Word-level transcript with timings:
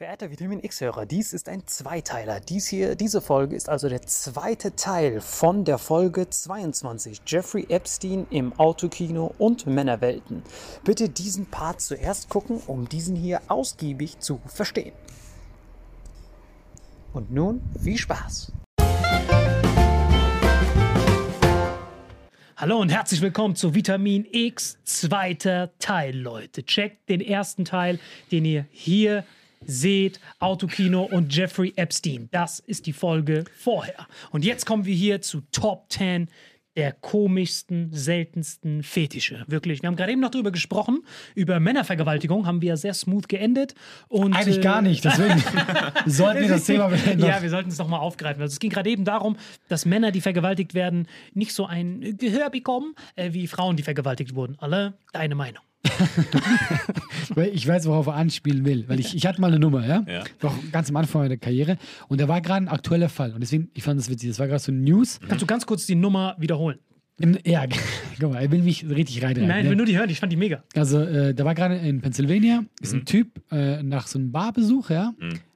Verehrter 0.00 0.30
Vitamin 0.30 0.64
X-Hörer, 0.64 1.04
dies 1.04 1.34
ist 1.34 1.46
ein 1.46 1.66
Zweiteiler. 1.66 2.40
Dies 2.40 2.66
hier, 2.66 2.94
diese 2.94 3.20
Folge 3.20 3.54
ist 3.54 3.68
also 3.68 3.86
der 3.90 4.00
zweite 4.00 4.74
Teil 4.74 5.20
von 5.20 5.66
der 5.66 5.76
Folge 5.76 6.30
22. 6.30 7.20
Jeffrey 7.26 7.66
Epstein 7.68 8.26
im 8.30 8.54
Autokino 8.58 9.34
und 9.36 9.66
Männerwelten. 9.66 10.42
Bitte 10.84 11.10
diesen 11.10 11.44
Part 11.50 11.82
zuerst 11.82 12.30
gucken, 12.30 12.62
um 12.66 12.88
diesen 12.88 13.14
hier 13.14 13.42
ausgiebig 13.48 14.20
zu 14.20 14.40
verstehen. 14.46 14.94
Und 17.12 17.30
nun 17.30 17.60
viel 17.78 17.98
Spaß. 17.98 18.52
Hallo 22.56 22.78
und 22.78 22.88
herzlich 22.88 23.20
willkommen 23.20 23.54
zu 23.54 23.74
Vitamin 23.74 24.26
X, 24.32 24.78
zweiter 24.84 25.72
Teil, 25.78 26.16
Leute. 26.16 26.64
Checkt 26.64 27.10
den 27.10 27.20
ersten 27.20 27.66
Teil, 27.66 27.98
den 28.32 28.46
ihr 28.46 28.64
hier 28.70 29.24
seht, 29.64 30.20
Autokino 30.38 31.02
und 31.04 31.34
Jeffrey 31.34 31.72
Epstein. 31.76 32.28
Das 32.30 32.58
ist 32.60 32.86
die 32.86 32.92
Folge 32.92 33.44
vorher. 33.56 34.06
Und 34.30 34.44
jetzt 34.44 34.66
kommen 34.66 34.84
wir 34.84 34.94
hier 34.94 35.20
zu 35.20 35.42
Top 35.52 35.86
10 35.90 36.28
der 36.76 36.92
komischsten, 36.92 37.92
seltensten 37.92 38.82
Fetische. 38.82 39.44
Wirklich. 39.48 39.82
Wir 39.82 39.88
haben 39.88 39.96
gerade 39.96 40.12
eben 40.12 40.20
noch 40.20 40.30
darüber 40.30 40.52
gesprochen. 40.52 41.00
Über 41.34 41.58
Männervergewaltigung 41.58 42.46
haben 42.46 42.62
wir 42.62 42.70
ja 42.70 42.76
sehr 42.76 42.94
smooth 42.94 43.28
geendet. 43.28 43.74
Und, 44.08 44.34
Eigentlich 44.34 44.58
äh, 44.58 44.62
gar 44.62 44.80
nicht, 44.80 45.04
deswegen 45.04 45.42
sollten 46.06 46.42
wir 46.42 46.48
das 46.48 46.64
Thema 46.64 46.88
beenden. 46.88 47.26
ja, 47.26 47.42
wir 47.42 47.50
sollten 47.50 47.70
es 47.70 47.78
nochmal 47.78 48.00
aufgreifen. 48.00 48.40
Also 48.40 48.52
es 48.52 48.60
ging 48.60 48.70
gerade 48.70 48.88
eben 48.88 49.04
darum, 49.04 49.36
dass 49.68 49.84
Männer, 49.84 50.12
die 50.12 50.20
vergewaltigt 50.20 50.74
werden, 50.74 51.08
nicht 51.34 51.52
so 51.52 51.66
ein 51.66 52.16
Gehör 52.16 52.50
bekommen, 52.50 52.94
äh, 53.16 53.32
wie 53.32 53.46
Frauen, 53.48 53.76
die 53.76 53.82
vergewaltigt 53.82 54.34
wurden. 54.34 54.56
Alle 54.58 54.94
deine 55.12 55.34
Meinung. 55.34 55.62
Weil 57.34 57.48
ich 57.54 57.66
weiß, 57.66 57.86
worauf 57.86 58.06
er 58.06 58.14
anspielen 58.14 58.64
will. 58.64 58.84
Weil 58.88 59.00
ich, 59.00 59.14
ich 59.14 59.26
hatte 59.26 59.40
mal 59.40 59.48
eine 59.48 59.58
Nummer, 59.58 59.86
ja? 59.86 60.04
Ja. 60.06 60.24
Doch 60.40 60.54
ganz 60.72 60.90
am 60.90 60.96
Anfang 60.96 61.22
meiner 61.22 61.36
Karriere. 61.36 61.78
Und 62.08 62.20
da 62.20 62.28
war 62.28 62.40
gerade 62.40 62.64
ein 62.64 62.68
aktueller 62.68 63.08
Fall. 63.08 63.32
Und 63.32 63.40
deswegen, 63.40 63.70
ich 63.74 63.82
fand 63.82 63.98
das 63.98 64.10
witzig. 64.10 64.28
Das 64.28 64.38
war 64.38 64.46
gerade 64.46 64.60
so 64.60 64.72
ein 64.72 64.82
News. 64.82 65.20
Kannst 65.26 65.42
du 65.42 65.46
ganz 65.46 65.66
kurz 65.66 65.86
die 65.86 65.94
Nummer 65.94 66.36
wiederholen? 66.38 66.78
Im, 67.18 67.38
ja, 67.44 67.66
guck 68.20 68.32
mal, 68.32 68.42
er 68.42 68.50
will 68.50 68.62
mich 68.62 68.88
richtig 68.88 69.22
reinreiten. 69.22 69.46
Nein, 69.46 69.58
ich 69.58 69.64
ne? 69.64 69.70
will 69.70 69.76
nur 69.76 69.86
die 69.86 69.98
hören. 69.98 70.10
Ich 70.10 70.20
fand 70.20 70.32
die 70.32 70.36
mega. 70.36 70.62
Also, 70.74 71.00
äh, 71.00 71.34
da 71.34 71.44
war 71.44 71.54
gerade 71.54 71.76
in 71.76 72.00
Pennsylvania, 72.00 72.64
ist 72.80 72.94
ein 72.94 73.04
Typ 73.04 73.42
äh, 73.50 73.82
nach 73.82 74.06
so 74.06 74.18
einem 74.18 74.32
Barbesuch, 74.32 74.90
ja, 74.90 75.12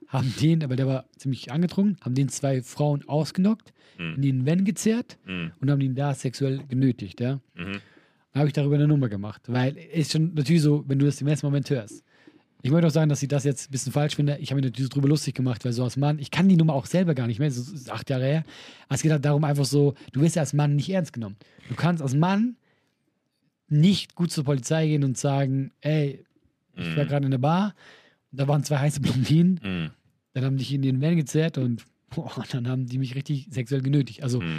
haben 0.07 0.33
den, 0.39 0.63
aber 0.63 0.75
der 0.75 0.85
war 0.85 1.05
ziemlich 1.17 1.51
angetrunken, 1.51 1.97
haben 2.01 2.13
den 2.13 2.29
zwei 2.29 2.61
Frauen 2.61 3.03
ausgenockt, 3.07 3.73
in 3.97 4.21
den 4.21 4.45
Van 4.45 4.63
gezerrt 4.65 5.17
und 5.25 5.71
haben 5.71 5.81
ihn 5.81 5.95
da 5.95 6.13
sexuell 6.13 6.59
genötigt, 6.67 7.19
ja. 7.21 7.39
Da 7.55 7.63
habe 8.35 8.47
ich 8.47 8.53
darüber 8.53 8.75
eine 8.75 8.87
Nummer 8.87 9.09
gemacht, 9.09 9.41
weil 9.47 9.77
ist 9.77 10.11
schon 10.11 10.33
natürlich 10.33 10.61
so, 10.61 10.83
wenn 10.87 10.99
du 10.99 11.05
das 11.05 11.21
im 11.21 11.27
ersten 11.27 11.45
Moment 11.47 11.69
hörst. 11.69 12.03
Ich 12.61 12.71
möchte 12.71 12.87
auch 12.87 12.91
sagen, 12.91 13.09
dass 13.09 13.21
ich 13.21 13.27
das 13.29 13.43
jetzt 13.43 13.69
ein 13.69 13.71
bisschen 13.71 13.91
falsch 13.91 14.15
finde. 14.15 14.37
Ich 14.41 14.49
habe 14.49 14.59
mich 14.59 14.71
natürlich 14.71 14.89
drüber 14.89 15.07
lustig 15.07 15.35
gemacht, 15.35 15.63
weil 15.63 15.71
so 15.71 15.83
als 15.83 15.97
Mann, 15.97 16.17
ich 16.17 16.31
kann 16.31 16.49
die 16.49 16.57
Nummer 16.57 16.73
auch 16.73 16.87
selber 16.87 17.13
gar 17.13 17.27
nicht 17.27 17.37
mehr, 17.39 17.47
das 17.47 17.57
ist 17.59 17.91
acht 17.91 18.09
Jahre 18.09 18.25
her. 18.25 18.43
Aber 18.87 18.95
es 18.95 19.03
geht 19.03 19.11
halt 19.11 19.23
darum, 19.23 19.43
einfach 19.43 19.65
so, 19.65 19.93
du 20.13 20.21
wirst 20.21 20.35
ja 20.35 20.41
als 20.41 20.53
Mann 20.53 20.75
nicht 20.75 20.89
ernst 20.89 21.13
genommen. 21.13 21.35
Du 21.69 21.75
kannst 21.75 22.01
als 22.01 22.15
Mann 22.15 22.55
nicht 23.67 24.15
gut 24.15 24.31
zur 24.31 24.43
Polizei 24.43 24.87
gehen 24.87 25.03
und 25.03 25.17
sagen, 25.17 25.71
ey, 25.81 26.23
ich 26.75 26.97
war 26.97 27.05
gerade 27.05 27.25
in 27.25 27.31
der 27.31 27.37
Bar, 27.37 27.73
da 28.31 28.47
waren 28.47 28.63
zwei 28.63 28.77
heiße 28.79 28.99
Blondinen, 28.99 29.59
Mhm. 29.63 29.91
dann 30.33 30.43
haben 30.43 30.57
die 30.57 30.75
in 30.75 30.81
den 30.81 31.01
Van 31.01 31.15
gezerrt 31.15 31.57
und 31.57 31.85
boah, 32.13 32.43
dann 32.51 32.67
haben 32.67 32.85
die 32.87 32.97
mich 32.97 33.15
richtig 33.15 33.47
sexuell 33.51 33.81
genötigt. 33.81 34.23
Also 34.23 34.39
Das 34.39 34.49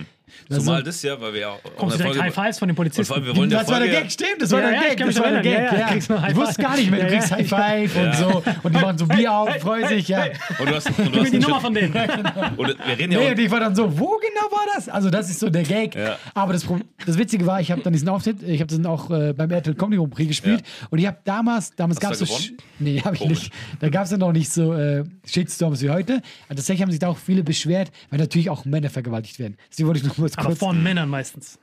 Zumal 0.50 0.78
so- 0.78 0.84
das 0.86 1.02
ja, 1.02 1.20
weil 1.20 1.32
wir 1.34 1.40
ja 1.40 1.48
auch 1.50 1.60
Kommst 1.76 1.98
du 1.98 2.02
direkt 2.02 2.20
High 2.22 2.34
Fives 2.34 2.58
von 2.58 2.68
den 2.68 2.76
vor 2.76 2.84
Polizisten? 2.84 3.12
allem, 3.14 3.24
wir 3.26 3.36
wollen 3.36 3.50
das 3.50 3.68
war 3.68 3.78
der 3.80 3.88
Folge, 3.88 4.02
Gag, 4.02 4.12
stimmt, 4.12 4.30
das 4.42 4.50
war 4.50 4.60
Ja, 4.60 4.70
der 4.70 4.74
ja, 4.88 4.94
Gag, 4.94 5.06
das 5.06 5.18
war 5.20 5.30
der. 5.30 5.42
Gag, 5.42 5.52
Ja, 5.52 5.78
ja, 5.78 5.86
kriegst 5.88 6.10
Ich 6.10 6.36
wusste 6.36 6.62
gar 6.62 6.76
nicht 6.76 6.90
mehr, 6.90 7.04
du 7.04 7.08
kriegst. 7.12 7.30
High 7.32 7.48
Five 7.48 7.96
und 7.96 8.14
so 8.16 8.42
und 8.62 8.74
die 8.74 8.80
machen 8.80 8.98
so 8.98 9.06
Bier 9.06 9.32
auf, 9.32 9.54
freuen 9.60 9.88
sich, 9.88 10.08
ja. 10.08 10.24
Und 10.58 10.68
du 10.68 10.74
hast, 10.74 10.86
und 10.88 10.98
du 10.98 11.10
Gib 11.10 11.20
hast 11.22 11.32
die 11.32 11.38
Nummer 11.38 11.60
von 11.60 11.74
denen. 11.74 11.92
und 12.56 12.68
wir 12.68 12.98
reden 12.98 13.12
ja 13.12 13.18
Nee, 13.20 13.30
und 13.30 13.38
ich 13.38 13.50
war 13.50 13.60
dann 13.60 13.74
so, 13.74 13.84
wo 13.98 14.18
genau 14.18 14.50
war 14.50 14.66
das? 14.74 14.88
Also 14.88 15.10
das 15.10 15.30
ist 15.30 15.40
so 15.40 15.48
der 15.50 15.62
Gag. 15.62 15.96
Aber 16.34 16.52
das, 16.52 16.66
das 17.06 17.18
Witzige 17.18 17.46
war, 17.46 17.60
ich 17.60 17.70
habe 17.70 17.82
dann 17.82 17.92
diesen 17.92 18.08
Auftritt, 18.08 18.42
ich 18.42 18.60
habe 18.60 18.72
dann 18.74 18.86
auch 18.86 19.10
äh, 19.10 19.32
beim 19.32 19.50
RTL 19.50 19.74
Comedy 19.74 19.96
Grand 19.98 20.10
Prix 20.14 20.28
gespielt 20.28 20.62
und 20.90 20.98
ich 20.98 21.06
habe 21.06 21.18
damals, 21.24 21.74
damals 21.76 22.00
gab 22.00 22.12
es 22.12 22.18
so, 22.18 22.38
nee, 22.78 23.00
habe 23.00 23.14
ich 23.16 23.24
nicht. 23.24 23.52
Da 23.80 23.88
gab 23.88 24.04
es 24.04 24.10
dann 24.10 24.20
noch 24.20 24.32
nicht 24.32 24.50
so 24.52 24.74
äh, 24.74 25.04
Shitstorms 25.26 25.82
wie 25.82 25.90
heute. 25.90 26.14
Und 26.48 26.56
tatsächlich 26.56 26.82
haben 26.82 26.90
sich 26.90 27.00
da 27.00 27.08
auch 27.08 27.18
viele 27.18 27.42
beschwert, 27.42 27.90
weil 28.10 28.18
natürlich 28.18 28.50
auch 28.50 28.64
Männer 28.64 28.90
vergewaltigt 28.90 29.38
werden. 29.38 29.56
Deswegen 29.70 29.86
wollte 29.88 30.00
ich 30.00 30.06
noch 30.06 30.15
kurz 30.16 30.36
Aber 30.38 30.48
kurz. 30.48 30.58
von 30.58 30.82
Männern 30.82 31.08
meistens. 31.08 31.58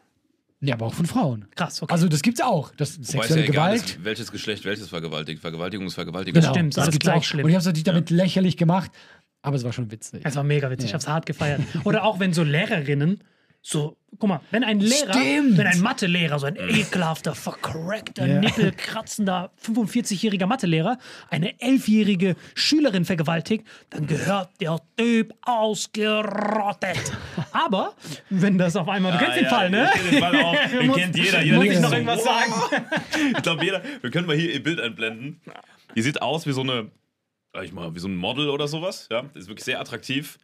Nee, 0.59 0.71
aber 0.71 0.85
auch 0.85 0.93
von 0.93 1.05
Frauen. 1.05 1.45
Krass, 1.55 1.81
okay. 1.81 1.91
Also 1.91 2.07
das 2.07 2.21
gibt's 2.21 2.39
auch. 2.39 2.71
Das 2.77 2.95
wobei 2.97 3.01
es 3.03 3.13
ja 3.13 3.21
sexuelle 3.21 3.43
egal 3.43 3.73
Gewalt. 3.73 3.89
ist, 3.89 4.03
welches 4.05 4.31
Geschlecht 4.31 4.63
welches 4.63 4.87
vergewaltigt. 4.87 5.41
Vergewaltigung 5.41 5.87
ist 5.87 5.95
Vergewaltigung. 5.95 6.39
Genau, 6.41 6.53
stimmt, 6.53 6.77
das 6.77 6.83
alles 6.83 6.93
gibt's 6.93 7.05
gleich 7.05 7.17
auch. 7.17 7.23
schlimm. 7.23 7.43
Und 7.43 7.49
ich 7.49 7.55
habe 7.55 7.59
es 7.61 7.65
natürlich 7.65 7.83
damit 7.83 8.09
lächerlich 8.09 8.55
gemacht, 8.55 8.89
aber 9.41 9.57
es 9.57 9.65
war 9.65 9.73
schon 9.73 9.91
witzig. 9.91 10.23
Das 10.23 10.37
war 10.37 10.43
mega 10.43 10.69
witzig. 10.71 10.85
Ich 10.89 10.93
hab's 10.93 11.07
hart 11.07 11.25
gefeiert. 11.25 11.61
Oder 11.83 12.05
auch 12.05 12.19
wenn 12.21 12.31
so 12.33 12.43
Lehrerinnen 12.43 13.19
so, 13.65 13.95
guck 14.19 14.27
mal, 14.27 14.41
wenn 14.51 14.65
ein 14.65 14.81
Lehrer, 14.81 15.13
Stimmt. 15.13 15.57
wenn 15.57 15.67
ein 15.67 15.79
Mathelehrer, 15.79 16.37
so 16.37 16.47
ein 16.47 16.57
ekelhafter, 16.57 17.33
vercrackter, 17.33 18.25
Ja. 18.27 18.39
nippelkratzender 18.41 19.51
45-jähriger 19.65 20.47
Mathelehrer 20.47 20.97
eine 21.29 21.59
elfjährige 21.61 22.35
Schülerin 22.55 23.05
vergewaltigt, 23.05 23.65
dann 23.89 24.05
gehört 24.05 24.49
der 24.59 24.81
Typ 24.97 25.33
ausgerottet. 25.43 27.13
Aber 27.53 27.93
wenn 28.29 28.57
das 28.57 28.75
auf 28.75 28.89
einmal, 28.89 29.13
du 29.13 29.17
kennst 29.19 29.37
den 29.39 29.47
Fall, 29.47 29.69
ne? 29.69 29.89
Ich 29.95 30.01
kenn 30.01 30.11
den 30.11 30.19
Fall 30.19 30.43
auch. 30.43 30.55
Den 30.71 30.91
kennt 30.91 31.15
jeder. 31.17 31.41
jeder 31.41 31.55
Muss 31.57 31.65
ich 31.65 31.79
noch 31.79 31.89
so, 31.89 31.95
irgendwas 31.95 32.23
sagen? 32.23 32.53
Ich 33.37 33.43
glaube, 33.43 33.63
jeder. 33.63 33.81
Wir 34.01 34.11
können 34.11 34.27
mal 34.27 34.35
hier 34.35 34.51
ihr 34.53 34.61
Bild 34.61 34.81
einblenden. 34.81 35.39
Die 35.95 36.01
sieht 36.01 36.21
aus 36.21 36.45
wie 36.45 36.51
so 36.51 36.61
eine, 36.61 36.91
sag 37.53 37.63
ich 37.63 37.71
mal, 37.71 37.95
wie 37.95 37.99
so 37.99 38.07
ein 38.09 38.15
Model 38.17 38.49
oder 38.49 38.67
sowas. 38.67 39.07
Ja, 39.09 39.23
ist 39.35 39.47
wirklich 39.47 39.63
sehr 39.63 39.79
attraktiv 39.79 40.37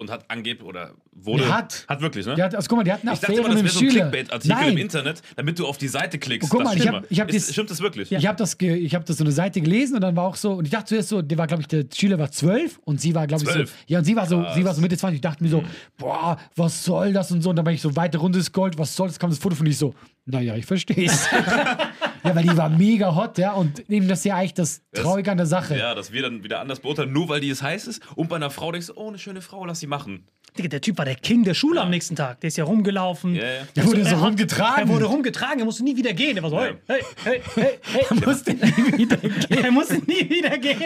und 0.00 0.10
hat 0.10 0.24
angeblich 0.28 0.66
oder 0.66 0.92
wurde. 1.12 1.52
Hat. 1.54 1.84
Hat 1.88 2.00
wirklich, 2.00 2.26
ne? 2.26 2.34
Die 2.34 2.42
hat, 2.42 2.54
also 2.54 2.66
guck 2.68 2.78
mal, 2.78 2.84
die 2.84 2.92
hat 2.92 3.02
eine 3.02 3.12
ich 3.12 3.20
dachte 3.20 3.32
Affäre 3.34 3.46
immer, 3.46 3.54
das 3.62 3.62
wäre 3.64 3.72
so 3.72 3.80
ein. 3.80 3.88
Clickbait-Artikel 3.90 4.56
Nein. 4.56 4.72
im 4.72 4.78
Internet, 4.78 5.22
damit 5.36 5.58
du 5.58 5.66
auf 5.66 5.76
die 5.78 5.88
Seite 5.88 6.18
klickst. 6.18 6.48
Guck 6.50 6.60
mal, 6.64 6.70
Das 6.70 6.74
ich 6.76 6.82
stimmt 6.82 6.96
hab- 6.96 7.10
ich 7.10 7.20
hab 7.20 7.28
dies- 7.28 7.52
Stimmt 7.52 7.70
das 7.70 7.80
wirklich? 7.80 8.10
Ich 8.10 8.26
habe 8.26 8.36
das, 8.38 8.58
ge- 8.58 8.76
ich 8.76 8.94
hab 8.94 9.04
das 9.06 9.18
so 9.18 9.24
eine 9.24 9.32
Seite 9.32 9.60
gelesen 9.60 9.94
und 9.96 10.00
dann 10.00 10.16
war 10.16 10.24
auch 10.24 10.36
so, 10.36 10.52
und 10.54 10.64
ich 10.64 10.70
dachte 10.70 10.86
zuerst 10.86 11.10
so, 11.10 11.20
der 11.22 11.36
war, 11.38 11.46
glaube 11.46 11.60
ich, 11.62 11.68
der 11.68 11.84
Schüler 11.94 12.18
war 12.18 12.30
zwölf 12.30 12.80
und 12.84 13.00
sie 13.00 13.14
war, 13.14 13.26
glaube 13.26 13.42
ich, 13.44 13.48
so, 13.48 13.54
Zwölf? 13.54 13.74
ja, 13.86 13.98
und 13.98 14.04
sie 14.04 14.16
war 14.16 14.26
so, 14.26 14.40
Krass. 14.40 14.54
sie 14.54 14.64
war 14.64 14.74
so 14.74 14.80
Mitte 14.80 14.96
20. 14.96 15.16
Ich 15.16 15.20
dachte 15.20 15.42
mir 15.44 15.50
so, 15.50 15.62
boah, 15.98 16.38
was 16.56 16.82
soll 16.84 17.12
das 17.12 17.30
und 17.30 17.42
so. 17.42 17.50
Und 17.50 17.56
dann 17.56 17.64
bin 17.64 17.74
ich 17.74 17.82
so 17.82 17.94
weiter 17.94 18.18
runtergescrollt, 18.18 18.78
was 18.78 18.96
soll 18.96 19.08
das? 19.08 19.18
Kam 19.18 19.28
das 19.30 19.38
Foto 19.38 19.54
von 19.54 19.66
ich 19.66 19.76
so, 19.76 19.94
naja, 20.24 20.54
ich 20.56 20.64
verstehe 20.66 21.06
es. 21.06 21.28
ja, 22.24 22.34
weil 22.34 22.42
die 22.44 22.56
war 22.56 22.68
mega 22.68 23.14
hot, 23.14 23.38
ja, 23.38 23.52
und 23.52 23.88
eben 23.90 24.08
das 24.08 24.20
ist 24.20 24.24
ja 24.26 24.36
eigentlich 24.36 24.54
das 24.54 24.82
Das- 24.92 25.02
Traurige 25.02 25.30
an 25.30 25.36
der 25.38 25.46
Sache. 25.46 25.76
Ja, 25.78 25.94
dass 25.94 26.12
wir 26.12 26.22
dann 26.22 26.42
wieder 26.44 26.60
anders 26.60 26.80
beurteilen, 26.80 27.12
nur 27.12 27.28
weil 27.28 27.40
die 27.40 27.50
es 27.50 27.62
heiß 27.62 27.86
ist. 27.86 28.02
Und 28.16 28.28
bei 28.28 28.36
einer 28.36 28.50
Frau 28.50 28.72
denkst 28.72 28.88
du, 28.88 28.94
oh, 28.96 29.08
eine 29.08 29.18
schöne 29.18 29.40
Frau, 29.42 29.64
lass 29.64 29.80
sie 29.80 29.86
machen. 29.86 30.24
Digga, 30.58 30.68
der 30.68 30.80
Typ 30.80 30.98
war 30.98 31.04
der 31.04 31.14
King 31.14 31.44
der 31.44 31.54
Schule 31.54 31.80
am 31.80 31.90
nächsten 31.90 32.16
Tag. 32.16 32.40
Der 32.40 32.48
ist 32.48 32.56
ja 32.56 32.64
rumgelaufen. 32.64 33.36
Ja, 33.36 33.42
ja. 33.44 33.48
Der 33.76 33.86
wurde 33.86 34.02
so 34.02 34.10
Er 34.10 34.16
hat- 34.20 34.26
rumgetragen. 34.26 34.80
Er 34.82 34.88
wurde 34.88 35.04
rumgetragen, 35.04 35.60
er 35.60 35.64
musste 35.64 35.84
nie 35.84 35.96
wieder 35.96 36.12
gehen. 36.12 36.36
Er 36.36 36.42
war 36.42 36.50
so, 36.50 36.58
hey, 36.60 36.74
hey, 36.88 37.00
hey, 37.24 37.40
hey, 37.54 37.78
hey. 37.92 38.04
Er 38.10 38.26
musste 38.26 38.54
nie 38.54 38.98
wieder 38.98 39.16
gehen. 39.16 39.64
Er 39.64 39.70
musste 39.70 39.94
nie 39.98 40.28
wieder 40.28 40.58
gehen. 40.58 40.80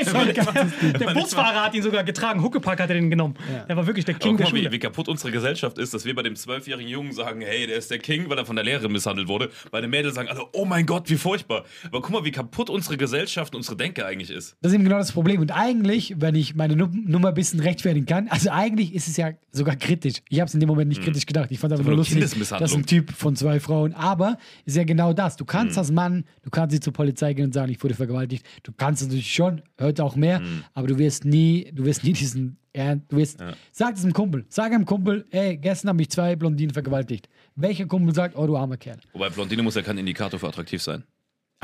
Der 1.00 1.14
Busfahrer 1.14 1.64
hat 1.64 1.74
ihn 1.74 1.82
sogar 1.82 2.04
getragen. 2.04 2.42
Huckepack 2.42 2.78
hat 2.80 2.90
er 2.90 2.94
den 2.96 3.08
genommen. 3.08 3.36
Der 3.66 3.74
war 3.74 3.86
wirklich 3.86 4.04
der 4.04 4.16
Aber 4.16 4.22
King 4.24 4.36
der 4.36 4.46
mal, 4.46 4.52
wie, 4.52 4.58
Schule. 4.58 4.72
wie 4.72 4.78
kaputt 4.78 5.08
unsere 5.08 5.32
Gesellschaft 5.32 5.78
ist, 5.78 5.94
dass 5.94 6.04
wir 6.04 6.14
bei 6.14 6.22
dem 6.22 6.36
zwölfjährigen 6.36 6.90
Jungen 6.90 7.12
sagen, 7.12 7.40
hey, 7.40 7.66
der 7.66 7.76
ist 7.76 7.90
der 7.90 7.98
King, 8.00 8.28
weil 8.28 8.36
er 8.36 8.44
von 8.44 8.56
der 8.56 8.64
Lehrerin 8.66 8.92
misshandelt 8.92 9.28
wurde. 9.28 9.50
Bei 9.70 9.80
den 9.80 9.88
Mädels 9.88 10.14
sagen 10.14 10.28
alle, 10.28 10.44
oh 10.52 10.66
mein 10.66 10.84
Gott, 10.84 11.08
wie 11.08 11.16
furchtbar. 11.24 11.64
Aber 11.86 12.02
guck 12.02 12.10
mal, 12.10 12.24
wie 12.24 12.30
kaputt 12.30 12.68
unsere 12.70 12.96
Gesellschaft 12.96 13.54
und 13.54 13.60
unsere 13.60 13.76
Denke 13.76 14.04
eigentlich 14.06 14.30
ist. 14.30 14.56
Das 14.60 14.70
ist 14.70 14.74
eben 14.76 14.84
genau 14.84 14.98
das 14.98 15.10
Problem. 15.12 15.40
Und 15.40 15.50
eigentlich, 15.50 16.14
wenn 16.18 16.34
ich 16.34 16.54
meine 16.54 16.76
Num 16.76 17.04
Nummer 17.06 17.28
ein 17.28 17.34
bisschen 17.34 17.60
rechtfertigen 17.60 18.06
kann, 18.06 18.28
also 18.28 18.50
eigentlich 18.50 18.94
ist 18.94 19.08
es 19.08 19.16
ja 19.16 19.30
sogar 19.50 19.76
kritisch. 19.76 20.16
Ich 20.28 20.38
habe 20.40 20.48
es 20.48 20.54
in 20.54 20.60
dem 20.60 20.68
Moment 20.68 20.88
nicht 20.90 21.02
kritisch 21.02 21.26
gedacht. 21.26 21.50
Ich 21.50 21.58
fand 21.58 21.72
es 21.72 21.78
einfach 21.80 21.88
nur 21.90 21.96
lustig, 21.96 22.20
dass 22.58 22.74
ein 22.74 22.86
Typ 22.86 23.10
von 23.12 23.34
zwei 23.36 23.58
Frauen. 23.58 23.94
Aber 23.94 24.36
ist 24.66 24.76
ja 24.76 24.84
genau 24.84 25.12
das. 25.14 25.36
Du 25.36 25.44
kannst 25.46 25.78
als 25.78 25.90
Mann, 25.90 26.24
du 26.42 26.50
kannst 26.50 26.72
nicht 26.72 26.84
zur 26.84 26.92
Polizei 26.92 27.32
gehen 27.34 27.46
und 27.46 27.54
sagen, 27.54 27.72
ich 27.72 27.82
wurde 27.82 27.94
vergewaltigt. 27.94 28.44
Du 28.62 28.72
kannst 28.76 29.02
natürlich 29.02 29.32
schon, 29.32 29.62
heute 29.80 30.04
auch 30.04 30.16
mehr, 30.16 30.42
aber 30.74 30.86
du 30.88 30.98
wirst 30.98 31.24
nie, 31.24 31.70
du 31.72 31.84
wirst 31.86 32.04
nie 32.04 32.12
diesen, 32.12 32.58
er- 32.72 32.96
du 32.96 33.16
wirst, 33.16 33.38
sag 33.72 33.94
es 33.96 34.02
einem 34.04 34.12
Kumpel, 34.12 34.44
sag 34.48 34.72
einem 34.72 34.84
Kumpel, 34.84 35.24
ey, 35.30 35.56
gestern 35.56 35.88
haben 35.90 35.96
mich 35.96 36.10
zwei 36.10 36.36
Blondinen 36.36 36.72
vergewaltigt. 36.74 37.28
Welcher 37.56 37.86
Kumpel 37.86 38.14
sagt, 38.14 38.36
oh 38.36 38.46
du 38.46 38.56
armer 38.56 38.76
Kerl. 38.76 38.98
Wobei 39.12 39.30
Blondine 39.30 39.62
muss 39.62 39.76
ja 39.76 39.82
kein 39.82 39.96
Indikator 39.98 40.38
für 40.40 40.48
attraktiv 40.48 40.82
sein. 40.82 41.04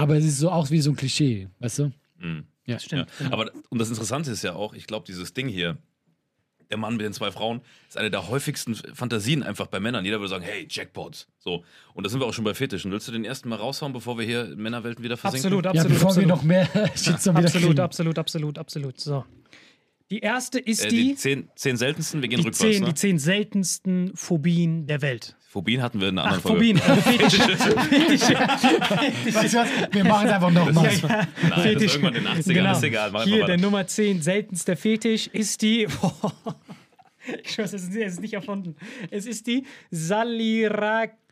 Aber 0.01 0.17
es 0.17 0.25
ist 0.25 0.39
so 0.39 0.51
auch 0.51 0.71
wie 0.71 0.81
so 0.81 0.91
ein 0.91 0.97
Klischee, 0.97 1.49
weißt 1.61 1.79
du? 1.81 1.93
Ja, 2.67 2.79
Stimmt. 2.79 3.09
Ja. 3.21 3.33
Aber 3.33 3.51
und 3.71 3.79
das 3.79 3.89
Interessante 3.89 4.31
ist 4.31 4.43
ja 4.43 4.55
auch, 4.55 4.75
ich 4.75 4.87
glaube, 4.87 5.05
dieses 5.07 5.33
Ding 5.33 5.49
hier, 5.49 5.79
der 6.71 6.79
Mann 6.79 6.93
mit 6.97 7.05
den 7.05 7.13
zwei 7.13 7.33
Frauen, 7.33 7.63
ist 7.89 7.97
eine 7.97 8.11
der 8.11 8.29
häufigsten 8.29 8.75
Fantasien 8.77 9.43
einfach 9.43 9.67
bei 9.67 9.81
Männern. 9.81 10.05
Jeder 10.05 10.21
würde 10.21 10.29
sagen, 10.29 10.45
hey, 10.45 10.67
Jackpot. 10.71 11.27
So. 11.39 11.65
Und 11.95 12.05
da 12.05 12.11
sind 12.11 12.21
wir 12.21 12.27
auch 12.27 12.33
schon 12.33 12.45
bei 12.45 12.55
Fetischen. 12.55 12.93
Willst 12.93 13.09
du 13.09 13.13
den 13.13 13.25
ersten 13.25 13.49
mal 13.49 13.57
raushauen, 13.57 13.93
bevor 13.93 14.19
wir 14.19 14.25
hier 14.25 14.53
in 14.53 14.63
Männerwelten 14.63 15.03
wieder 15.03 15.17
versinken? 15.17 15.47
Absolut, 15.47 15.65
Ja, 15.65 15.71
absolut. 15.73 15.93
bevor 15.95 16.09
absolut. 16.11 16.29
wir 16.29 16.35
noch 16.37 16.43
mehr 16.45 16.67
Shitstorm 16.95 17.37
wieder 17.37 17.47
absolut, 17.47 17.69
kriegen. 17.71 17.81
absolut, 17.81 18.19
absolut, 18.19 18.59
absolut. 18.59 19.01
So. 19.01 19.25
Die 20.11 20.21
erste 20.21 20.59
ist 20.61 20.85
Äh, 20.85 20.89
die 20.91 20.97
die, 21.09 21.15
zehn, 21.17 21.49
zehn 21.57 21.77
seltensten, 21.77 22.23
wir 22.23 22.29
gehen 22.29 22.41
die, 22.41 22.47
rückwärts. 22.47 22.59
zehn, 22.77 22.83
ne? 22.83 22.89
die 22.89 22.95
zehn 22.95 23.19
seltensten 23.19 24.13
Phobien 24.15 24.87
der 24.87 25.03
Welt. 25.03 25.37
Phobien 25.51 25.83
hatten 25.83 26.01
wir 26.01 26.11
in 26.11 26.17
einer 26.17 26.29
Ach, 26.29 26.37
anderen 26.37 26.61
Folge. 26.61 26.79
Phobien. 26.81 27.03
Fetische. 27.03 27.43
Fetische. 27.89 28.35
Weißt 28.35 29.53
du 29.53 29.59
was? 29.59 29.69
Wir 29.91 30.05
machen 30.05 30.29
es 30.29 30.33
einfach 30.33 30.51
nochmal. 30.53 30.93
Nein, 31.03 31.75
das 31.75 31.83
ist 31.83 31.95
irgendwann 31.97 32.15
in 32.15 32.25
den 32.25 32.33
80ern, 32.35 32.73
ist 32.77 32.83
egal. 32.85 33.11
Mach 33.11 33.25
Hier, 33.25 33.47
der. 33.47 33.59
Nummer 33.59 33.85
10 33.85 34.23
seltenste 34.23 34.77
Fetisch 34.77 35.27
ist 35.27 35.61
die. 35.63 35.89
ich 37.43 37.51
schwör's, 37.51 37.73
es 37.73 37.89
ist, 37.89 38.21
nicht 38.21 38.35
erfunden. 38.35 38.77
Es 39.11 39.27
ist 39.27 39.49
die 39.49 39.67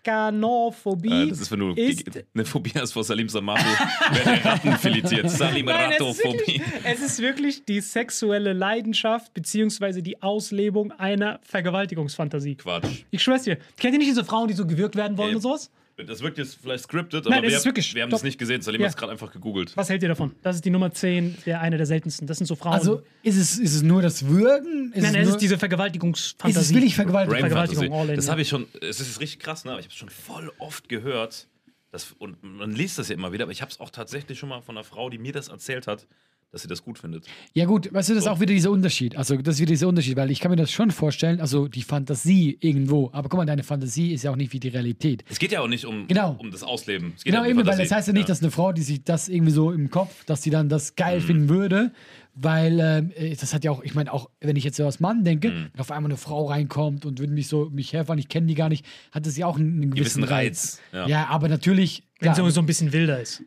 Saliracanophobie. 0.05 1.25
Äh, 1.25 1.29
das 1.29 1.41
ist, 1.41 1.51
wenn 1.51 1.61
du 1.61 1.73
ist, 1.73 2.07
die- 2.15 2.25
eine 2.35 2.45
Phobie 2.45 2.73
hast 2.75 2.93
vor 2.93 3.05
Salim 3.05 3.29
Samato, 3.29 3.65
werden 3.65 4.43
Ratten 4.43 4.73
filetiert. 4.79 5.31
Salim 5.31 5.67
Nein, 5.67 5.93
es 5.93 5.95
ist, 6.01 6.25
Ratophobie. 6.25 6.39
wirklich, 6.39 6.63
es 6.85 7.01
ist 7.01 7.19
wirklich 7.21 7.65
die 7.65 7.81
sexuelle 7.81 8.53
Leidenschaft 8.53 9.35
beziehungsweise 9.35 10.03
die 10.03 10.23
Auslebung 10.23 10.93
einer 10.93 11.41
Vergewaltigungsfantasie. 11.43 12.57
Quatsch. 12.57 13.05
Ich 13.11 13.23
schwör's 13.23 13.43
dir. 13.43 13.59
Kennt 13.79 13.95
ihr 13.95 13.99
nicht 13.99 14.11
diese 14.11 14.25
Frauen, 14.25 14.49
die 14.49 14.55
so 14.55 14.67
gewürgt 14.67 14.97
werden 14.97 15.17
wollen 15.19 15.31
Ey. 15.31 15.35
und 15.37 15.41
sowas? 15.43 15.71
Das 16.07 16.23
wirkt 16.23 16.39
jetzt 16.39 16.59
vielleicht 16.63 16.85
scripted, 16.85 17.25
Nein, 17.25 17.39
aber 17.39 17.47
es 17.49 17.53
wir, 17.53 17.59
ist 17.59 17.65
wirklich- 17.65 17.95
wir 17.95 18.03
haben 18.03 18.11
doch. 18.11 18.19
es 18.19 18.23
nicht 18.23 18.39
gesehen. 18.39 18.63
Salim 18.63 18.81
Ja. 18.81 18.87
hat 18.87 18.95
es 18.95 18.97
gerade 18.97 19.11
einfach 19.13 19.33
gegoogelt. 19.33 19.77
Was 19.77 19.89
hält 19.89 20.03
ihr 20.03 20.09
davon? 20.09 20.35
Das 20.43 20.55
ist 20.57 20.65
die 20.65 20.71
Nummer 20.71 20.93
10, 20.93 21.37
der 21.45 21.61
eine 21.61 21.77
der 21.77 21.87
seltensten. 21.87 22.27
Das 22.29 22.39
sind 22.39 22.47
so 22.47 22.55
Frauen. 22.55 22.75
Also 22.75 23.03
ist 23.25 23.37
es, 23.37 23.59
ist 23.59 23.75
es 23.75 23.83
nur 23.83 24.01
das 24.01 24.27
Würgen? 24.29 24.93
Ist 24.95 25.03
nein, 25.03 25.13
nein, 25.13 25.23
es 25.23 25.27
nur, 25.29 25.37
ist 25.37 25.43
diese 25.43 25.55
ist 25.55 25.61
Vergewaltigungsfantasie. 25.61 26.61
es 26.61 26.75
willig 26.75 26.95
vergewaltigt? 26.95 27.31
Brain 27.33 27.41
Vergewaltigung, 27.41 27.85
Fantasy. 27.87 28.01
all 28.03 28.11
in, 28.11 28.17
Das 28.17 28.29
habe 28.29 28.41
ich 28.43 28.49
schon, 28.49 28.67
es 28.81 29.01
ist 29.01 29.21
richtig 29.21 29.41
krass, 29.41 29.65
ne? 29.65 29.73
aber 29.73 29.81
ich 29.81 29.87
habe 29.87 29.93
es 29.93 29.99
schon 29.99 30.09
voll 30.09 30.53
oft 30.59 30.89
gehört. 30.89 31.49
Das, 31.91 32.13
und 32.19 32.43
man 32.43 32.71
liest 32.73 32.99
das 32.99 33.09
ja 33.09 33.15
immer 33.15 33.33
wieder, 33.33 33.45
aber 33.45 33.53
ich 33.53 33.63
habe 33.63 33.73
es 33.73 33.81
auch 33.81 33.91
tatsächlich 33.91 34.39
schon 34.39 34.51
mal 34.51 34.61
von 34.61 34.77
einer 34.77 34.85
Frau, 34.85 35.09
die 35.11 35.19
mir 35.19 35.33
das 35.33 35.49
erzählt 35.49 35.87
hat, 35.87 36.07
dass 36.51 36.63
sie 36.63 36.69
das 36.69 36.83
gut 36.83 36.99
findet. 36.99 37.27
Ja 37.53 37.67
gut, 37.67 37.93
weißt 37.93 38.09
du, 38.09 38.15
das 38.15 38.21
ist 38.21 38.25
So. 38.25 38.31
auch 38.31 38.41
wieder 38.41 38.55
dieser 38.55 38.71
Unterschied. 38.71 39.17
Also 39.17 39.37
das 39.37 39.57
ist 39.57 39.61
wieder 39.61 39.71
dieser 39.71 39.89
Unterschied, 39.89 40.17
weil 40.17 40.31
ich 40.31 40.41
kann 40.41 40.51
mir 40.51 40.57
das 40.57 40.71
schon 40.73 40.91
vorstellen, 40.91 41.41
also 41.41 41.69
die 41.69 41.83
Fantasie 41.83 42.57
irgendwo, 42.61 43.11
aber 43.13 43.29
guck 43.29 43.39
mal, 43.39 43.45
deine 43.47 43.63
Fantasie 43.65 44.13
ist 44.13 44.23
ja 44.25 44.31
auch 44.31 44.37
nicht 44.37 44.53
wie 44.53 44.61
die 44.61 44.69
Realität. 44.69 45.25
Es 45.29 45.39
geht 45.39 45.53
ja 45.53 45.61
auch 45.61 45.69
nicht 45.69 45.85
um, 45.85 46.07
Genau. 46.09 46.37
um 46.39 46.51
das 46.51 46.63
Ausleben. 46.63 47.13
Es 47.17 47.25
geht 47.25 47.33
Genau, 47.33 47.45
um 47.45 47.51
eben, 47.51 47.67
weil 47.67 47.77
das 47.77 47.91
heißt 47.91 48.09
ja 48.09 48.15
nicht, 48.15 48.29
dass 48.29 48.41
eine 48.43 48.51
Frau, 48.51 48.73
die 48.73 48.83
sich 48.83 49.05
das 49.05 49.29
irgendwie 49.29 49.53
so 49.53 49.71
im 49.73 49.91
Kopf, 49.91 50.25
dass 50.25 50.43
sie 50.43 50.51
dann 50.51 50.69
das 50.69 50.97
geil 50.97 51.21
finden 51.21 51.49
würde, 51.51 51.93
weil 52.41 52.79
ähm, 52.81 53.11
äh, 53.17 53.35
das 53.35 53.53
hat 53.53 53.65
ja 53.65 53.71
auch, 53.73 53.83
ich 53.83 53.95
meine, 53.95 54.13
auch 54.13 54.31
wenn 54.41 54.55
ich 54.57 54.63
jetzt 54.65 54.77
so 54.77 54.85
als 54.87 55.01
Mann 55.01 55.25
denke, 55.25 55.51
wenn 55.73 55.81
auf 55.81 55.91
einmal 55.91 56.11
eine 56.11 56.17
Frau 56.17 56.47
reinkommt 56.47 57.05
und 57.05 57.19
würde 57.19 57.33
mich 57.33 57.49
so 57.49 57.69
mich 57.71 57.93
herfahren, 57.93 58.19
ich 58.19 58.29
kenne 58.29 58.47
die 58.47 58.55
gar 58.55 58.69
nicht, 58.69 58.87
hat 59.13 59.27
das 59.27 59.37
ja 59.37 59.47
auch 59.47 59.57
einen, 59.59 59.83
einen 59.83 59.91
gewissen, 59.91 60.23
Gewissen 60.23 60.25
Reiz, 60.25 60.81
Ja. 60.93 61.07
ja. 61.09 61.27
aber 61.27 61.49
natürlich, 61.49 62.05
Wenn 62.21 62.33
klar, 62.33 62.51
so, 62.51 62.61
ein 62.61 62.67
bisschen 62.67 62.93
wilder 62.93 63.21
ist. 63.21 63.43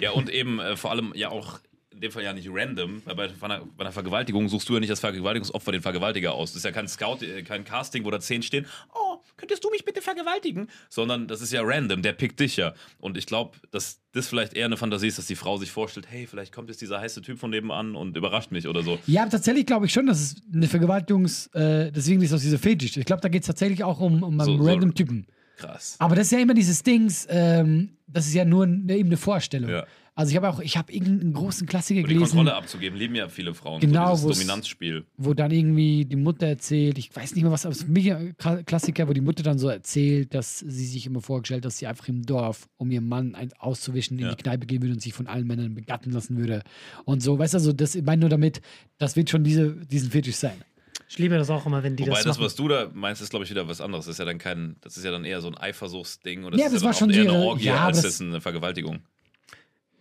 Ja, 0.00 0.10
und 0.12 0.30
eben 0.30 0.60
äh, 0.60 0.76
vor 0.76 0.90
allem 0.90 1.12
ja 1.14 1.30
auch 1.30 1.58
in 2.00 2.08
dem 2.08 2.12
Fall 2.12 2.22
ja 2.24 2.32
nicht 2.32 2.48
random, 2.50 3.02
weil 3.04 3.14
bei, 3.28 3.44
einer, 3.46 3.60
bei 3.76 3.84
einer 3.84 3.92
Vergewaltigung 3.92 4.48
suchst 4.48 4.66
du 4.70 4.72
ja 4.74 4.80
nicht 4.80 4.88
als 4.88 5.00
Vergewaltigungsopfer 5.00 5.70
den 5.70 5.82
Vergewaltiger 5.82 6.32
aus. 6.32 6.52
Das 6.52 6.56
ist 6.58 6.64
ja 6.64 6.72
kein 6.72 6.88
Scout, 6.88 7.18
äh, 7.22 7.42
kein 7.42 7.62
Casting, 7.64 8.06
wo 8.06 8.10
da 8.10 8.18
zehn 8.20 8.42
stehen, 8.42 8.64
oh, 8.94 9.18
könntest 9.36 9.62
du 9.62 9.70
mich 9.70 9.84
bitte 9.84 10.00
vergewaltigen? 10.00 10.68
Sondern 10.88 11.28
das 11.28 11.42
ist 11.42 11.52
ja 11.52 11.60
random, 11.62 12.00
der 12.00 12.14
pickt 12.14 12.40
dich 12.40 12.56
ja. 12.56 12.72
Und 13.00 13.18
ich 13.18 13.26
glaube, 13.26 13.58
dass 13.70 14.00
das 14.12 14.28
vielleicht 14.28 14.54
eher 14.54 14.64
eine 14.64 14.78
Fantasie 14.78 15.08
ist, 15.08 15.18
dass 15.18 15.26
die 15.26 15.36
Frau 15.36 15.58
sich 15.58 15.70
vorstellt, 15.70 16.06
hey, 16.08 16.26
vielleicht 16.26 16.54
kommt 16.54 16.70
jetzt 16.70 16.80
dieser 16.80 17.00
heiße 17.00 17.20
Typ 17.20 17.38
von 17.38 17.50
nebenan 17.50 17.94
und 17.94 18.16
überrascht 18.16 18.50
mich 18.50 18.66
oder 18.66 18.82
so. 18.82 18.98
Ja, 19.06 19.26
tatsächlich 19.26 19.66
glaube 19.66 19.84
ich 19.84 19.92
schon, 19.92 20.06
dass 20.06 20.20
es 20.20 20.36
eine 20.54 20.68
Vergewaltigungs-, 20.68 21.54
äh, 21.54 21.92
deswegen 21.92 22.22
ist 22.22 22.32
das 22.32 22.40
diese 22.40 22.58
Fetisch. 22.58 22.96
Ich 22.96 23.04
glaube, 23.04 23.20
da 23.20 23.28
geht 23.28 23.42
es 23.42 23.46
tatsächlich 23.46 23.84
auch 23.84 24.00
um, 24.00 24.22
um 24.22 24.40
einen 24.40 24.46
So- 24.46 24.56
so- 24.56 24.64
random 24.70 24.94
Typen. 24.94 25.26
Krass. 25.58 25.96
Aber 25.98 26.16
das 26.16 26.28
ist 26.28 26.32
ja 26.32 26.38
immer 26.38 26.54
dieses 26.54 26.82
Dings, 26.82 27.26
ähm, 27.28 27.90
das 28.06 28.26
ist 28.26 28.32
ja 28.32 28.46
nur 28.46 28.64
eine, 28.64 28.96
eben 28.96 29.10
eine 29.10 29.18
Vorstellung. 29.18 29.68
Ja. 29.70 29.86
Also 30.20 30.30
ich 30.32 30.36
habe 30.36 30.50
auch, 30.50 30.60
ich 30.60 30.76
habe 30.76 30.92
irgendeinen 30.92 31.32
großen 31.32 31.66
Klassiker 31.66 32.00
Um 32.02 32.06
die 32.06 32.14
gelesen, 32.14 32.36
Kontrolle 32.36 32.54
abzugeben, 32.54 32.98
lieben 32.98 33.14
ja 33.14 33.28
viele 33.28 33.54
Frauen. 33.54 33.80
Genau, 33.80 34.14
so 34.16 34.28
Dominanzspiel. 34.30 35.04
wo 35.16 35.32
dann 35.32 35.50
irgendwie 35.50 36.04
die 36.04 36.16
Mutter 36.16 36.46
erzählt, 36.46 36.98
ich 36.98 37.14
weiß 37.16 37.34
nicht 37.34 37.42
mehr 37.42 37.50
was, 37.50 37.64
aber 37.64 37.72
es 37.72 37.78
ist 37.82 37.88
ein 37.88 37.92
mega 37.94 38.20
Klassiker, 38.64 39.08
wo 39.08 39.14
die 39.14 39.22
Mutter 39.22 39.42
dann 39.42 39.58
so 39.58 39.68
erzählt, 39.68 40.34
dass 40.34 40.58
sie 40.58 40.86
sich 40.86 41.06
immer 41.06 41.22
vorgestellt, 41.22 41.64
dass 41.64 41.78
sie 41.78 41.86
einfach 41.86 42.06
im 42.08 42.26
Dorf, 42.26 42.68
um 42.76 42.90
ihren 42.90 43.08
Mann 43.08 43.34
auszuwischen, 43.58 44.18
in 44.18 44.26
Ja. 44.26 44.34
die 44.34 44.42
Kneipe 44.42 44.66
gehen 44.66 44.82
würde 44.82 44.92
und 44.92 45.00
sich 45.00 45.14
von 45.14 45.26
allen 45.26 45.46
Männern 45.46 45.74
begatten 45.74 46.10
lassen 46.10 46.36
würde. 46.36 46.62
Und 47.06 47.22
so, 47.22 47.38
weißt 47.38 47.54
du, 47.54 47.56
also 47.58 47.72
das, 47.72 47.94
ich 47.94 48.04
meine 48.04 48.20
nur 48.20 48.28
damit, 48.28 48.60
das 48.98 49.16
wird 49.16 49.30
schon 49.30 49.42
diese, 49.42 49.70
diesen 49.86 50.10
Fetisch 50.10 50.36
sein. 50.36 50.62
Ich 51.08 51.18
liebe 51.18 51.34
das 51.36 51.50
auch 51.50 51.64
immer, 51.66 51.82
wenn 51.82 51.96
die 51.96 52.02
Wobei 52.04 52.16
das 52.16 52.24
das, 52.24 52.36
machen. 52.36 52.44
was 52.44 52.54
du 52.54 52.68
da 52.68 52.90
meinst, 52.94 53.20
ist, 53.22 53.30
glaube 53.30 53.44
ich, 53.46 53.50
wieder 53.50 53.66
was 53.66 53.80
anderes. 53.80 54.04
Das 54.04 54.14
ist 54.14 54.18
ja 54.18 54.26
dann 54.26 54.38
kein, 54.38 54.76
das 54.82 54.96
ist 54.96 55.04
ja 55.04 55.10
dann 55.10 55.24
eher 55.24 55.40
so 55.40 55.48
ein 55.48 55.56
Eifersuchtsding 55.56 56.44
oder 56.44 56.56
Ja, 56.58 56.66
ist 56.66 56.74
das 56.74 56.82
ja 56.82 56.86
war 56.88 56.94
schon 56.94 57.10
eher 57.10 57.24
ihre- 57.24 57.34
eine 57.36 57.44
Orgie 57.46 57.64
ja, 57.64 57.86
als 57.86 58.02
das- 58.02 58.20
eine 58.20 58.40
Vergewaltigung. 58.40 59.00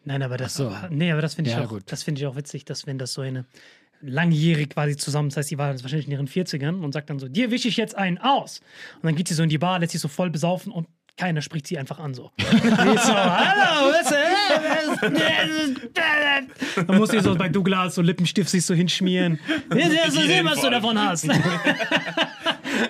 Nein, 0.06 0.24
aber 0.24 0.38
das, 0.38 0.56
so. 0.56 0.74
nee, 0.90 1.12
aber 1.12 1.22
das 1.22 1.36
finde 1.36 1.52
ich 1.52 1.58
Ja, 1.58 1.66
auch, 1.66 1.80
das 1.86 2.04
finde 2.04 2.22
ich 2.22 2.28
auch 2.28 2.36
witzig, 2.36 2.66
dass 2.66 2.88
wenn 2.88 2.98
das 2.98 3.14
so 3.14 3.22
eine 3.22 3.46
langjährig 4.02 4.70
quasi 4.70 4.96
zusammen, 4.96 5.30
das 5.30 5.38
heißt, 5.38 5.50
sie 5.50 5.58
war 5.58 5.72
jetzt 5.72 5.84
wahrscheinlich 5.84 6.08
in 6.08 6.14
ihren 6.14 6.28
40ern 6.28 6.82
und 6.82 6.94
sagt 6.94 7.10
dann 7.10 7.20
so, 7.20 7.28
dir 7.28 7.52
wische 7.52 7.68
ich 7.68 7.78
jetzt 7.78 7.96
einen 7.96 8.18
aus. 8.18 8.62
Und 8.96 9.06
dann 9.06 9.16
geht 9.16 9.28
sie 9.28 9.34
so 9.34 9.44
in 9.44 9.50
die 9.50 9.58
Bar, 9.58 9.80
lässt 9.80 9.92
sich 9.92 10.02
so 10.02 10.08
voll 10.08 10.30
besaufen 10.30 10.72
und 10.72 10.88
keiner 11.18 11.42
spricht 11.42 11.68
sie 11.68 11.78
einfach 11.78 12.00
an 12.00 12.14
so. 12.14 12.32
So, 12.40 13.14
hallo, 13.14 13.92
was, 13.92 14.12
äh, 14.12 14.20
Dann 16.88 16.98
muss 16.98 17.10
sie 17.10 17.20
so 17.20 17.36
bei 17.36 17.50
Douglas 17.50 17.96
so 17.96 18.02
Lippenstift 18.02 18.50
sich 18.50 18.66
so 18.66 18.74
hinschmieren. 18.74 19.38
Jetzt 19.76 20.16
du 20.16 20.22
sehen, 20.22 20.46
was 20.46 20.62
du 20.62 20.70
davon 20.70 20.98
hast. 20.98 21.28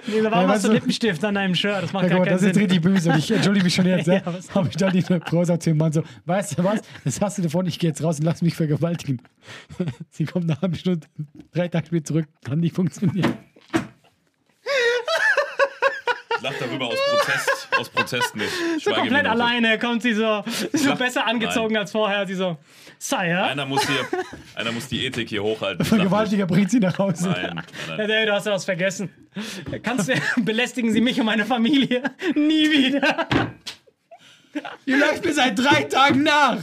nee, 0.08 0.14
warum 0.24 0.42
Ja, 0.42 0.48
hast 0.48 0.64
du 0.64 0.70
du- 0.70 0.74
Lippenstift 0.76 1.24
an 1.24 1.36
deinem 1.36 1.56
Shirt? 1.56 1.84
Das 1.84 1.94
macht 1.94 2.04
Ja, 2.04 2.10
gar 2.10 2.20
keinen 2.26 2.34
das 2.34 2.42
ist 2.44 2.54
Sinn. 2.54 2.64
richtig 2.64 2.82
böse 2.82 3.10
und 3.12 3.18
ich 3.20 3.32
entschuldige 3.32 3.66
mich 3.66 3.76
schon 3.76 3.86
jetzt. 3.86 4.08
Ja, 4.08 4.22
Habe 4.56 4.68
ich 4.70 4.76
dann 4.78 4.92
die 4.94 5.02
sagt 5.02 5.30
zu 5.64 5.70
dem 5.70 5.78
Mann 5.78 5.92
so, 5.92 6.04
weißt 6.26 6.58
du 6.58 6.64
was, 6.64 6.82
das 7.04 7.22
hast 7.22 7.38
du 7.38 7.42
davon, 7.44 7.66
ich 7.68 7.80
gehe 7.80 7.90
jetzt 7.90 8.04
raus 8.04 8.20
und 8.20 8.26
lass 8.26 8.42
mich 8.42 8.56
vergewaltigen. 8.56 9.22
Sie 10.10 10.26
kommt 10.26 10.46
nach 10.48 10.56
einer 10.58 10.62
halben 10.64 10.76
Stunde, 10.76 11.08
drei 11.54 11.68
Tage 11.68 11.88
später 11.88 12.06
zurück, 12.06 12.28
kann 12.44 12.60
nicht 12.60 12.76
funktionieren. 12.76 13.34
Ich 16.40 16.44
lach 16.44 16.54
darüber 16.58 16.88
aus 16.88 16.98
Protest, 17.10 17.68
aus 17.78 17.90
Protest 17.90 18.36
nicht. 18.36 18.50
So 18.80 18.92
komplett 18.92 19.26
alleine 19.28 19.78
kommt 19.78 20.02
sie 20.02 20.14
so, 20.14 20.42
so 20.72 20.96
besser 20.96 21.28
angezogen 21.28 21.74
Nein. 21.74 21.82
als 21.82 21.92
vorher. 21.92 22.26
Sie 22.26 22.34
so, 22.34 22.58
Sire, 22.98 23.44
Einer 23.44 23.66
muss 23.66 23.86
hier, 23.86 24.08
einer 24.56 24.72
muss 24.72 24.88
die 24.88 25.06
Ethik 25.06 25.28
hier 25.28 25.44
hochhalten. 25.44 25.86
Vergewaltiger 25.86 26.46
bringt 26.46 26.72
sie 26.72 26.80
nach 26.80 26.98
Hause. 26.98 27.30
Nein, 27.30 27.62
nein. 27.88 28.08
Dave, 28.08 28.26
du 28.26 28.34
hast 28.34 28.46
ja 28.46 28.54
was 28.54 28.64
vergessen. 28.64 29.10
Kannst 29.84 30.08
du, 30.10 30.14
belästigen 30.38 30.92
Sie 30.94 31.02
mich 31.02 31.20
und 31.20 31.26
meine 31.26 31.46
Familie 31.46 32.04
nie 32.36 32.72
wieder. 32.72 33.28
Ihr 34.86 34.98
läuft 34.98 35.26
mir 35.26 35.34
seit 35.34 35.60
drei 35.60 35.84
Tagen 35.84 36.24
nach. 36.24 36.58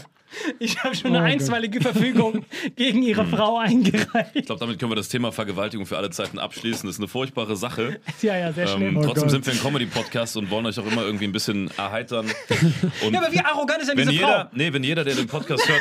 Ich 0.58 0.82
habe 0.82 0.94
schon 0.94 1.08
eine 1.10 1.18
Oh 1.18 1.20
Gott. 1.22 1.30
einstweilige 1.32 1.80
Verfügung 1.80 2.44
gegen 2.76 3.02
Ihre 3.02 3.24
Frau 3.26 3.58
eingereicht. 3.58 4.30
Ich 4.34 4.46
glaube, 4.46 4.60
damit 4.60 4.78
können 4.78 4.90
wir 4.90 4.96
das 4.96 5.08
Thema 5.08 5.32
Vergewaltigung 5.32 5.86
für 5.86 5.96
alle 5.96 6.10
Zeiten 6.10 6.38
abschließen. 6.38 6.86
Das 6.86 6.96
ist 6.96 7.00
eine 7.00 7.08
furchtbare 7.08 7.56
Sache. 7.56 8.00
Ja, 8.22 8.36
ja, 8.36 8.52
sehr 8.52 8.66
schlimm. 8.66 8.82
Ähm, 8.88 8.96
Oh 8.96 9.02
trotzdem 9.02 9.22
Gott. 9.24 9.30
sind 9.30 9.46
wir 9.46 9.52
ein 9.52 9.60
Comedy-Podcast 9.60 10.36
und 10.36 10.50
wollen 10.50 10.66
euch 10.66 10.78
auch 10.80 10.86
immer 10.86 11.02
irgendwie 11.02 11.24
ein 11.26 11.32
bisschen 11.32 11.70
erheitern. 11.76 12.26
Und 13.04 13.12
Ja, 13.12 13.20
aber 13.22 13.32
wie 13.32 13.40
arrogant 13.40 13.80
ist 13.82 13.88
denn 13.90 13.98
wenn 13.98 14.08
diese 14.08 14.20
jeder, 14.22 14.40
Frau? 14.46 14.56
nee, 14.56 14.72
wenn 14.72 14.82
jeder, 14.82 15.04
der 15.04 15.14
den 15.14 15.26
Podcast 15.26 15.68
hört, 15.68 15.80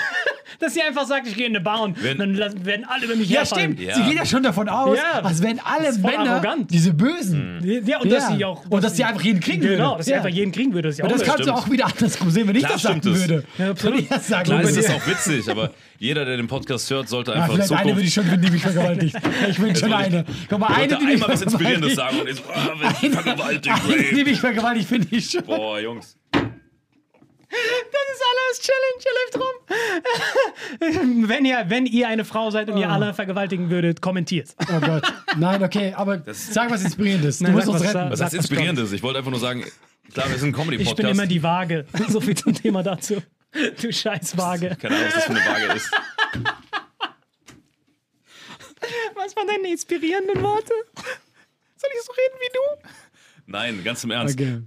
Dass 0.59 0.73
sie 0.73 0.81
einfach 0.81 1.05
sagt, 1.05 1.27
ich 1.27 1.35
gehe 1.35 1.47
in 1.47 1.55
eine 1.55 1.63
Bar 1.63 1.81
und 1.81 2.01
Wenn- 2.03 2.17
dann 2.17 2.33
lassen- 2.35 2.65
werden 2.65 2.85
alle 2.87 3.05
über 3.05 3.15
mich 3.15 3.29
Ja, 3.29 3.39
herfallen. 3.39 3.73
stimmt. 3.73 3.79
Ja. 3.87 3.95
Sie 3.95 4.03
geht 4.03 4.15
ja 4.15 4.25
schon 4.25 4.43
davon 4.43 4.69
aus, 4.69 4.97
Ja. 4.97 5.21
als 5.21 5.41
wären 5.41 5.59
alle 5.63 5.87
ist 5.89 6.01
Männer 6.01 6.31
arrogant. 6.33 6.69
diese 6.71 6.93
Bösen. 6.93 7.59
Ja, 7.85 7.99
und 7.99 8.11
dass 8.11 8.27
sie 8.29 8.45
auch. 8.45 8.63
Und 8.69 8.83
dass 8.83 8.95
sie 8.95 9.03
einfach 9.03 9.21
jeden 9.21 9.39
kriegen 9.39 9.61
würde. 9.63 9.77
Genau, 9.77 9.97
dass 9.97 10.05
sie 10.05 10.13
einfach 10.13 10.29
jeden 10.29 10.51
kriegen 10.51 10.73
würde. 10.73 10.89
Das 10.89 10.95
ist 10.95 10.99
ja 10.99 11.05
Und 11.05 11.11
das 11.13 11.21
kannst 11.23 11.39
du 11.39 11.43
stimmt. 11.43 11.57
auch 11.57 11.69
wieder 11.71 11.85
andersrum 11.87 12.29
sehen, 12.29 12.47
wenn 12.47 12.55
ich 12.55 12.61
Klar 12.63 12.73
das 12.73 12.81
sagen 12.83 12.99
stimmt 13.01 13.15
es. 13.17 13.27
würde. 13.29 13.43
Ja, 13.57 13.71
absolut. 13.71 14.11
Das 14.11 14.27
sagen 14.27 14.43
klar 14.45 14.61
ist 14.61 14.89
auch 14.89 15.07
witzig, 15.07 15.49
aber 15.49 15.71
jeder, 15.97 16.25
der 16.25 16.37
den 16.37 16.47
Podcast 16.47 16.89
hört, 16.91 17.09
sollte 17.09 17.33
einfach 17.33 17.49
in 17.55 17.61
vielleicht 17.63 17.71
eine 17.73 17.95
würde 17.95 18.01
ich 18.07 18.13
Zukunft 18.13 18.13
schon 18.13 18.25
finden, 18.25 18.45
die 18.45 18.51
mich 18.51 18.61
vergewaltigt. 18.61 19.17
Ich 19.49 19.57
bin 19.57 19.75
schon 19.75 19.93
eine. 19.93 20.25
Guck 20.49 20.59
mal, 20.59 20.67
eine, 20.67 20.97
die 20.97 21.05
mich 21.05 21.13
einmal 21.15 21.29
was 21.29 21.41
Inspirierendes 21.41 21.95
sagen 21.95 22.19
und 22.19 22.27
wenn 22.27 22.33
ich 23.09 23.15
vergewaltigt, 23.17 23.69
Eine, 23.69 24.03
die 24.15 24.23
mich 24.23 24.39
vergewaltigt, 24.39 24.87
finde 24.89 25.07
ich 25.11 25.29
schon. 25.29 25.43
Boah, 25.43 25.79
Jungs. 25.79 26.15
Das 27.91 28.05
ist 28.13 28.23
alles 28.31 28.59
Challenge, 28.61 28.99
ihr 29.05 29.13
läuft 29.19 29.35
rum. 29.41 31.27
wenn, 31.29 31.45
ihr, 31.45 31.65
wenn 31.67 31.85
ihr 31.85 32.07
eine 32.07 32.25
Frau 32.25 32.51
seid 32.51 32.69
und 32.69 32.77
ihr 32.77 32.89
alle 32.89 33.13
vergewaltigen 33.13 33.69
würdet, 33.69 34.01
kommentiert. 34.01 34.55
Oh 34.61 34.79
Gott. 34.79 35.03
Nein, 35.37 35.63
okay, 35.63 35.93
aber 35.93 36.21
sag 36.27 36.71
was 36.71 36.83
Inspirierendes. 36.83 37.39
Du 37.39 37.45
Nein, 37.45 37.53
musst 37.53 37.67
uns 37.67 37.83
was, 37.83 37.95
retten. 37.95 38.11
Was 38.11 38.21
heißt 38.21 38.33
Inspirierendes? 38.33 38.91
Ich 38.91 39.03
wollte 39.03 39.19
einfach 39.19 39.31
nur 39.31 39.39
sagen, 39.39 39.63
klar, 40.13 40.29
wir 40.29 40.37
sind 40.37 40.49
ein 40.49 40.53
Comedy-Podcast. 40.53 40.99
Ich 40.99 41.05
bin 41.05 41.07
immer 41.07 41.27
die 41.27 41.43
Waage. 41.43 41.85
So 42.09 42.21
viel 42.21 42.35
zum 42.35 42.53
Thema 42.53 42.83
dazu. 42.83 43.21
Du 43.81 43.91
scheiß 43.91 44.37
Waage. 44.37 44.75
Keine 44.79 44.95
Ahnung, 44.95 45.07
was 45.07 45.15
das 45.15 45.23
für 45.25 45.31
eine 45.31 45.39
Waage 45.45 45.73
ist. 45.73 45.91
Was 49.15 49.35
waren 49.35 49.47
deine 49.47 49.71
inspirierenden 49.71 50.41
Worte? 50.43 50.73
Soll 51.77 51.89
ich 51.93 52.03
so 52.05 52.11
reden 52.11 52.35
wie 52.39 52.53
du? 52.53 52.89
Nein, 53.47 53.83
ganz 53.83 54.03
im 54.03 54.11
Ernst. 54.11 54.39
Okay. 54.39 54.61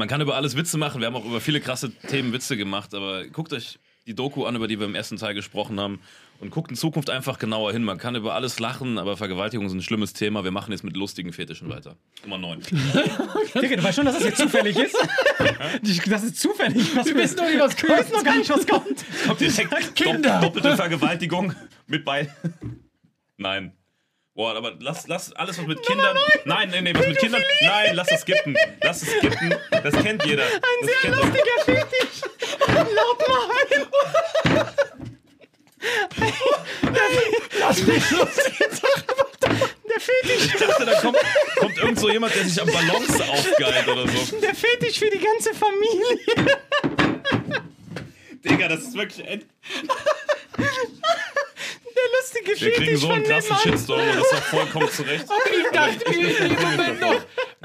Man 0.00 0.08
kann 0.08 0.22
über 0.22 0.34
alles 0.34 0.56
Witze 0.56 0.78
machen. 0.78 1.02
Wir 1.02 1.08
haben 1.08 1.14
auch 1.14 1.26
über 1.26 1.42
viele 1.42 1.60
krasse 1.60 1.90
Themen 1.92 2.32
Witze 2.32 2.56
gemacht, 2.56 2.94
aber 2.94 3.26
guckt 3.26 3.52
euch 3.52 3.78
die 4.06 4.14
Doku 4.14 4.46
an, 4.46 4.56
über 4.56 4.66
die 4.66 4.78
wir 4.78 4.86
im 4.86 4.94
ersten 4.94 5.18
Teil 5.18 5.34
gesprochen 5.34 5.78
haben. 5.78 6.00
Und 6.40 6.50
guckt 6.50 6.70
in 6.70 6.76
Zukunft 6.78 7.10
einfach 7.10 7.38
genauer 7.38 7.72
hin. 7.72 7.84
Man 7.84 7.98
kann 7.98 8.14
über 8.14 8.32
alles 8.32 8.58
lachen, 8.60 8.96
aber 8.96 9.18
Vergewaltigung 9.18 9.66
ist 9.66 9.74
ein 9.74 9.82
schlimmes 9.82 10.14
Thema. 10.14 10.42
Wir 10.42 10.52
machen 10.52 10.72
jetzt 10.72 10.84
mit 10.84 10.96
lustigen 10.96 11.34
Fetischen 11.34 11.68
weiter. 11.68 11.96
Nummer 12.22 12.38
9. 12.38 12.60
Digga, 13.60 13.76
du 13.76 13.84
weißt 13.84 13.96
schon, 13.96 14.06
dass 14.06 14.14
das 14.14 14.24
jetzt 14.24 14.38
zufällig 14.38 14.78
ist? 14.78 14.96
Das 16.08 16.22
ist 16.22 16.40
zufällig. 16.40 16.96
Was 16.96 17.06
Wir 17.06 17.16
wissen 17.16 17.36
noch 17.36 17.44
nicht, 17.44 17.60
was 17.60 17.82
Wir 17.82 17.98
wissen 17.98 18.12
noch 18.12 18.24
gar 18.24 18.36
nicht, 18.38 18.48
was 18.48 18.66
kommt. 18.66 19.04
Kommt 19.26 19.40
direkt 19.40 19.94
Kinder. 19.94 20.40
Dopp 20.40 20.54
doppelte 20.54 20.76
Vergewaltigung 20.76 21.54
mit 21.86 22.06
bei. 22.06 22.34
Nein. 23.36 23.74
Boah, 24.34 24.54
aber 24.56 24.74
lass, 24.78 25.06
lass 25.08 25.32
alles, 25.32 25.58
was 25.58 25.66
mit 25.66 25.82
Kindern. 25.82 26.16
Nein, 26.44 26.70
nein, 26.70 26.84
nein, 26.84 26.94
was 26.96 27.06
mit 27.06 27.18
Kindern. 27.18 27.42
Nein, 27.62 27.94
lass 27.96 28.10
es 28.10 28.20
skippen. 28.22 28.56
Lass 28.82 29.02
es 29.02 29.08
skippen. 29.10 29.54
Das 29.70 29.92
kennt 30.02 30.24
jeder. 30.24 30.44
Ein 30.46 30.60
das 30.82 30.90
Sehr 31.02 31.10
lustiger 31.10 31.64
Fetisch. 31.64 32.20
Laut 32.94 33.28
machen. 33.28 33.86
Lass 37.58 37.82
mich 37.82 38.10
los. 38.10 38.28
Der 39.90 40.00
Fetisch, 40.00 40.44
Ich 40.54 40.56
dachte, 40.60 40.86
da 40.86 41.00
kommt, 41.00 41.16
kommt 41.58 41.78
irgend 41.78 41.98
so 41.98 42.08
jemand, 42.10 42.34
der 42.34 42.44
sich 42.44 42.60
am 42.60 42.68
Balance 42.68 43.24
aufgeilt 43.24 43.88
oder 43.88 44.06
so. 44.08 44.36
der 44.40 44.54
Fetisch 44.54 44.98
für 45.00 45.10
die 45.10 45.18
ganze 45.18 45.52
Familie. 45.54 46.18
Digga, 48.44 48.68
das 48.68 48.80
ist 48.82 48.94
wirklich. 48.94 49.26
End 49.26 49.46
Der 52.20 52.42
lustige 52.42 52.60
Wir 52.60 52.72
kriegen 52.72 52.96
so 52.96 53.08
einen 53.10 53.24
krassen. 53.24 53.56
Shitstorm 53.56 54.00
und 54.00 54.08
das 54.08 54.26
ist 54.26 54.34
auch 54.34 54.42
vollkommen 54.42 54.90
zurecht. 54.90 55.24
Ich 55.50 55.70
dachte 55.72 56.10
mir 56.10 56.38
in 56.38 56.56
dem 56.56 56.62
Moment 56.70 57.00
noch, 57.00 57.20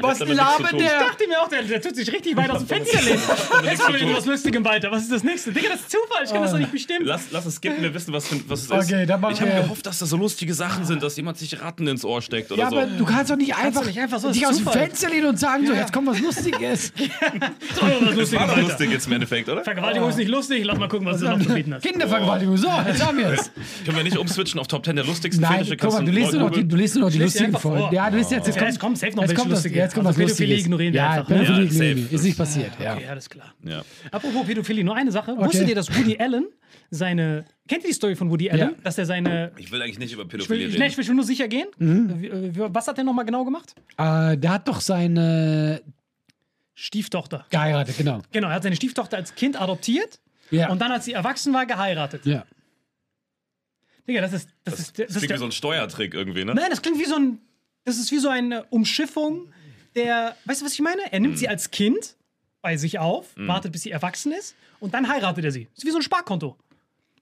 was 0.08 0.20
labert 0.20 0.70
tun. 0.72 0.80
Ich 0.80 0.86
der? 0.88 1.00
dachte 1.00 1.28
mir 1.28 1.42
auch, 1.42 1.48
der, 1.50 1.64
der 1.64 1.82
tut 1.82 1.96
sich 1.96 2.12
richtig 2.12 2.36
weit 2.38 2.50
aus 2.50 2.60
dem 2.60 2.68
Fenster 2.68 3.02
lehnen. 3.02 3.20
Jetzt 3.64 3.82
kommen 3.84 4.00
wir 4.00 4.06
mit 4.08 4.18
was 4.18 4.26
Lustigem 4.26 4.66
weiter. 4.66 4.92
Was 4.92 5.04
ist 5.04 5.12
das 5.12 5.24
nächste? 5.24 5.52
Digga, 5.52 5.70
das 5.70 5.82
ist 5.82 5.92
Zufall. 5.92 6.24
Ich 6.26 6.32
kann 6.32 6.42
das 6.42 6.52
doch 6.52 6.60
nicht 6.60 6.72
bestimmen. 6.72 7.06
Lass, 7.06 7.24
lass 7.32 7.46
es 7.46 7.56
skippen, 7.56 7.82
wir 7.84 7.94
wissen, 7.94 8.14
was, 8.14 8.28
für, 8.28 8.36
was 8.50 8.60
es 8.60 8.66
ist. 8.66 8.72
Okay, 8.72 9.06
dann 9.06 9.22
machen 9.22 9.34
ich 9.34 9.42
habe 9.42 9.52
gehofft, 9.52 9.86
dass 9.86 10.00
da 10.00 10.06
so 10.06 10.18
lustige 10.18 10.54
Sachen 10.54 10.86
sind, 10.86 11.02
dass 11.04 11.16
jemand 11.18 11.38
sich 11.38 11.62
Ratten 11.62 11.88
ins 11.88 12.04
Ohr 12.06 12.22
steckt 12.22 12.52
oder 12.52 12.62
Ja, 12.64 12.70
so. 12.70 12.78
aber 12.78 12.88
du 12.88 13.06
kannst 13.06 13.32
doch 13.32 13.36
nicht 13.38 13.56
einfach, 13.56 13.86
nicht 13.86 14.00
einfach 14.00 14.20
so, 14.20 14.28
das 14.28 14.34
dich 14.36 14.44
ist 14.44 14.50
aus 14.50 14.56
dem 14.58 14.66
Zufall. 14.66 14.82
Fenster 14.82 15.10
lehnen 15.10 15.28
und 15.28 15.40
sagen, 15.40 15.66
so, 15.68 15.74
jetzt 15.74 15.94
kommt 15.94 16.08
was 16.08 16.20
Lustiges. 16.20 16.92
So, 16.98 17.82
was 17.82 18.00
das 18.08 18.16
Lustigem 18.16 18.48
war 18.48 18.56
doch 18.56 18.62
lustig 18.62 18.92
jetzt 18.92 19.08
im 19.08 19.14
Endeffekt, 19.14 19.50
oder? 19.50 19.64
Vergewaltigung 19.64 20.10
ist 20.10 20.18
nicht 20.18 20.30
lustig. 20.30 20.64
Lass 20.66 20.78
mal 20.78 20.88
gucken, 20.88 21.06
was 21.08 21.20
du 21.20 21.26
noch 21.26 21.40
zu 21.40 21.50
bieten 21.54 21.74
hast. 21.74 21.84
Kindervergewaltigung. 21.84 22.58
So, 22.58 22.68
jetzt 22.88 23.06
haben 23.06 23.18
wir 23.18 23.30
es. 23.30 23.52
Können 23.86 23.98
wir 23.98 24.04
nicht 24.04 24.18
umswitchen 24.18 24.60
auf 24.60 24.68
Top 24.68 24.86
10 24.86 24.96
der 24.96 25.06
lustigsten 25.06 25.42
Nein, 25.42 25.60
Fetische? 25.66 25.78
guck 25.78 25.92
mal, 25.94 26.06
du 26.06 26.12
liest 26.12 26.34
nur 26.34 26.42
noch 26.44 26.52
die, 26.52 27.20
lustigen 27.20 27.58
Folgen. 27.58 27.94
Ja, 27.94 28.10
du 28.10 28.18
liest 28.18 28.32
jetzt, 28.32 28.48
jetzt 28.48 28.56
Ja, 28.56 28.62
kommt, 28.62 28.72
jetzt 28.72 28.80
kommt 28.80 28.98
safe 28.98 29.12
noch 29.16 29.22
jetzt 29.24 29.30
welche 29.32 29.42
kommt 29.42 29.52
das, 29.52 29.60
lustige. 29.60 29.80
jetzt 29.80 29.95
kommt 29.96 30.08
Also 30.08 30.20
was. 30.22 30.26
Pädophilie 30.28 30.58
ignorieren 30.58 30.94
wir 30.94 31.02
ja, 31.02 31.10
einfach, 31.12 31.30
ne? 31.30 31.36
Pädophilie 31.38 31.64
Ja, 31.66 31.72
ignorieren. 31.72 32.10
Ist 32.12 32.24
nicht 32.24 32.38
passiert, 32.38 32.72
ja. 32.80 32.94
Okay, 32.96 33.08
alles 33.08 33.30
klar. 33.30 33.54
Ja. 33.64 33.84
Apropos 34.12 34.46
Pädophilie, 34.46 34.84
nur 34.84 34.96
eine 34.96 35.12
Sache. 35.12 35.36
Wusstet 35.38 35.68
ihr, 35.70 35.76
dass 35.76 35.90
Woody 35.98 36.18
Allen 36.20 36.46
seine. 36.92 37.46
Kennt 37.68 37.84
ihr 37.84 37.88
die 37.90 37.94
Story 37.96 38.16
von 38.16 38.30
Woody 38.30 38.50
Allen? 38.52 38.60
Ja. 38.60 38.72
Dass 38.84 38.98
er 39.00 39.06
seine. 39.08 39.52
Ich 39.58 39.72
will 39.72 39.82
eigentlich 39.82 39.98
nicht 40.00 40.14
über 40.14 40.22
Ich 40.24 40.28
will, 40.32 40.40
Pädophilie 40.40 40.68
ich, 40.68 40.74
reden. 40.76 40.82
nee, 40.84 40.88
ich 41.02 41.08
will 41.08 41.16
nur 41.16 41.24
sicher 41.26 41.48
gehen. 41.48 41.68
Wie- 41.80 42.28
äh, 42.28 42.52
Was 42.74 42.88
hat 42.88 42.98
er 43.00 43.04
nochmal 43.04 43.26
genau 43.26 43.44
gemacht? 43.46 43.74
Äh, 43.98 44.38
der 44.38 44.52
hat 44.52 44.68
doch 44.68 44.82
seine 44.82 45.82
Stieftochter. 46.76 47.46
geheiratet, 47.50 47.98
genau. 47.98 48.22
Genau, 48.32 48.50
er 48.50 48.56
hat 48.56 48.64
seine 48.64 48.76
Stieftochter 48.76 49.18
als 49.18 49.34
Kind 49.36 49.60
adoptiert 49.60 50.20
Ja. 50.52 50.70
und 50.70 50.80
dann, 50.82 50.92
als 50.92 51.06
sie 51.06 51.14
erwachsen 51.14 51.54
war, 51.54 51.66
geheiratet. 51.66 52.26
ja. 52.26 52.46
Digga, 54.08 54.22
das 54.22 54.34
ist. 54.34 54.50
Das, 54.64 54.80
ist, 54.80 54.98
der- 54.98 55.06
Das 55.08 55.14
das 55.16 55.24
ist 55.24 55.28
klingt 55.28 55.30
der, 55.32 55.38
wie 55.38 55.40
so 55.40 55.46
ein 55.46 55.52
Steuertrick 55.52 56.14
irgendwie, 56.14 56.46
ne? 56.46 56.54
Nein, 56.54 56.66
das 56.70 56.82
klingt 56.82 57.00
wie 57.00 57.06
so 57.06 57.16
ein. 57.16 57.40
Das 57.86 57.98
ist 57.98 58.12
wie 58.12 58.20
so 58.20 58.30
eine 58.30 58.64
Umschiffung 58.66 59.48
der. 59.96 60.36
Weißt 60.46 60.62
du, 60.62 60.66
was 60.66 60.74
ich 60.74 60.82
meine? 60.82 61.02
Er 61.12 61.20
nimmt 61.20 61.36
Mhm. 61.36 61.38
sie 61.38 61.50
als 61.50 61.72
Kind 61.72 62.16
bei 62.62 62.78
sich 62.78 63.00
auf, 63.00 63.28
wartet, 63.36 63.72
bis 63.72 63.84
sie 63.84 63.92
erwachsen 63.92 64.32
ist 64.32 64.56
und 64.80 64.94
dann 64.94 65.08
heiratet 65.08 65.46
er 65.46 65.52
sie. 65.52 65.66
Das 65.74 65.80
ist 65.80 65.86
wie 65.86 65.92
so 65.92 65.98
ein 65.98 66.02
Sparkonto. 66.04 66.58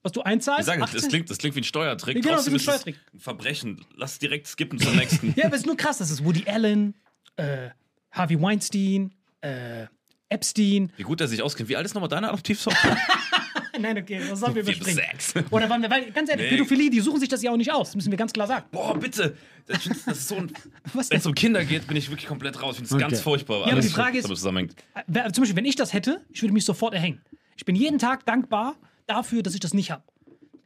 Was 0.02 0.12
du 0.12 0.22
einzahlst. 0.22 0.62
Ich 0.62 0.66
sage, 0.66 0.82
das 0.82 0.90
18 0.96 1.10
klingt, 1.10 1.30
das 1.30 1.38
klingt 1.38 1.56
wie 1.56 1.62
ein 1.62 1.64
Steuertrick. 1.66 2.16
Genau, 2.22 2.36
Trotzdem 2.36 2.56
ist 2.56 2.62
ein 2.62 2.64
Steuertrick. 2.64 2.96
ein 3.14 3.20
Verbrechen. 3.20 3.86
Lass 3.96 4.20
direkt 4.20 4.48
skippen 4.48 4.78
zum 4.80 4.96
nächsten. 4.98 5.34
Ja, 5.38 5.46
aber 5.46 5.56
es 5.56 5.62
ist 5.62 5.66
nur 5.66 5.78
krass. 5.78 5.98
Das 6.00 6.10
ist 6.12 6.26
Woody 6.26 6.44
Allen, 6.46 6.94
äh, 7.38 7.70
Harvey 8.12 8.42
Weinstein, 8.42 9.14
äh, 9.42 9.86
Epstein. 10.30 10.92
Wie 10.98 11.04
gut 11.04 11.22
er 11.22 11.28
sich 11.30 11.42
auskennt. 11.42 11.70
Wie 11.70 11.78
alt 11.78 11.86
ist 11.86 11.94
nochmal 11.94 12.10
deine 12.10 12.28
Adoptivtochter? 12.30 12.98
Nein, 13.80 13.98
okay, 13.98 14.20
das 14.30 14.40
sollen 14.40 14.56
wir 14.56 14.62
überspringen. 14.62 14.96
sechs. 14.96 15.34
Oder 15.52 15.70
weil, 15.70 15.90
weil 15.90 16.12
ganz 16.12 16.30
ehrlich, 16.30 16.46
Nee. 16.46 16.58
Pädophilie, 16.58 16.90
die 16.90 17.00
suchen 17.00 17.20
sich 17.20 17.30
das 17.30 17.42
ja 17.42 17.52
auch 17.52 17.58
nicht 17.58 17.72
aus. 17.72 17.90
Das 17.90 17.96
müssen 17.96 18.12
wir 18.12 18.18
ganz 18.18 18.32
klar 18.34 18.48
sagen. 18.48 18.66
Boah, 18.72 18.98
bitte. 18.98 19.36
Das, 19.68 19.84
das 20.06 20.18
ist 20.20 20.28
so 20.28 20.36
ein. 20.36 20.52
Was 20.94 21.10
Wenn 21.10 21.18
es 21.18 21.26
um 21.26 21.34
Kinder 21.34 21.64
geht, 21.66 21.88
bin 21.88 21.98
ich 21.98 22.10
wirklich 22.10 22.28
komplett 22.28 22.62
raus. 22.62 22.76
Ich 22.80 22.88
finde 22.88 22.96
es 22.96 23.00
ganz 23.02 23.14
Okay. 23.14 23.24
furchtbar. 23.24 23.64
aber 23.64 23.72
alles, 23.72 23.88
die 23.88 23.92
Frage 23.94 24.24
was 24.24 24.30
ist-. 24.32 24.76
Wer- 25.08 25.34
Zum 25.34 25.42
Beispiel, 25.42 25.56
wenn 25.56 25.66
ich 25.66 25.76
das 25.76 25.94
hätte, 25.94 26.22
ich 26.30 26.42
würde 26.42 26.54
mich 26.54 26.66
sofort 26.66 26.94
erhängen. 26.94 27.22
Ich 27.58 27.66
bin 27.66 27.76
jeden 27.76 27.98
Tag 28.00 28.26
dankbar 28.26 28.76
dafür, 29.08 29.42
dass 29.44 29.54
ich 29.54 29.60
das 29.60 29.74
nicht 29.74 29.92
habe. 29.92 30.04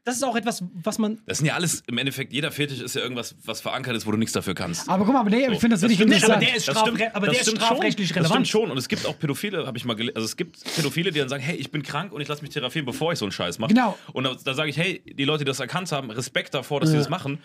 Das 0.07 0.15
ist 0.15 0.23
auch 0.23 0.37
etwas, 0.37 0.63
was 0.73 0.99
man. 0.99 1.19
Das 1.25 1.39
sind 1.39 1.47
ja 1.47 1.55
alles, 1.55 1.83
im 1.85 1.97
Endeffekt, 1.97 2.31
jeder 2.31 2.49
Fetisch 2.49 2.79
ist 2.79 2.95
ja 2.95 3.01
irgendwas, 3.01 3.35
was 3.43 3.59
verankert 3.59 3.93
ist, 3.93 4.07
wo 4.07 4.11
du 4.11 4.17
nichts 4.17 4.31
dafür 4.31 4.55
kannst. 4.55 4.87
Aber 4.87 5.03
guck 5.03 5.13
mal, 5.13 5.19
aber 5.19 5.29
nee, 5.29 5.49
ich 5.51 5.59
finde 5.59 5.75
das 5.75 5.81
wirklich. 5.81 5.99
Nee, 5.99 6.05
aber 6.05 6.13
interessant. 6.15 6.41
der 6.43 6.55
ist, 6.55 6.65
Das 6.69 6.75
strafre 6.77 6.95
stimmt, 6.95 7.15
aber 7.15 7.25
das 7.27 7.35
der 7.35 7.41
ist 7.41 7.51
strafrechtlich 7.61 8.07
schon. 8.07 8.15
Das 8.15 8.23
relevant. 8.27 8.47
stimmt 8.47 8.63
schon. 8.63 8.71
Und 8.71 8.77
es 8.77 8.87
gibt 8.87 9.05
auch 9.05 9.19
Pädophile, 9.19 9.67
habe 9.67 9.77
ich 9.77 9.83
mal 9.83 9.95
gelesen. 9.95 10.15
Also 10.15 10.25
es 10.27 10.37
gibt 10.37 10.63
Pädophile, 10.77 11.11
die 11.11 11.19
dann 11.19 11.27
sagen, 11.27 11.43
hey, 11.43 11.57
ich 11.57 11.71
bin 11.71 11.83
krank 11.83 12.13
und 12.13 12.21
ich 12.21 12.29
lasse 12.29 12.41
mich 12.41 12.51
therapieren, 12.51 12.85
bevor 12.85 13.11
ich 13.11 13.19
so 13.19 13.25
einen 13.25 13.33
Scheiß 13.33 13.59
mache. 13.59 13.73
Genau. 13.73 13.97
Und 14.13 14.23
da, 14.23 14.33
da 14.41 14.53
sage 14.53 14.69
ich, 14.69 14.77
hey, 14.77 15.01
die 15.05 15.25
Leute, 15.25 15.43
die 15.43 15.49
das 15.49 15.59
erkannt 15.59 15.91
haben, 15.91 16.09
Respekt 16.09 16.53
davor, 16.53 16.79
dass 16.79 16.91
sie 16.91 16.97
das 16.97 17.09
machen. 17.09 17.39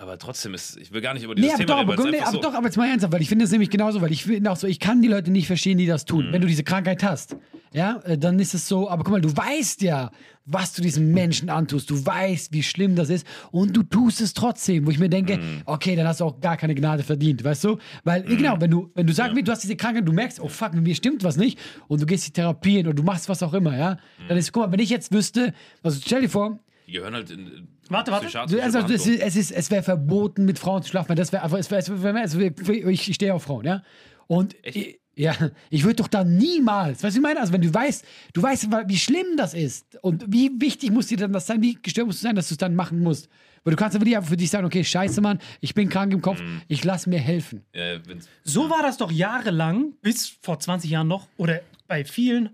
Aber 0.00 0.16
trotzdem 0.16 0.54
ist, 0.54 0.76
ich 0.76 0.92
will 0.92 1.00
gar 1.00 1.12
nicht 1.14 1.24
über 1.24 1.34
dieses 1.34 1.58
Nee, 1.58 1.64
aber 1.64 1.80
Thema 1.80 1.96
doch, 1.96 2.04
reden, 2.04 2.12
nee, 2.12 2.20
aber 2.22 2.30
so, 2.30 2.40
doch, 2.40 2.54
aber 2.54 2.66
jetzt 2.66 2.76
mal 2.76 2.88
ernsthaft, 2.88 3.12
weil 3.12 3.20
ich 3.20 3.28
finde 3.28 3.44
es 3.44 3.50
nämlich 3.50 3.68
genauso, 3.68 4.00
weil 4.00 4.12
ich 4.12 4.22
finde 4.24 4.48
auch 4.52 4.56
so, 4.56 4.68
ich 4.68 4.78
kann 4.78 5.02
die 5.02 5.08
Leute 5.08 5.32
nicht 5.32 5.48
verstehen, 5.48 5.76
die 5.76 5.86
das 5.86 6.04
tun. 6.04 6.28
Mhm. 6.28 6.32
Wenn 6.32 6.40
du 6.40 6.46
diese 6.46 6.62
Krankheit 6.62 7.02
hast, 7.02 7.36
ja, 7.72 8.00
äh, 8.04 8.16
dann 8.16 8.38
ist 8.38 8.54
es 8.54 8.68
so, 8.68 8.88
aber 8.88 9.02
guck 9.02 9.10
mal, 9.10 9.20
du 9.20 9.36
weißt 9.36 9.82
ja, 9.82 10.12
was 10.44 10.72
du 10.72 10.82
diesen 10.82 11.10
Menschen 11.12 11.50
antust, 11.50 11.90
du 11.90 12.06
weißt, 12.06 12.52
wie 12.52 12.62
schlimm 12.62 12.94
das 12.94 13.10
ist 13.10 13.26
und 13.50 13.76
du 13.76 13.82
tust 13.82 14.20
es 14.20 14.34
trotzdem, 14.34 14.86
wo 14.86 14.90
ich 14.92 15.00
mir 15.00 15.08
denke, 15.08 15.38
Mhm. 15.38 15.62
okay, 15.66 15.96
dann 15.96 16.06
hast 16.06 16.20
du 16.20 16.26
auch 16.26 16.40
gar 16.40 16.56
keine 16.56 16.76
Gnade 16.76 17.02
verdient, 17.02 17.42
weißt 17.42 17.64
du? 17.64 17.78
Weil, 18.04 18.22
genau, 18.22 18.54
wenn 18.60 18.70
du, 18.70 18.92
wenn 18.94 19.04
du 19.06 19.12
sagst, 19.12 19.36
du 19.36 19.50
hast 19.50 19.64
diese 19.64 19.74
Krankheit, 19.74 20.06
du 20.06 20.12
merkst, 20.12 20.38
oh 20.38 20.46
fuck, 20.48 20.74
mit 20.74 20.84
mir 20.84 20.94
stimmt 20.94 21.24
was 21.24 21.36
nicht 21.36 21.58
und 21.88 22.00
du 22.00 22.06
gehst 22.06 22.24
die 22.24 22.30
therapieren 22.30 22.86
und 22.86 22.96
du 22.96 23.02
machst 23.02 23.28
was 23.28 23.42
auch 23.42 23.52
immer, 23.52 23.76
ja, 23.76 23.94
Mhm. 23.94 24.28
dann 24.28 24.38
ist, 24.38 24.52
guck 24.52 24.66
mal, 24.66 24.72
wenn 24.72 24.78
ich 24.80 24.90
jetzt 24.90 25.12
wüsste, 25.12 25.52
also 25.82 26.00
stell 26.00 26.20
dir 26.20 26.30
vor, 26.30 26.60
die 26.88 26.92
gehören 26.94 27.14
halt 27.14 27.30
in, 27.30 27.68
Warte, 27.90 28.10
warte. 28.10 28.26
also, 28.40 28.78
es 28.80 29.06
ist, 29.06 29.20
es, 29.20 29.36
ist, 29.36 29.50
es 29.52 29.70
wäre 29.70 29.82
verboten, 29.82 30.44
mit 30.44 30.58
Frauen 30.58 30.82
zu 30.82 30.88
schlafen. 30.90 31.10
weil 31.10 31.16
Das 31.16 31.32
wäre 31.32 31.42
einfach, 31.44 31.58
es 31.58 31.70
wär, 31.70 31.78
es 31.78 31.88
wär, 32.02 32.24
es 32.24 32.38
wär, 32.38 32.86
ich, 32.88 33.14
stehe 33.14 33.32
auf 33.34 33.44
Frauen, 33.44 33.64
ja. 33.64 33.82
Und 34.26 34.56
ich, 34.62 35.00
ja, 35.14 35.34
ich 35.70 35.84
würde 35.84 35.96
doch 35.96 36.08
da 36.08 36.22
niemals, 36.24 37.02
weißt 37.02 37.16
du, 37.16 37.20
ich 37.20 37.22
meine, 37.22 37.40
also 37.40 37.52
wenn 37.52 37.60
du 37.62 37.72
weißt, 37.72 38.04
du 38.34 38.42
weißt, 38.42 38.68
wie 38.86 38.96
schlimm 38.96 39.36
das 39.36 39.52
ist 39.54 39.98
und 40.02 40.24
wie 40.28 40.50
wichtig 40.58 40.90
muss 40.90 41.06
dir 41.08 41.16
dann 41.18 41.32
das 41.32 41.46
sein, 41.46 41.60
wie 41.62 41.74
gestört 41.74 42.06
musst 42.06 42.20
du 42.22 42.26
sein, 42.26 42.36
dass 42.36 42.48
du 42.48 42.54
es 42.54 42.58
dann 42.58 42.74
machen 42.74 43.00
musst. 43.00 43.28
Weil 43.64 43.72
du 43.72 43.76
kannst 43.76 43.94
ja 43.94 44.00
wirklich 44.00 44.16
einfach 44.16 44.30
für 44.30 44.36
dich 44.36 44.48
sagen, 44.50 44.64
okay, 44.66 44.84
scheiße, 44.84 45.20
Mann, 45.20 45.40
ich 45.60 45.74
bin 45.74 45.88
krank 45.88 46.12
im 46.12 46.22
Kopf, 46.22 46.40
Mhm. 46.40 46.62
ich 46.68 46.84
lass 46.84 47.06
mir 47.06 47.18
helfen. 47.18 47.64
Ja, 47.74 47.98
wenn's- 48.06 48.28
So 48.44 48.70
war 48.70 48.82
das 48.82 48.96
doch 48.98 49.10
jahrelang, 49.10 49.94
bis 50.02 50.28
vor 50.42 50.60
20 50.60 50.90
Jahren 50.90 51.08
noch, 51.08 51.26
oder 51.36 51.60
bei 51.88 52.04
vielen 52.04 52.50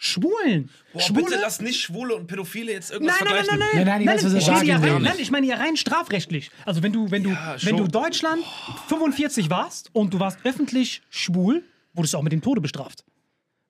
Schwulen. 0.00 0.70
Boah, 0.92 1.00
Schwule? 1.00 1.24
bitte 1.24 1.38
lass 1.40 1.60
nicht 1.60 1.80
Schwule 1.80 2.14
und 2.14 2.28
Pädophile 2.28 2.72
jetzt 2.72 2.92
irgendwas 2.92 3.16
Nein, 3.18 3.28
nein, 3.28 3.34
nein, 3.34 3.44
vergleichen. 3.44 3.58
nein, 3.58 3.68
nein. 3.74 3.84
Nein, 3.84 4.06
nein, 4.06 4.16
ich 4.18 4.24
weiß, 4.24 4.24
was 4.26 4.32
er 4.32 4.38
ich 4.38 4.46
meine 4.46 4.58
sagen 4.58 4.68
ja 4.68 4.92
rein, 4.94 5.02
nein, 5.02 5.16
ich 5.18 5.30
meine 5.32 5.46
ja 5.48 5.56
rein 5.56 5.76
strafrechtlich. 5.76 6.50
Also 6.64 6.84
wenn 6.84 6.92
du, 6.92 7.10
wenn 7.10 7.24
du, 7.24 7.30
Ja, 7.30 7.56
wenn 7.62 7.76
du. 7.76 7.88
Deutschland 7.88 8.44
45 8.86 9.50
warst 9.50 9.90
und 9.92 10.14
du 10.14 10.20
warst 10.20 10.38
öffentlich 10.44 11.02
schwul, 11.10 11.64
wurdest 11.94 12.14
du 12.14 12.18
auch 12.18 12.22
mit 12.22 12.32
dem 12.32 12.42
Tode 12.42 12.60
bestraft. 12.60 13.04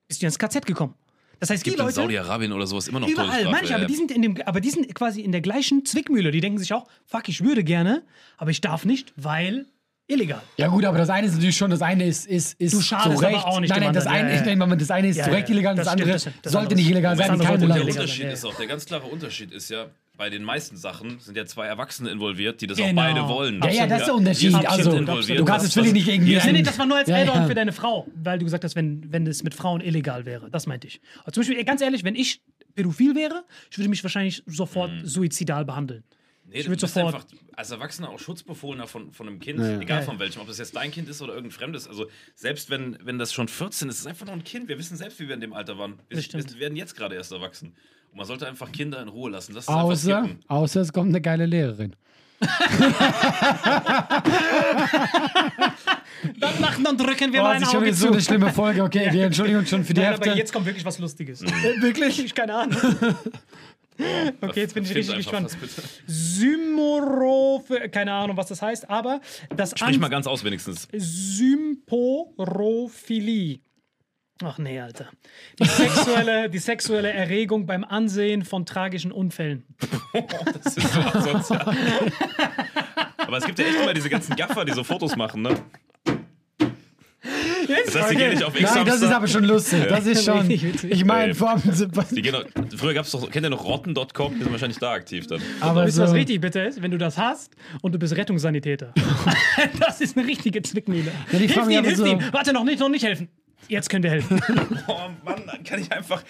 Bist 0.07 0.21
du 0.21 0.27
ins 0.27 0.39
KZ 0.39 0.67
gekommen. 0.67 0.95
Das 1.41 1.51
heißt, 1.51 1.65
die 1.65 1.71
Gibt 1.71 1.81
in 1.81 1.87
Leute 1.87 1.95
Saudi-Arabien 1.97 2.53
oder 2.53 2.67
sowas 2.67 2.89
immer 2.89 3.01
noch 3.01 3.09
überall, 3.09 3.45
meine 3.45 3.65
ich, 3.65 3.73
aber 3.73 3.83
ja. 3.83 3.89
die 3.89 3.95
sind 3.95 4.11
in 4.11 4.23
dem, 4.23 4.37
aber 4.45 4.61
die 4.61 4.71
sind 4.71 4.93
quasi 4.95 5.21
in 5.23 5.33
der 5.33 5.41
gleichen 5.41 5.85
Zwickmühle. 5.87 6.31
Die 6.31 6.41
denken 6.41 6.59
sich 6.59 6.73
auch, 6.75 6.87
fuck, 7.07 7.29
ich 7.29 7.43
würde 7.45 7.63
gerne, 7.65 8.03
aber 8.37 8.51
ich 8.51 8.61
darf 8.61 8.85
nicht, 8.85 9.13
weil 9.17 9.67
illegal. 10.09 10.43
Ja 10.57 10.67
gut, 10.69 10.85
aber 10.85 10.99
das 10.99 11.11
eine 11.11 11.27
ist 11.29 11.35
natürlich 11.35 11.57
schon, 11.57 11.71
das 11.71 11.83
eine 11.83 12.05
ist, 12.07 12.27
ist, 12.27 12.59
ist 12.61 12.75
Du 12.75 12.81
schadest 12.81 13.19
zu 13.19 13.25
Recht. 13.25 13.37
aber 13.39 13.47
auch 13.47 13.61
nicht 13.61 13.71
nein, 13.71 13.93
das 13.93 14.07
eine, 14.07 14.29
Ja, 14.29 14.35
ich 14.35 14.41
ja. 14.41 14.47
denke 14.47 14.67
mal, 14.67 14.77
das 14.77 14.91
eine 14.91 15.09
ist 15.09 15.17
Ja, 15.17 15.25
zu 15.25 15.31
Recht 15.31 15.49
illegal, 15.51 15.75
das, 15.77 15.85
das 15.85 15.93
andere 15.93 16.19
stimmt, 16.19 16.37
das- 16.37 16.43
das 16.43 16.53
sollte 16.53 16.75
nicht 16.75 16.87
ist- 16.87 16.91
illegal 16.91 17.17
sein 17.17 17.39
der 17.39 17.55
illegal 17.55 17.81
Unterschied 17.83 18.23
sein, 18.25 18.31
ist 18.33 18.45
auch, 18.45 18.55
der 18.57 18.67
ganz 18.67 18.85
klare 18.87 19.07
Unterschied 19.07 19.53
ist 19.53 19.69
ja, 19.71 19.87
bei 20.17 20.31
den 20.31 20.43
meisten 20.43 20.77
Sachen 20.77 21.21
sind 21.21 21.37
ja 21.37 21.47
zwei 21.47 21.67
Erwachsene 21.67 22.11
involviert, 22.11 22.61
die 22.61 22.67
das 22.67 22.77
Genau. 22.79 22.91
auch 22.91 22.95
beide 23.07 23.29
wollen. 23.29 23.61
Ja, 23.63 23.71
ja, 23.71 23.87
das 23.87 24.01
ist 24.01 24.07
der 24.07 24.15
Unterschied. 24.17 24.55
Also, 24.67 24.91
du 24.99 25.05
kannst 25.45 25.77
wirklich 25.77 25.93
das- 25.93 25.93
nicht 25.93 26.09
irgendwie. 26.09 26.37
Nee, 26.45 26.53
nee, 26.53 26.63
das 26.63 26.77
war 26.79 26.87
nur 26.87 26.97
als 26.97 27.09
Ja, 27.09 27.17
Add-on 27.19 27.43
ja. 27.43 27.47
für 27.47 27.55
deine 27.55 27.73
Frau, 27.73 28.07
weil 28.17 28.39
du 28.41 28.45
gesagt 28.45 28.65
hast, 28.65 28.75
wenn, 28.75 29.13
wenn 29.13 29.27
es 29.29 29.45
mit 29.45 29.55
Frauen 29.55 29.81
illegal 29.81 30.25
wäre. 30.25 30.51
Das 30.51 30.67
meinte 30.67 30.89
ich. 30.89 31.01
Aber 31.23 31.33
zum 31.33 31.43
Beispiel, 31.43 31.63
ganz 31.65 31.81
ehrlich, 31.83 32.03
wenn 32.03 32.17
ich 32.17 32.41
pädophil 32.75 33.15
wäre, 33.15 33.45
ich 33.71 33.79
würde 33.79 33.89
mich 33.91 34.03
wahrscheinlich 34.03 34.43
sofort 34.47 34.91
suizidal 35.05 35.65
behandeln. 35.65 36.03
Nee, 36.51 36.59
Ich 36.61 36.65
du 36.65 36.71
würd 36.71 36.81
bist 36.81 36.95
sofort- 36.95 37.15
einfach 37.15 37.27
als 37.55 37.71
Erwachsener 37.71 38.09
auch 38.09 38.19
Schutzbefohlener 38.19 38.87
von, 38.87 39.13
von 39.13 39.27
einem 39.29 39.39
Kind, 39.39 39.59
Ja. 39.59 39.79
egal 39.81 40.03
von 40.03 40.19
welchem, 40.19 40.41
ob 40.41 40.47
das 40.49 40.57
jetzt 40.59 40.75
dein 40.75 40.91
Kind 40.91 41.09
ist 41.09 41.21
oder 41.21 41.35
irgendein 41.35 41.59
fremdes. 41.59 41.87
Also 41.87 42.07
selbst 42.35 42.71
wenn, 42.71 42.97
wenn 43.05 43.19
das 43.19 43.33
schon 43.35 43.49
14 43.49 43.89
ist, 43.89 43.97
ist 43.97 44.01
es 44.03 44.07
einfach 44.07 44.25
noch 44.27 44.33
ein 44.33 44.45
Kind. 44.45 44.69
Wir 44.69 44.79
wissen 44.79 44.97
selbst, 44.97 45.21
wie 45.21 45.29
wir 45.29 45.35
in 45.35 45.41
dem 45.43 45.53
Alter 45.53 45.77
waren. 45.79 45.99
Wir, 46.09 46.19
wir 46.23 46.59
werden 46.61 46.77
jetzt 46.77 46.97
gerade 46.97 47.15
erst 47.17 47.33
erwachsen. 47.33 47.75
Und 48.13 48.17
man 48.17 48.27
sollte 48.27 48.49
einfach 48.49 48.73
Kinder 48.73 49.03
in 49.03 49.09
Ruhe 49.09 49.31
lassen. 49.31 49.53
Das 49.55 49.65
ist 49.65 49.69
einfach 49.69 49.83
Außer, 49.85 50.29
außer 50.49 50.81
es 50.81 50.93
kommt 50.93 51.11
eine 51.11 51.21
geile 51.21 51.45
Lehrerin. 51.47 51.95
Dann 56.41 56.61
machen, 56.61 56.83
dann 56.85 56.97
drücken 56.97 57.33
wir 57.33 57.41
Oh, 57.41 57.45
mal 57.45 57.55
das 57.55 57.63
ein 57.63 57.63
ist 57.63 57.71
schon 57.71 57.77
Auge 57.79 57.87
wieder 57.87 57.97
so 57.97 58.07
zu. 58.07 58.13
eine 58.13 58.23
schlimme 58.23 58.53
Folge. 58.53 58.83
Okay, 58.83 59.09
wir 59.13 59.25
entschuldigen 59.27 59.59
uns 59.59 59.69
schon 59.71 59.85
für 59.85 59.95
die 59.95 60.01
Nein, 60.01 60.11
Hälfte. 60.11 60.31
aber 60.31 60.39
jetzt 60.39 60.53
kommt 60.53 60.67
wirklich 60.67 60.85
was 60.85 60.99
Lustiges. 60.99 61.43
wirklich? 61.81 62.25
Ich 62.25 62.35
keine 62.35 62.55
Ahnung. 62.55 62.77
Okay, 64.41 64.61
jetzt 64.61 64.75
bin 64.75 64.85
ich 64.85 64.95
richtig 64.95 65.17
gespannt. 65.17 65.47
was, 65.47 65.57
bitte. 65.57 65.83
Symoroph, 66.07 67.65
keine 67.91 68.13
Ahnung, 68.13 68.37
was 68.37 68.47
das 68.47 68.63
heißt, 68.63 68.89
aber 68.89 69.21
das 69.55 69.71
Sprich 69.71 69.97
An- 69.97 70.01
mal 70.01 70.09
ganz 70.09 70.27
aus 70.27 70.45
wenigstens. 70.45 70.89
Symporophilie. 70.93 73.59
Ach 74.45 74.57
nee, 74.59 74.79
Alter. 74.79 75.09
Die 75.59 75.65
sexuelle, 75.67 76.49
die 76.51 76.59
sexuelle 76.59 77.11
Erregung 77.11 77.67
beim 77.67 77.83
Ansehen 77.83 78.45
von 78.45 78.65
tragischen 78.65 79.11
Unfällen. 79.13 79.65
Das 80.63 80.77
ist 80.77 80.93
so 80.93 81.01
asozial. 81.01 81.77
Aber 83.19 83.37
es 83.39 83.45
gibt 83.45 83.59
ja 83.59 83.67
echt 83.67 83.81
immer 83.81 83.93
diese 83.95 84.09
ganzen 84.09 84.37
Gaffer, 84.37 84.65
die 84.65 84.73
so 84.73 84.85
Fotos 84.85 85.17
machen, 85.17 85.43
ne? 85.43 85.57
Das 87.23 87.95
heißt, 87.95 88.11
die 88.13 88.17
gehen 88.17 88.31
nicht 88.31 88.45
auf 88.45 88.55
Nein, 88.59 88.87
das 88.87 89.03
ist 89.03 89.11
aber 89.11 89.27
schon 89.27 89.45
lustig. 89.45 89.87
Das 89.89 90.07
ist 90.07 90.25
schon. 90.25 90.49
Ich 90.89 91.05
meine, 91.05 91.35
vor 91.35 91.51
allem. 91.51 91.63
Die 92.13 92.23
gehen 92.23 92.37
früher 92.77 92.95
gab 92.95 93.05
es 93.05 93.11
doch, 93.11 93.29
kennt 93.31 93.45
ihr 93.45 93.51
noch 93.51 93.65
Rotten.com? 93.65 94.35
Die 94.35 94.43
sind 94.43 94.53
wahrscheinlich 94.53 94.79
da 94.79 94.93
aktiv 94.93 95.27
dann. 95.27 95.41
Aber 95.61 95.85
Wisst 95.85 95.99
ihr, 95.99 96.03
was 96.03 96.11
so, 96.11 96.17
richtig 96.17 96.41
bitte 96.41 96.61
ist? 96.61 96.81
Wenn 96.81 96.91
du 96.91 96.99
das 96.99 97.19
hast 97.19 97.55
und 97.83 97.93
du 97.93 97.99
bist 97.99 98.17
Rettungssanitäter. 98.17 98.95
das 99.81 100.01
ist 100.01 100.17
eine 100.17 100.27
richtige 100.27 100.63
Zwickmühle. 100.63 101.11
Ja, 101.33 101.39
hilf 101.39 101.57
ihm, 101.57 101.85
hilf 101.85 101.97
so- 101.97 102.07
ihm. 102.07 102.21
Warte, 102.33 102.53
noch 102.53 102.65
nicht, 102.65 102.79
noch 102.79 102.89
nicht 102.89 103.05
helfen. 103.05 103.29
Jetzt 103.67 103.91
können 103.91 104.03
wir 104.03 104.11
helfen. 104.11 104.41
Oh 104.87 105.11
Mann, 105.25 105.43
dann 105.47 105.63
kann 105.65 105.81
ich 105.81 105.91
einfach. 105.93 106.23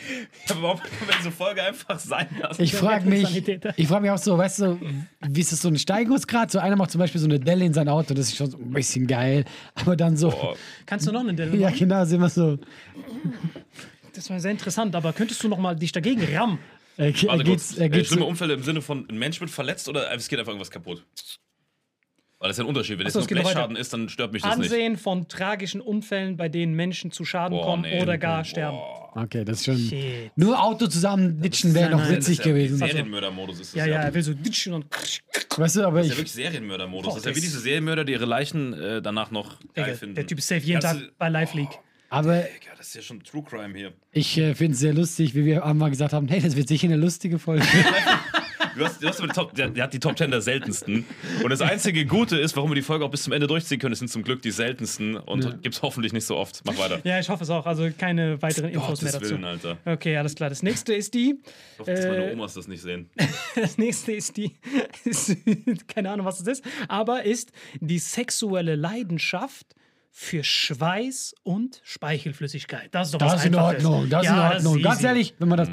Ich 0.44 0.50
habe 0.50 0.58
überhaupt 0.60 0.82
können 0.82 1.08
wir 1.10 1.16
diese 1.18 1.30
Folge 1.30 1.62
einfach 1.62 1.98
sein 2.00 2.26
lassen. 2.40 2.60
ich 2.62 2.74
frage 2.74 3.08
mich, 3.08 3.46
ich 3.76 3.86
frage 3.88 4.02
mich 4.02 4.10
auch 4.10 4.18
so, 4.18 4.36
weißt 4.36 4.60
du, 4.60 4.80
wie 5.28 5.40
ist 5.40 5.52
das 5.52 5.60
so 5.62 5.68
ein 5.68 5.78
Steigerungsgrad? 5.78 6.50
So 6.50 6.58
einer 6.58 6.74
macht 6.74 6.90
zum 6.90 6.98
Beispiel 6.98 7.20
so 7.20 7.26
eine 7.28 7.38
Delle 7.38 7.64
in 7.64 7.72
sein 7.74 7.88
Auto, 7.88 8.14
das 8.14 8.28
ist 8.28 8.36
schon 8.36 8.50
so 8.50 8.56
ein 8.58 8.70
bisschen 8.72 9.06
geil. 9.06 9.44
Aber 9.74 9.94
dann 9.94 10.16
so, 10.16 10.32
Oh, 10.32 10.56
Kannst 10.86 11.06
du 11.06 11.12
noch 11.12 11.20
eine 11.20 11.34
Delle 11.34 11.56
ja 11.56 11.68
machen? 11.68 11.78
genau, 11.78 12.02
ist 12.02 12.12
immer 12.12 12.28
so. 12.28 12.58
Das 14.14 14.28
war 14.30 14.40
sehr 14.40 14.50
interessant, 14.50 14.96
aber 14.96 15.12
könntest 15.12 15.42
du 15.44 15.48
noch 15.48 15.58
mal 15.58 15.76
dich 15.76 15.92
dagegen 15.92 16.22
rammen? 16.34 16.58
Er, 16.96 17.06
er 17.14 17.22
warte 17.28 17.44
geht's, 17.44 17.76
er 17.78 17.86
Äh, 17.86 17.88
geht's 17.90 18.08
schlimme 18.08 18.24
Unfälle 18.24 18.54
im 18.54 18.62
Sinne 18.64 18.82
von, 18.82 19.08
ein 19.08 19.18
Mensch 19.18 19.40
wird 19.40 19.50
verletzt 19.50 19.88
oder 19.88 20.12
es 20.12 20.26
geht 20.28 20.38
einfach 20.40 20.50
irgendwas 20.50 20.70
kaputt? 20.72 21.04
Weil 22.40 22.48
das 22.50 22.56
ist 22.56 22.58
ja 22.58 22.64
ein 22.64 22.68
Unterschied. 22.68 22.98
Wenn 23.00 23.06
es 23.08 23.14
nur 23.14 23.26
Blechschaden 23.26 23.74
ist, 23.76 23.92
dann 23.92 24.08
stört 24.08 24.32
mich 24.32 24.42
das 24.42 24.56
nicht. 24.58 24.70
Ansehen 24.70 24.96
von 24.96 25.26
tragischen 25.26 25.80
Unfällen, 25.80 26.36
bei 26.36 26.48
denen 26.48 26.74
Menschen 26.74 27.10
zu 27.10 27.24
Schaden 27.24 27.58
Boah, 27.58 27.64
kommen 27.66 27.82
nee. 27.82 28.00
oder 28.00 28.16
gar 28.16 28.44
sterben. 28.44 28.78
Okay, 29.14 29.44
das 29.44 29.58
ist 29.58 29.64
schon. 29.64 29.76
Shit. 29.76 30.30
Nur 30.36 30.62
Auto 30.62 30.86
zusammen 30.86 31.40
ditchen 31.40 31.74
wäre 31.74 31.90
noch 31.90 31.98
nein, 31.98 32.14
Das 32.14 32.18
ist 32.20 32.28
witzig 32.28 32.38
ja 32.38 32.52
gewesen. 32.52 32.78
Serienmördermodus 32.78 33.58
ist 33.60 33.74
das 33.74 33.78
Ja, 33.78 33.86
ja, 33.86 34.02
er 34.02 34.14
will 34.14 34.22
so 34.22 34.34
ditchen 34.34 34.72
und. 34.74 34.86
Weißt 35.56 35.76
du, 35.76 35.84
aber 35.84 35.98
Das 35.98 36.06
ist 36.06 36.10
ja 36.10 36.12
ich. 36.12 36.18
wirklich 36.18 36.32
Serienmördermodus. 36.32 37.08
Boah, 37.08 37.14
Das 37.16 37.26
ist 37.26 37.30
ja 37.30 37.34
wie 37.36 37.40
diese 37.40 37.58
Serienmörder, 37.58 38.04
die 38.04 38.12
ihre 38.12 38.26
Leichen 38.26 38.72
äh, 38.72 39.02
danach 39.02 39.32
noch 39.32 39.58
geil 39.74 39.86
Digga, 39.86 39.96
finden. 39.96 40.14
der 40.14 40.26
Typ 40.28 40.38
ist 40.38 40.46
safe 40.46 40.60
jeden 40.60 40.80
Tag 40.80 40.96
bei 41.18 41.28
Live 41.28 41.54
League. 41.54 41.76
Aber 42.10 42.36
Digga, 42.42 42.70
das 42.76 42.86
ist 42.88 42.94
ja 42.94 43.02
schon 43.02 43.20
True 43.24 43.42
Crime 43.42 43.76
hier. 43.76 43.92
ich 44.12 44.38
äh, 44.38 44.54
finde 44.54 44.74
es 44.74 44.78
sehr 44.78 44.94
lustig, 44.94 45.34
wie 45.34 45.44
wir 45.44 45.64
einmal 45.66 45.90
gesagt 45.90 46.12
haben: 46.12 46.28
hey, 46.28 46.40
das 46.40 46.54
wird 46.54 46.68
sicher 46.68 46.86
eine 46.86 46.96
lustige 46.96 47.40
Folge. 47.40 47.66
Du 48.78 48.84
hast, 48.84 49.02
du 49.02 49.08
hast 49.08 49.20
die 49.22 49.26
Top, 49.28 49.54
der, 49.54 49.68
der 49.70 49.84
hat 49.84 49.92
die 49.92 49.98
Top 49.98 50.16
10 50.16 50.30
der 50.30 50.40
seltensten. 50.40 51.04
Und 51.42 51.50
das 51.50 51.60
einzige 51.60 52.06
Gute 52.06 52.38
ist, 52.38 52.56
warum 52.56 52.70
wir 52.70 52.74
die 52.76 52.82
Folge 52.82 53.04
auch 53.04 53.10
bis 53.10 53.24
zum 53.24 53.32
Ende 53.32 53.46
durchziehen 53.46 53.78
können, 53.78 53.92
das 53.92 53.98
sind 53.98 54.08
zum 54.08 54.22
Glück 54.22 54.40
die 54.42 54.50
seltensten 54.50 55.16
und 55.16 55.62
gibt's 55.62 55.82
hoffentlich 55.82 56.12
nicht 56.12 56.24
so 56.26 56.36
oft. 56.36 56.62
Mach 56.64 56.78
weiter. 56.78 57.00
Ja, 57.04 57.18
ich 57.18 57.28
hoffe 57.28 57.42
es 57.44 57.50
auch. 57.50 57.66
Also 57.66 57.88
keine 57.96 58.40
weiteren 58.42 58.70
Infos 58.70 59.02
mehr 59.02 59.12
Gottes 59.12 59.20
dazu. 59.28 59.34
Willen, 59.34 59.44
Alter. 59.44 59.78
Okay, 59.84 60.16
alles 60.16 60.34
klar. 60.34 60.48
Das 60.48 60.62
nächste 60.62 60.94
ist 60.94 61.14
die. 61.14 61.40
Ich 61.74 61.78
hoffe, 61.80 61.92
dass 61.92 62.04
meine 62.06 62.30
Äh, 62.30 62.32
Omas 62.34 62.54
das 62.54 62.68
nicht 62.68 62.82
sehen. 62.82 63.10
Das 63.56 63.76
nächste 63.78 64.12
ist 64.12 64.36
die. 64.36 64.54
Ist, 65.04 65.36
keine 65.88 66.10
Ahnung, 66.10 66.26
was 66.26 66.38
das 66.38 66.58
ist. 66.58 66.64
Aber 66.88 67.24
ist 67.24 67.50
die 67.80 67.98
sexuelle 67.98 68.76
Leidenschaft 68.76 69.74
für 70.10 70.44
Schweiß 70.44 71.34
und 71.42 71.80
Speichelflüssigkeit. 71.84 72.88
Das 72.92 73.08
ist 73.08 73.14
doch 73.14 73.20
was 73.20 73.32
Das 73.32 73.40
ist 73.42 73.46
in. 73.48 73.54
Ordnung, 73.54 74.08
das 74.08 74.22
ist 74.22 74.26
Ja, 74.30 74.50
in 74.50 74.56
Ordnung. 74.56 74.76
ist 74.78 74.82
Ganz 74.84 74.96
easy. 74.98 75.06
ehrlich, 75.06 75.34
wenn 75.38 75.48
man 75.48 75.58
das. 75.58 75.68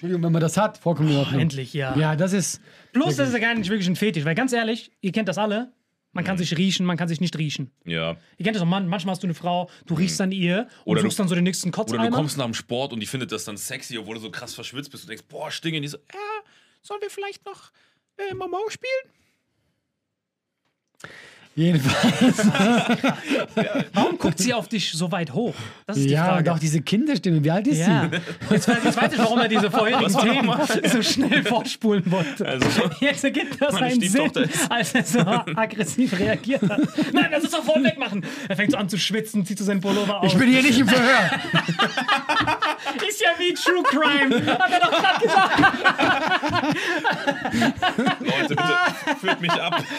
Entschuldigung, 0.00 0.22
wenn 0.22 0.32
man 0.32 0.40
das 0.40 0.56
hat, 0.56 0.78
vollkommen 0.78 1.10
in 1.10 1.16
Ordnung. 1.18 1.40
Endlich, 1.40 1.74
ja. 1.74 1.94
Ja, 1.94 2.16
das 2.16 2.32
ist. 2.32 2.62
Bloß, 2.94 3.16
das 3.16 3.28
ist 3.28 3.34
ja 3.34 3.38
gar 3.40 3.54
nicht 3.54 3.68
wirklich 3.68 3.86
ein 3.86 3.96
Fetisch, 3.96 4.24
weil 4.24 4.34
ganz 4.34 4.50
ehrlich, 4.54 4.90
ihr 5.02 5.12
kennt 5.12 5.28
das 5.28 5.36
alle. 5.36 5.72
Man 6.12 6.24
kann 6.24 6.38
sich 6.38 6.56
riechen, 6.56 6.86
man 6.86 6.96
kann 6.96 7.06
sich 7.06 7.20
nicht 7.20 7.36
riechen. 7.36 7.70
Ja. 7.84 8.16
Ihr 8.38 8.44
kennt 8.44 8.56
das 8.56 8.62
auch, 8.62 8.66
man, 8.66 8.88
manchmal 8.88 9.12
hast 9.12 9.22
du 9.22 9.26
eine 9.26 9.34
Frau, 9.34 9.68
du 9.84 9.94
riechst 9.94 10.18
an 10.22 10.32
ihr 10.32 10.60
und 10.60 10.66
Mhm. 10.66 10.80
Oder 10.86 11.02
du- 11.02 11.06
suchst 11.08 11.18
dann 11.20 11.28
so 11.28 11.34
den 11.34 11.44
nächsten 11.44 11.68
Oder 11.68 11.98
du 11.98 12.10
kommst 12.10 12.38
nach 12.38 12.46
dem 12.46 12.54
Sport 12.54 12.92
und 12.94 13.00
die 13.00 13.06
findet 13.06 13.30
das 13.30 13.44
dann 13.44 13.58
sexy, 13.58 13.98
obwohl 13.98 14.14
du 14.14 14.20
so 14.22 14.30
krass 14.30 14.54
verschwitzt 14.54 14.90
bist 14.90 15.04
und 15.04 15.10
denkst, 15.10 15.24
boah, 15.28 15.50
Stinge. 15.50 15.76
Und 15.76 15.82
die 15.82 15.88
so, 15.88 15.98
ja, 15.98 16.50
sollen 16.82 17.00
wir 17.02 17.10
vielleicht 17.10 17.44
noch 17.44 17.70
äh, 18.16 18.34
Mamau 18.34 18.68
spielen? 18.70 19.14
Jedenfalls. 21.56 22.46
Warum 23.92 24.18
guckt 24.18 24.38
sie 24.38 24.54
auf 24.54 24.68
dich 24.68 24.92
so 24.92 25.10
weit 25.10 25.32
hoch? 25.32 25.54
Das 25.86 25.96
ist 25.96 26.08
die 26.08 26.12
Ja, 26.12 26.26
Frage. 26.26 26.50
und 26.50 26.56
auch 26.56 26.58
diese 26.60 26.80
Kinderstimme. 26.80 27.42
Wie 27.42 27.50
alt 27.50 27.66
ist 27.66 27.78
ja. 27.78 28.08
sie? 28.08 28.54
Jetzt 28.54 28.68
weiß, 28.68 28.78
jetzt 28.84 29.02
weiß 29.02 29.12
ich, 29.12 29.18
warum 29.18 29.38
er 29.40 29.48
diese 29.48 29.70
vorherigen 29.70 30.14
Was 30.14 30.22
Themen 30.22 30.90
so 30.90 31.02
schnell 31.02 31.42
vorspulen 31.44 32.04
wollte. 32.10 32.46
Also, 32.46 32.66
Jetzt 33.00 33.24
ergibt 33.24 33.60
das 33.60 33.74
einen 33.74 34.00
Sinn, 34.00 34.30
als 34.68 34.94
er 34.94 35.04
so 35.04 35.18
aggressiv 35.20 36.18
reagiert 36.18 36.62
hat. 36.68 36.80
Nein, 37.12 37.28
das 37.32 37.44
ist 37.44 37.52
sofort 37.52 37.82
wegmachen. 37.82 38.24
Er 38.48 38.56
fängt 38.56 38.70
so 38.70 38.76
an 38.78 38.88
zu 38.88 38.96
schwitzen, 38.98 39.44
zieht 39.44 39.58
so 39.58 39.64
seinen 39.64 39.80
Pullover 39.80 40.20
aus. 40.20 40.32
Ich 40.32 40.38
bin 40.38 40.48
hier 40.48 40.62
nicht 40.62 40.78
im 40.78 40.88
Verhör. 40.88 41.30
ist 43.10 43.20
ja 43.20 43.30
wie 43.38 43.52
True 43.54 43.82
Crime. 43.82 44.58
Hat 44.58 44.70
er 44.70 44.80
doch 44.80 44.90
gerade 44.90 45.20
gesagt. 45.20 45.60
Leute, 48.20 48.48
bitte 48.48 49.16
führt 49.20 49.40
mich 49.40 49.52
ab. 49.52 49.82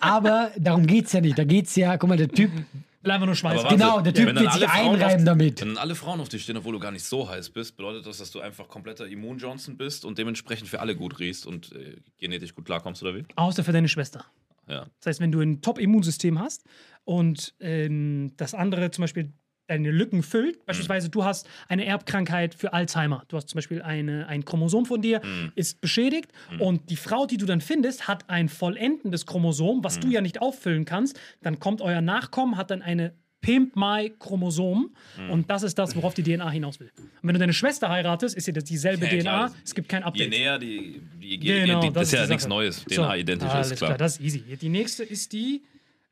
Aber 0.00 0.50
darum 0.58 0.86
geht 0.86 1.06
es 1.06 1.12
ja 1.12 1.20
nicht. 1.20 1.38
Da 1.38 1.44
geht 1.44 1.66
es 1.66 1.76
ja, 1.76 1.96
guck 1.96 2.08
mal, 2.08 2.16
der 2.16 2.28
Typ, 2.28 2.50
Will 3.06 3.12
einfach 3.12 3.26
nur 3.26 3.42
warte, 3.44 3.76
Genau, 3.76 4.00
der 4.00 4.12
Typ 4.12 4.34
wird 4.34 4.52
sich 4.52 4.68
einreiben 4.68 5.20
auf, 5.20 5.24
damit. 5.24 5.60
Wenn 5.60 5.78
alle 5.78 5.94
Frauen 5.94 6.20
auf 6.20 6.28
dich 6.28 6.42
stehen, 6.42 6.56
obwohl 6.56 6.72
du 6.72 6.80
gar 6.80 6.90
nicht 6.90 7.04
so 7.04 7.28
heiß 7.28 7.50
bist, 7.50 7.76
bedeutet 7.76 8.04
das, 8.04 8.18
dass 8.18 8.32
du 8.32 8.40
einfach 8.40 8.66
kompletter 8.66 9.06
Immun-Johnson 9.06 9.76
bist 9.76 10.04
und 10.04 10.18
dementsprechend 10.18 10.68
für 10.68 10.80
alle 10.80 10.96
gut 10.96 11.20
riechst 11.20 11.46
und 11.46 11.72
äh, 11.72 11.98
genetisch 12.18 12.52
gut 12.52 12.64
klarkommst, 12.64 13.04
oder 13.04 13.14
wie? 13.14 13.24
Außer 13.36 13.62
für 13.62 13.70
deine 13.70 13.88
Schwester. 13.88 14.24
Ja. 14.68 14.86
Das 14.98 15.06
heißt, 15.06 15.20
wenn 15.20 15.30
du 15.30 15.40
ein 15.40 15.62
Top-Immunsystem 15.62 16.40
hast 16.40 16.64
und 17.04 17.54
ähm, 17.60 18.32
das 18.36 18.54
andere 18.54 18.90
zum 18.90 19.02
Beispiel 19.02 19.32
deine 19.66 19.90
Lücken 19.90 20.22
füllt, 20.22 20.64
beispielsweise 20.66 21.08
du 21.08 21.24
hast 21.24 21.48
eine 21.68 21.84
Erbkrankheit 21.84 22.54
für 22.54 22.72
Alzheimer, 22.72 23.24
du 23.28 23.36
hast 23.36 23.48
zum 23.48 23.58
Beispiel 23.58 23.82
eine, 23.82 24.26
ein 24.28 24.44
Chromosom 24.44 24.86
von 24.86 25.02
dir, 25.02 25.20
ist 25.54 25.80
beschädigt 25.80 26.30
und 26.60 26.88
die 26.90 26.96
Frau, 26.96 27.26
die 27.26 27.36
du 27.36 27.46
dann 27.46 27.60
findest, 27.60 28.06
hat 28.08 28.28
ein 28.30 28.48
vollendendes 28.48 29.26
Chromosom, 29.26 29.82
was 29.84 29.98
du 30.00 30.08
ja 30.08 30.20
nicht 30.20 30.40
auffüllen 30.40 30.84
kannst, 30.84 31.18
dann 31.42 31.58
kommt 31.58 31.80
euer 31.80 32.00
Nachkommen, 32.00 32.56
hat 32.56 32.70
dann 32.70 32.82
eine 32.82 33.14
Pimp-My-Chromosom 33.42 34.94
und 35.30 35.50
das 35.50 35.62
ist 35.62 35.78
das, 35.78 35.94
worauf 35.96 36.14
die 36.14 36.22
DNA 36.22 36.50
hinaus 36.50 36.80
will. 36.80 36.90
Und 36.96 37.28
wenn 37.28 37.34
du 37.34 37.38
deine 37.38 37.52
Schwester 37.52 37.88
heiratest, 37.88 38.36
ist 38.36 38.46
ja 38.46 38.52
das 38.52 38.64
dieselbe 38.64 39.06
Ja, 39.06 39.20
DNA, 39.48 39.54
es 39.64 39.74
gibt 39.74 39.88
kein 39.88 40.02
Je 40.02 40.06
Update. 40.06 40.30
näher 40.30 40.58
die, 40.58 41.00
die, 41.20 41.38
die, 41.38 41.46
Genau, 41.46 41.80
die 41.80 41.92
das 41.92 42.08
ist 42.08 42.12
ja 42.18 42.26
nichts. 42.26 42.46
Neues. 42.48 42.84
So, 42.88 43.02
DNA 43.02 43.16
identisch 43.16 43.48
alles 43.48 43.70
ist 43.72 43.78
klar. 43.78 43.90
klar. 43.90 43.98
das 43.98 44.16
ist 44.18 44.22
easy. 44.22 44.40
Die 44.60 44.68
nächste 44.68 45.04
ist 45.04 45.32
die, 45.32 45.62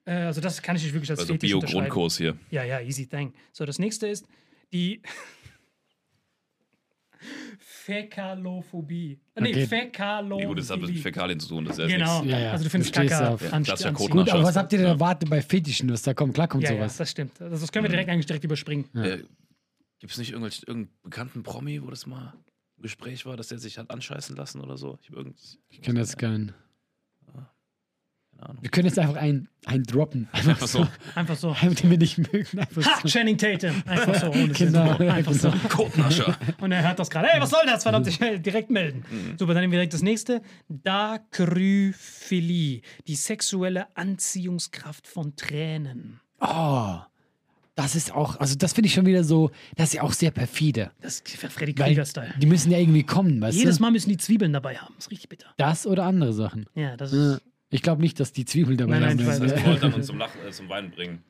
äh, 0.05 0.13
also 0.13 0.41
das 0.41 0.61
kann 0.63 0.77
ich 0.77 0.83
nicht 0.85 0.93
wirklich 0.95 1.11
als 1.11 1.21
Also 1.21 1.33
Fetisch. 1.35 1.51
Bio-Grundkurs 1.51 2.19
hier. 2.19 2.37
Ja, 2.51 2.65
ja, 2.65 2.81
easy 2.81 3.07
thing. 3.07 3.33
So, 3.53 3.65
das 3.65 3.79
nächste 3.79 4.07
ist 4.07 4.27
die 4.73 5.01
Fäkalophobie. 7.59 9.21
Äh, 9.35 9.41
Nee, 9.41 9.51
Okay. 9.51 9.67
Fäkalophobie. 9.67 10.43
Nee, 10.43 10.49
gut, 10.49 10.59
das 10.59 10.71
hat 10.71 10.81
mit 10.81 10.99
Fäkalien 10.99 11.41
zu 11.41 11.49
tun. 11.49 11.65
Das 11.65 11.79
ist 11.79 11.91
ja 11.91 11.97
Genau. 11.97 12.23
Ja, 12.25 12.39
ja. 12.39 12.53
Also 12.53 12.65
du 12.65 12.71
findest 12.71 12.93
Kacke 12.95 13.29
auf- 13.31 13.43
Ja, 13.43 13.51
an, 13.51 13.65
an 13.67 13.95
Gut, 13.95 14.29
aber 14.31 14.43
was 14.43 14.57
habt 14.57 14.73
ihr 14.73 14.79
denn 14.79 14.89
erwartet 14.89 15.31
bei 15.31 15.41
Fetischen, 15.43 15.91
was 15.91 16.03
da 16.03 16.15
kommt? 16.15 16.35
Klar 16.35 16.49
kommt 16.49 16.65
ja, 16.65 16.71
ja, 16.73 16.77
sowas. 16.79 16.97
das 16.97 17.11
stimmt. 17.11 17.41
Also 17.41 17.57
das 17.59 17.73
können 17.73 17.85
wir 17.85 17.91
direkt 17.91 18.11
eigentlich 18.11 18.27
direkt 18.27 18.45
überspringen. 18.45 18.89
Äh, 18.95 19.19
Gibt 20.01 20.13
es 20.13 20.19
nicht 20.19 20.31
irgendwelchen, 20.31 20.65
irgendeinen 20.67 20.99
bekannten 21.03 21.43
Promi, 21.43 21.83
wo 21.83 21.89
das 21.91 22.07
mal 22.07 22.35
im 22.77 22.83
Gespräch 22.83 23.25
war, 23.27 23.37
dass 23.37 23.49
der 23.49 23.59
sich 23.59 23.79
hat 23.79 23.91
anscheißen 23.91 24.37
lassen 24.37 24.61
oder 24.61 24.77
so? 24.77 24.99
Ich. 25.03 25.11
Ich 25.69 25.83
kann 25.83 25.95
das 25.95 26.17
keinen. 26.17 26.53
Ahnung. 28.55 28.63
Wir 28.63 28.71
können 28.71 28.87
jetzt 28.87 28.99
einfach 28.99 29.17
einen, 29.17 29.49
einen 29.67 29.85
droppen. 29.85 30.29
Einfach 30.33 30.67
so. 30.67 30.87
Einfach 31.15 31.37
so. 31.37 31.55
Einen, 31.61 31.75
den 31.75 31.91
wir 31.91 31.99
nicht 31.99 32.19
mögen. 32.19 32.59
Einfach 32.59 32.85
Ha, 32.85 33.01
so. 33.03 33.09
Channing 33.09 33.39
Tatum. 33.39 33.83
Einfach 33.87 34.15
so. 34.15 34.27
Ohne 34.29 34.49
Genau, 34.49 34.97
Sinn. 34.97 35.09
Einfach 35.11 35.33
so. 35.33 35.51
Codenascher. 35.69 36.37
Und 36.61 36.73
er 36.73 36.83
hört 36.87 36.99
das 36.99 37.11
gerade. 37.11 37.29
Ey, 37.33 37.41
was 37.41 37.51
soll 37.51 37.63
das? 37.67 37.83
Verdammt, 37.83 38.07
ich 38.07 38.19
direkt 38.19 38.71
melden. 38.71 39.05
Super, 39.39 39.55
dann 39.55 39.63
nehmen 39.63 39.73
wir 39.73 39.79
direkt 39.79 39.95
das 39.95 40.03
nächste. 40.03 40.43
Dacryphilie. 40.69 42.83
Die 43.07 43.17
sexuelle 43.17 43.87
Anziehungskraft 43.97 45.07
von 45.07 45.37
Tränen. 45.37 46.21
Oh, 46.41 46.99
das 47.77 47.97
ist 47.97 48.13
auch, 48.13 48.39
also 48.39 48.55
das 48.55 48.73
finde 48.73 48.87
ich 48.87 48.95
schon 48.95 49.07
wieder 49.07 49.25
so, 49.25 49.51
das 49.77 49.89
ist 49.89 49.95
ja 49.95 50.03
auch 50.03 50.13
sehr 50.13 50.31
perfide. 50.31 50.93
Das 51.01 51.21
ist 51.21 51.29
Freddy 51.29 51.75
Krieger-Style. 51.75 52.35
die 52.39 52.47
müssen 52.47 52.71
ja 52.71 52.79
irgendwie 52.79 53.03
kommen, 53.03 53.41
weißt 53.41 53.59
Jedes 53.59 53.77
du? 53.79 53.83
Mal 53.83 53.91
müssen 53.91 54.11
die 54.11 54.17
Zwiebeln 54.17 54.53
dabei 54.53 54.77
haben. 54.77 54.95
Das 54.97 55.07
ist 55.07 55.11
richtig 55.11 55.29
bitter. 55.29 55.47
Das 55.57 55.87
oder 55.87 56.05
andere 56.05 56.33
Sachen. 56.33 56.67
Ja, 56.75 56.97
das 56.97 57.13
Ja. 57.13 57.39
Ich 57.75 57.83
glaube 57.83 58.01
nicht, 58.03 58.21
dass 58.21 58.33
die 58.33 58.45
Zwiebeln 58.45 58.77
dabei 58.77 59.01
Nein, 59.01 59.17
nein, 59.17 59.27
weiß, 59.27 59.41
Das 59.41 59.53
ist- 59.53 59.61
Foltern 59.63 59.95
und 59.95 60.05
zum, 60.05 60.17
Lachen, 60.19 60.41
äh, 60.47 60.51
zum 60.53 60.69
Weinen 60.69 60.91
bringen. 60.93 61.25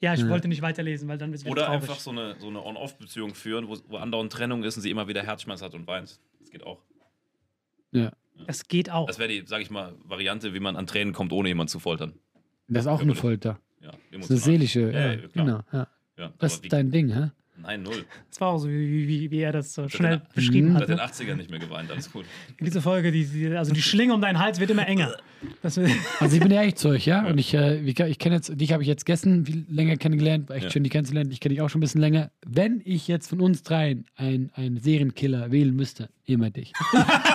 Ja, 0.00 0.12
ich 0.14 0.28
wollte 0.28 0.48
nicht 0.48 0.60
weiterlesen, 0.62 1.06
weil 1.08 1.18
dann 1.18 1.30
wird 1.30 1.38
es 1.38 1.44
wieder 1.44 1.52
Oder 1.52 1.66
traurig. 1.66 1.82
einfach 1.82 2.00
so 2.00 2.10
eine, 2.10 2.34
so 2.40 2.48
eine 2.48 2.64
On-Off-Beziehung 2.64 3.34
führen, 3.36 3.68
wo, 3.68 3.76
wo 3.86 3.96
andauernd 3.98 4.32
Trennung 4.32 4.64
ist 4.64 4.76
und 4.76 4.82
sie 4.82 4.90
immer 4.90 5.06
wieder 5.06 5.22
Herzschmerz 5.22 5.62
hat 5.62 5.74
und 5.74 5.86
weint. 5.86 6.18
Das 6.40 6.50
geht 6.50 6.64
auch. 6.66 6.82
ja. 7.92 8.10
Das 8.46 8.66
geht 8.66 8.90
auch. 8.90 9.06
Das 9.06 9.20
wäre 9.20 9.28
die, 9.28 9.44
sag 9.46 9.60
ich 9.62 9.70
mal, 9.70 9.94
Variante, 10.02 10.52
wie 10.54 10.58
man 10.58 10.74
an 10.74 10.86
Tränen 10.88 11.12
kommt, 11.14 11.32
ohne 11.32 11.48
jemanden 11.48 11.68
zu 11.68 11.78
foltern. 11.78 12.14
Das 12.66 12.82
ist 12.84 12.88
auch 12.88 13.00
eine 13.00 13.14
Folter. 13.14 13.60
Ja, 13.80 13.90
Das 13.90 13.94
ist 13.94 14.00
eine 14.08 14.16
emotional. 14.16 14.42
seelische. 14.42 14.80
Ja, 14.80 14.90
Ja, 14.90 15.12
ja, 15.12 15.16
klar. 15.28 15.30
genau. 15.46 15.60
Ja. 15.72 15.88
Ja, 16.18 16.32
Das 16.38 16.54
ist 16.54 16.72
dein 16.72 16.90
Ding, 16.90 17.08
hä? 17.14 17.30
Nein, 17.62 17.82
null. 17.82 18.04
Das 18.30 18.40
war 18.40 18.48
auch 18.48 18.58
so, 18.58 18.68
wie, 18.68 19.06
wie, 19.08 19.30
wie 19.30 19.38
er 19.40 19.52
das 19.52 19.74
so 19.74 19.88
schnell 19.88 20.18
den- 20.18 20.26
beschrieben 20.34 20.72
Seit 20.72 20.82
hat. 20.82 20.88
den 20.88 20.96
Ne? 20.96 21.02
80ern 21.04 21.34
nicht 21.36 21.50
mehr 21.50 21.58
geweint, 21.60 21.90
alles 21.90 22.10
gut. 22.10 22.24
In 22.58 22.64
dieser 22.66 22.82
Folge, 22.82 23.12
die, 23.12 23.24
die, 23.24 23.48
also 23.54 23.72
die 23.72 23.82
Schlinge 23.82 24.14
um 24.14 24.20
deinen 24.20 24.38
Hals 24.38 24.58
wird 24.60 24.70
immer 24.70 24.86
enger. 24.86 25.14
Das 25.62 25.78
Also 26.20 26.36
ich 26.36 26.42
bin 26.42 26.50
ehrlich 26.50 26.74
zu 26.76 26.88
euch, 26.90 27.06
ja. 27.06 27.26
Und 27.26 27.38
ich, 27.38 27.54
äh, 27.54 27.76
ich 27.80 28.18
kenne 28.18 28.36
jetzt, 28.36 28.60
dich 28.60 28.72
habe 28.72 28.82
ich 28.82 28.88
jetzt 28.88 29.06
gestern 29.06 29.44
viel 29.46 29.64
länger 29.68 29.96
kennengelernt, 29.96 30.48
war 30.48 30.56
echt 30.56 30.66
Ja. 30.66 30.70
schön, 30.70 30.84
die 30.84 30.90
kennenzulernen. 30.90 31.30
Ich 31.30 31.40
kenne 31.40 31.54
dich 31.54 31.62
auch 31.62 31.68
schon 31.70 31.78
ein 31.78 31.82
bisschen 31.82 32.00
länger. 32.00 32.30
Wenn 32.46 32.80
ich 32.84 33.08
jetzt 33.08 33.28
von 33.28 33.40
uns 33.40 33.62
dreien 33.62 34.06
einen 34.16 34.78
Serienkiller 34.80 35.50
wählen 35.50 35.74
müsste, 35.74 36.08
immer 36.24 36.50
dich. 36.50 36.72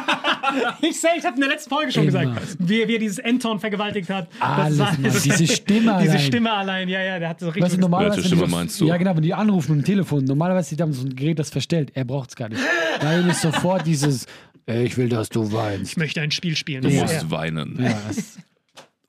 ich 0.82 1.00
selbst 1.00 1.26
habe 1.26 1.36
in 1.36 1.42
der 1.42 1.50
letzten 1.50 1.70
Folge 1.70 1.92
schon 1.92 2.08
Immer. 2.08 2.26
gesagt, 2.36 2.58
wie, 2.60 2.88
wie 2.88 2.94
er 2.96 3.00
dieses 3.00 3.20
Enton 3.20 3.60
vergewaltigt 3.60 4.10
hat. 4.10 4.28
Alles, 4.40 4.80
war- 4.80 4.92
Mann. 4.94 5.04
Diese 5.24 5.48
Stimme 5.48 5.98
Diese 6.02 6.12
allein. 6.14 6.20
Stimme 6.20 6.52
allein, 6.52 6.90
ja, 6.90 7.02
ja, 7.02 7.20
der 7.20 7.30
hat 7.30 7.40
so 7.40 7.48
richtig. 7.48 7.64
Weißt 7.64 7.76
du, 7.76 7.80
normalerweise. 7.80 8.24
Stimme 8.24 8.46
die- 8.46 8.52
meinst 8.52 8.80
du? 8.82 8.88
Ja, 8.88 8.98
genau, 8.98 9.16
wenn 9.16 9.24
die 9.24 9.34
anrufen 9.34 9.78
mit 9.78 9.86
dem 9.86 9.94
Telefon, 9.94 10.24
normalerweise 10.26 10.76
die 10.76 10.82
haben 10.82 10.94
so 10.94 11.06
ein 11.06 11.16
Gerät, 11.16 11.40
das 11.40 11.50
verstellt. 11.50 11.92
Er 11.96 12.06
braucht 12.06 12.30
es 12.30 12.36
gar 12.36 12.50
nicht. 12.50 12.62
Ihm 13.02 13.30
ist 13.30 13.42
sofort 13.42 13.86
dieses, 13.86 14.26
äh, 14.68 14.84
ich 14.86 14.98
will, 14.98 15.10
dass 15.10 15.30
du 15.30 15.52
weinst. 15.52 15.92
ich 15.92 15.98
möchte 15.98 16.22
ein 16.22 16.32
Spiel 16.32 16.56
spielen. 16.56 16.82
Du 16.82 16.90
Das 16.90 17.02
musst 17.14 17.32
weinen. 17.32 17.78
Ja, 17.82 17.96
das 18.08 18.38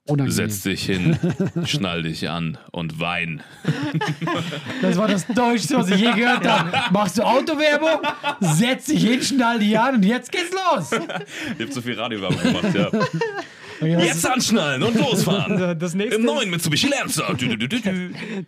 unangenehm. 0.09 0.49
Setz 0.49 0.63
dich 0.63 0.85
hin, 0.85 1.17
schnall 1.65 2.03
dich 2.03 2.29
an 2.29 2.57
und 2.71 2.99
wein. 2.99 3.41
Das 4.81 4.97
war 4.97 5.07
das 5.07 5.27
Deutschste, 5.27 5.77
was 5.77 5.89
ich 5.89 6.01
je 6.01 6.11
gehört 6.13 6.47
habe. 6.47 6.71
Machst 6.91 7.17
du 7.17 7.23
Autowerbung? 7.23 8.01
Setz 8.39 8.85
dich 8.85 9.03
hin, 9.03 9.21
schnall 9.21 9.59
dich 9.59 9.77
an 9.77 9.95
und 9.95 10.03
jetzt 10.03 10.31
geht's 10.31 10.51
los. 10.51 10.91
Ich 11.57 11.65
hab 11.65 11.73
zu 11.73 11.81
viel 11.81 11.99
Radiowerbung 11.99 12.41
gemacht, 12.41 12.73
ja. 12.73 12.89
Was 13.79 14.03
Jetzt 14.05 14.25
anschnallen 14.25 14.83
und 14.83 14.95
losfahren. 14.95 15.57
Das 15.79 15.93
nächste, 15.93 16.15
Im 16.17 16.25
neuen 16.25 16.49
Mitsubishi 16.49 16.87
Lancer. 16.87 17.35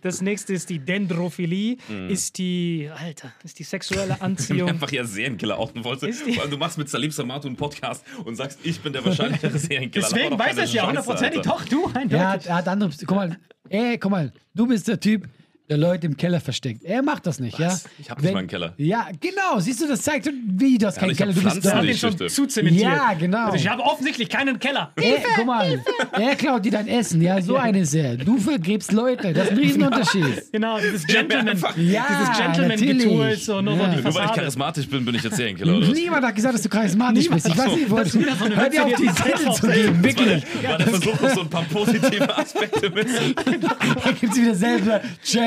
Das 0.02 0.20
nächste 0.20 0.52
ist 0.52 0.68
die 0.68 0.78
Dendrophilie, 0.78 1.76
ist 2.08 2.38
die, 2.38 2.90
Alter, 2.94 3.32
ist 3.44 3.58
die 3.58 3.64
sexuelle 3.64 4.20
Anziehung. 4.20 4.68
Einfach 4.68 4.90
hier 4.90 5.04
Serienkiller 5.04 5.58
outen 5.58 5.84
wollte. 5.84 6.06
Allem, 6.06 6.50
du 6.50 6.58
machst 6.58 6.78
mit 6.78 6.88
Salim 6.88 7.10
Samato 7.10 7.46
einen 7.48 7.56
Podcast 7.56 8.04
und 8.24 8.36
sagst, 8.36 8.58
ich 8.62 8.80
bin 8.80 8.92
der 8.92 9.04
wahrscheinlichere 9.04 9.58
Serienkiller. 9.58 10.06
Deswegen 10.10 10.38
weiß 10.38 10.56
er 10.58 10.64
es 10.64 10.72
ja 10.72 10.86
hundertprozentig. 10.86 11.42
Doch, 11.42 11.64
du, 11.64 11.86
eindeutig. 11.94 12.18
hat, 12.18 12.46
er 12.46 12.54
hat 12.56 12.68
andere. 12.68 12.90
Guck 13.06 13.16
mal, 13.16 13.38
ey, 13.68 13.98
guck 13.98 14.10
mal, 14.10 14.32
du 14.54 14.66
bist 14.66 14.88
der 14.88 15.00
Typ, 15.00 15.28
der 15.68 15.78
Leute 15.78 16.06
im 16.06 16.16
Keller 16.16 16.40
versteckt. 16.40 16.84
Er 16.84 17.02
macht 17.02 17.26
das 17.26 17.40
nicht, 17.40 17.58
Was? 17.58 17.84
ja? 17.84 17.90
Ich 17.98 18.10
hab 18.10 18.20
nicht 18.20 18.32
mal 18.32 18.40
einen 18.40 18.48
Keller. 18.48 18.74
Ja, 18.76 19.08
genau. 19.20 19.58
Siehst 19.58 19.80
du, 19.80 19.88
das 19.88 20.02
zeigt, 20.02 20.26
wie 20.26 20.76
du 20.76 20.88
ich 20.88 20.96
hab 20.96 21.08
Keller. 21.16 21.32
Du 21.32 21.42
bist 21.42 21.64
Er 21.64 21.82
da. 21.82 21.82
schon 21.94 21.94
Stifte. 22.12 22.26
zuzementiert. 22.26 22.82
Ja, 22.92 23.14
genau. 23.14 23.46
Also 23.46 23.56
ich 23.56 23.68
habe 23.68 23.82
offensichtlich 23.82 24.28
keinen 24.28 24.58
Keller. 24.58 24.92
Er, 24.96 25.18
guck 25.36 25.46
mal, 25.46 25.82
er 26.12 26.36
klaut 26.36 26.64
dir 26.64 26.72
dein 26.72 26.88
Essen. 26.88 27.22
Ja, 27.22 27.40
so 27.40 27.56
eine 27.56 27.80
ist 27.80 27.94
er. 27.94 28.16
Du 28.16 28.36
vergräbst 28.38 28.92
Leute. 28.92 29.32
Das 29.32 29.44
ist 29.46 29.52
ein 29.52 29.58
Riesenunterschied. 29.58 30.42
Genau, 30.52 30.78
dieses 30.78 31.06
Gentleman, 31.06 31.58
Ja, 31.76 32.04
dieses 32.10 32.36
Gentleman-Getue 32.38 33.30
ist 33.32 33.46
so 33.46 33.62
nur 33.62 33.74
Ja. 33.74 33.90
so 33.90 33.96
die 33.96 34.02
Nur 34.02 34.14
weil 34.14 34.26
ich 34.26 34.32
charismatisch 34.32 34.86
bin, 34.88 35.04
bin 35.04 35.14
ich 35.14 35.22
jetzt 35.22 35.36
Serienkiller, 35.36 35.76
oder 35.78 35.88
was? 35.88 35.94
Niemand 35.94 36.24
hat 36.26 36.34
gesagt, 36.34 36.54
dass 36.54 36.62
du 36.62 36.68
charismatisch 36.68 37.28
bist. 37.30 37.48
Ich 37.48 37.56
weiß 37.56 37.74
nicht, 37.76 37.90
wo 37.90 37.96
das 37.96 38.14
ist 38.14 38.16
eine 38.42 38.56
Hör 38.56 38.68
dir 38.68 38.84
auf, 38.84 38.94
die 38.94 39.06
Zettel 39.14 39.52
zu 39.54 39.66
geben. 39.68 40.04
Wirklich. 40.04 40.44
War 40.62 40.78
der 40.78 40.86
Versuch, 40.88 41.20
noch 41.20 41.30
so 41.34 41.40
ein 41.40 41.48
paar 41.50 41.64
positive 41.64 42.36
Aspekte 42.36 42.90
mitzunehmen. 42.90 43.34
Da 44.04 44.10
gibt 44.12 44.32
es 44.32 44.40
wieder 44.40 44.54
selber 44.54 45.00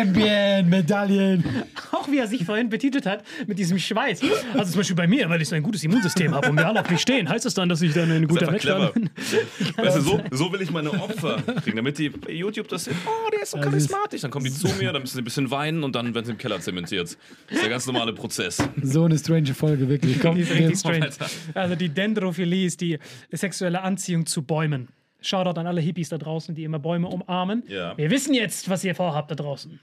Champion, 0.06 0.70
Medaillen. 0.70 1.44
Auch 1.92 2.10
wie 2.10 2.20
er 2.20 2.28
sich 2.28 2.46
vorhin 2.46 2.70
betitelt 2.70 3.06
hat 3.06 3.24
mit 3.48 3.58
diesem 3.60 3.78
Schweiß. 3.80 4.22
Also 4.54 4.72
zum 4.72 4.80
Beispiel 4.80 4.96
bei 4.96 5.08
mir, 5.08 5.30
weil 5.30 5.42
ich 5.42 5.50
so 5.50 5.56
ein 5.56 5.64
gutes 5.64 5.84
Immunsystem 5.84 6.34
habe 6.34 6.50
und 6.50 6.58
wir 6.58 6.68
alle 6.68 6.82
auf 6.82 6.90
mich 6.90 7.02
stehen, 7.02 7.28
heißt 7.28 7.46
das 7.46 7.54
dann, 7.54 7.70
dass 7.70 7.82
ich 7.82 7.94
dann 7.94 8.12
ein 8.12 8.28
guter 8.28 8.48
einfach 8.50 8.62
clever. 8.62 8.92
Wrestler 8.96 9.42
bin? 9.44 9.76
Weißt 9.78 9.98
du, 9.98 10.02
so, 10.02 10.22
so 10.32 10.52
will 10.52 10.62
ich 10.62 10.72
meine 10.72 10.92
Opfer 10.92 11.42
kriegen, 11.64 11.78
damit 11.78 11.98
die 11.98 12.10
bei 12.10 12.32
YouTube 12.32 12.68
das 12.68 12.86
sehen. 12.86 12.96
Oh, 13.06 13.30
der 13.32 13.42
ist 13.44 13.52
so 13.52 13.58
charismatisch. 13.60 14.22
Dann 14.22 14.32
kommen 14.32 14.46
die 14.46 14.52
zu 14.52 14.68
mir, 14.80 14.92
dann 14.92 15.02
müssen 15.02 15.16
sie 15.16 15.22
ein 15.22 15.26
bisschen 15.26 15.52
weinen 15.52 15.84
und 15.84 15.96
dann 15.96 16.14
werden 16.14 16.26
sie 16.26 16.32
im 16.32 16.38
Keller 16.38 16.60
zementiert. 16.60 17.18
Das 17.48 17.56
ist 17.58 17.62
der 17.64 17.70
ganz 17.70 17.86
normale 17.88 18.14
Prozess. 18.14 18.58
So 18.82 19.06
eine 19.06 19.18
strange 19.18 19.54
Folge, 19.54 19.88
wirklich. 19.90 20.20
Komm, 20.20 20.36
Die 20.36 20.42
ist 20.42 20.52
richtig 20.52 20.70
jetzt- 20.70 20.80
strange. 20.82 21.10
Also 21.54 21.76
die 21.76 21.90
Dendrophilie 21.90 22.66
ist 22.66 22.82
die 22.82 23.00
sexuelle 23.32 23.82
Anziehung 23.82 24.26
zu 24.26 24.42
Bäumen. 24.44 24.88
Shoutout 25.22 25.60
an 25.60 25.66
alle 25.66 25.82
Hippies 25.82 26.10
da 26.10 26.18
draußen, 26.20 26.54
die 26.54 26.64
immer 26.64 26.78
Bäume 26.78 27.08
umarmen. 27.08 27.64
Ja. 27.68 27.98
Wir 27.98 28.12
wissen 28.12 28.34
jetzt, 28.36 28.70
was 28.70 28.84
ihr 28.84 28.94
vorhabt 28.94 29.32
da 29.32 29.36
draußen. 29.36 29.80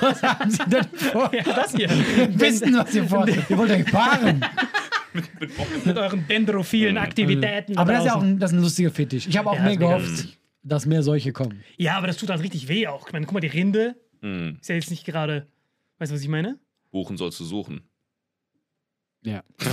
Was 0.00 0.22
haben 0.22 0.50
Sie 0.50 0.64
denn 0.68 0.84
vor? 0.94 1.32
Ja, 1.34 1.42
das 1.42 1.74
hier. 1.74 1.88
Wissen, 1.90 2.76
was 2.76 2.94
ihr 2.94 3.04
vor. 3.08 3.26
Ihr 3.28 3.58
wollt 3.58 3.70
euch 3.70 3.86
paaren. 3.86 4.44
Mit 5.84 5.96
euren 5.96 6.26
dendrophilen 6.28 6.98
Aktivitäten. 6.98 7.74
da 7.74 7.80
Aber 7.82 7.92
das 7.92 8.00
ist 8.02 8.06
ja 8.06 8.14
auch 8.16 8.22
ein, 8.22 8.38
das 8.38 8.52
ist 8.52 8.58
ein 8.58 8.62
lustiger 8.62 8.90
Fetisch. 8.90 9.26
Ich 9.26 9.36
habe 9.38 9.50
auch 9.50 9.56
Ja, 9.56 9.62
mehr 9.62 9.76
gehofft, 9.76 10.38
dass 10.62 10.86
mehr 10.86 11.02
solche 11.02 11.32
kommen. 11.32 11.62
Ja, 11.78 11.96
aber 11.96 12.06
das 12.06 12.18
tut 12.18 12.28
halt 12.30 12.42
richtig 12.42 12.68
weh 12.68 12.86
auch. 12.86 13.06
Ich 13.06 13.12
meine, 13.12 13.24
guck 13.26 13.34
mal, 13.34 13.40
die 13.40 13.46
Rinde 13.46 13.96
Hm. 14.20 14.58
ist 14.60 14.68
ja 14.68 14.74
jetzt 14.74 14.90
nicht 14.90 15.04
gerade. 15.04 15.46
Weißt 15.98 16.10
du, 16.10 16.14
was 16.16 16.22
ich 16.22 16.28
meine? 16.28 16.58
Buchen 16.90 17.16
sollst 17.16 17.40
du 17.40 17.44
suchen. 17.44 17.82
Ja. 19.22 19.42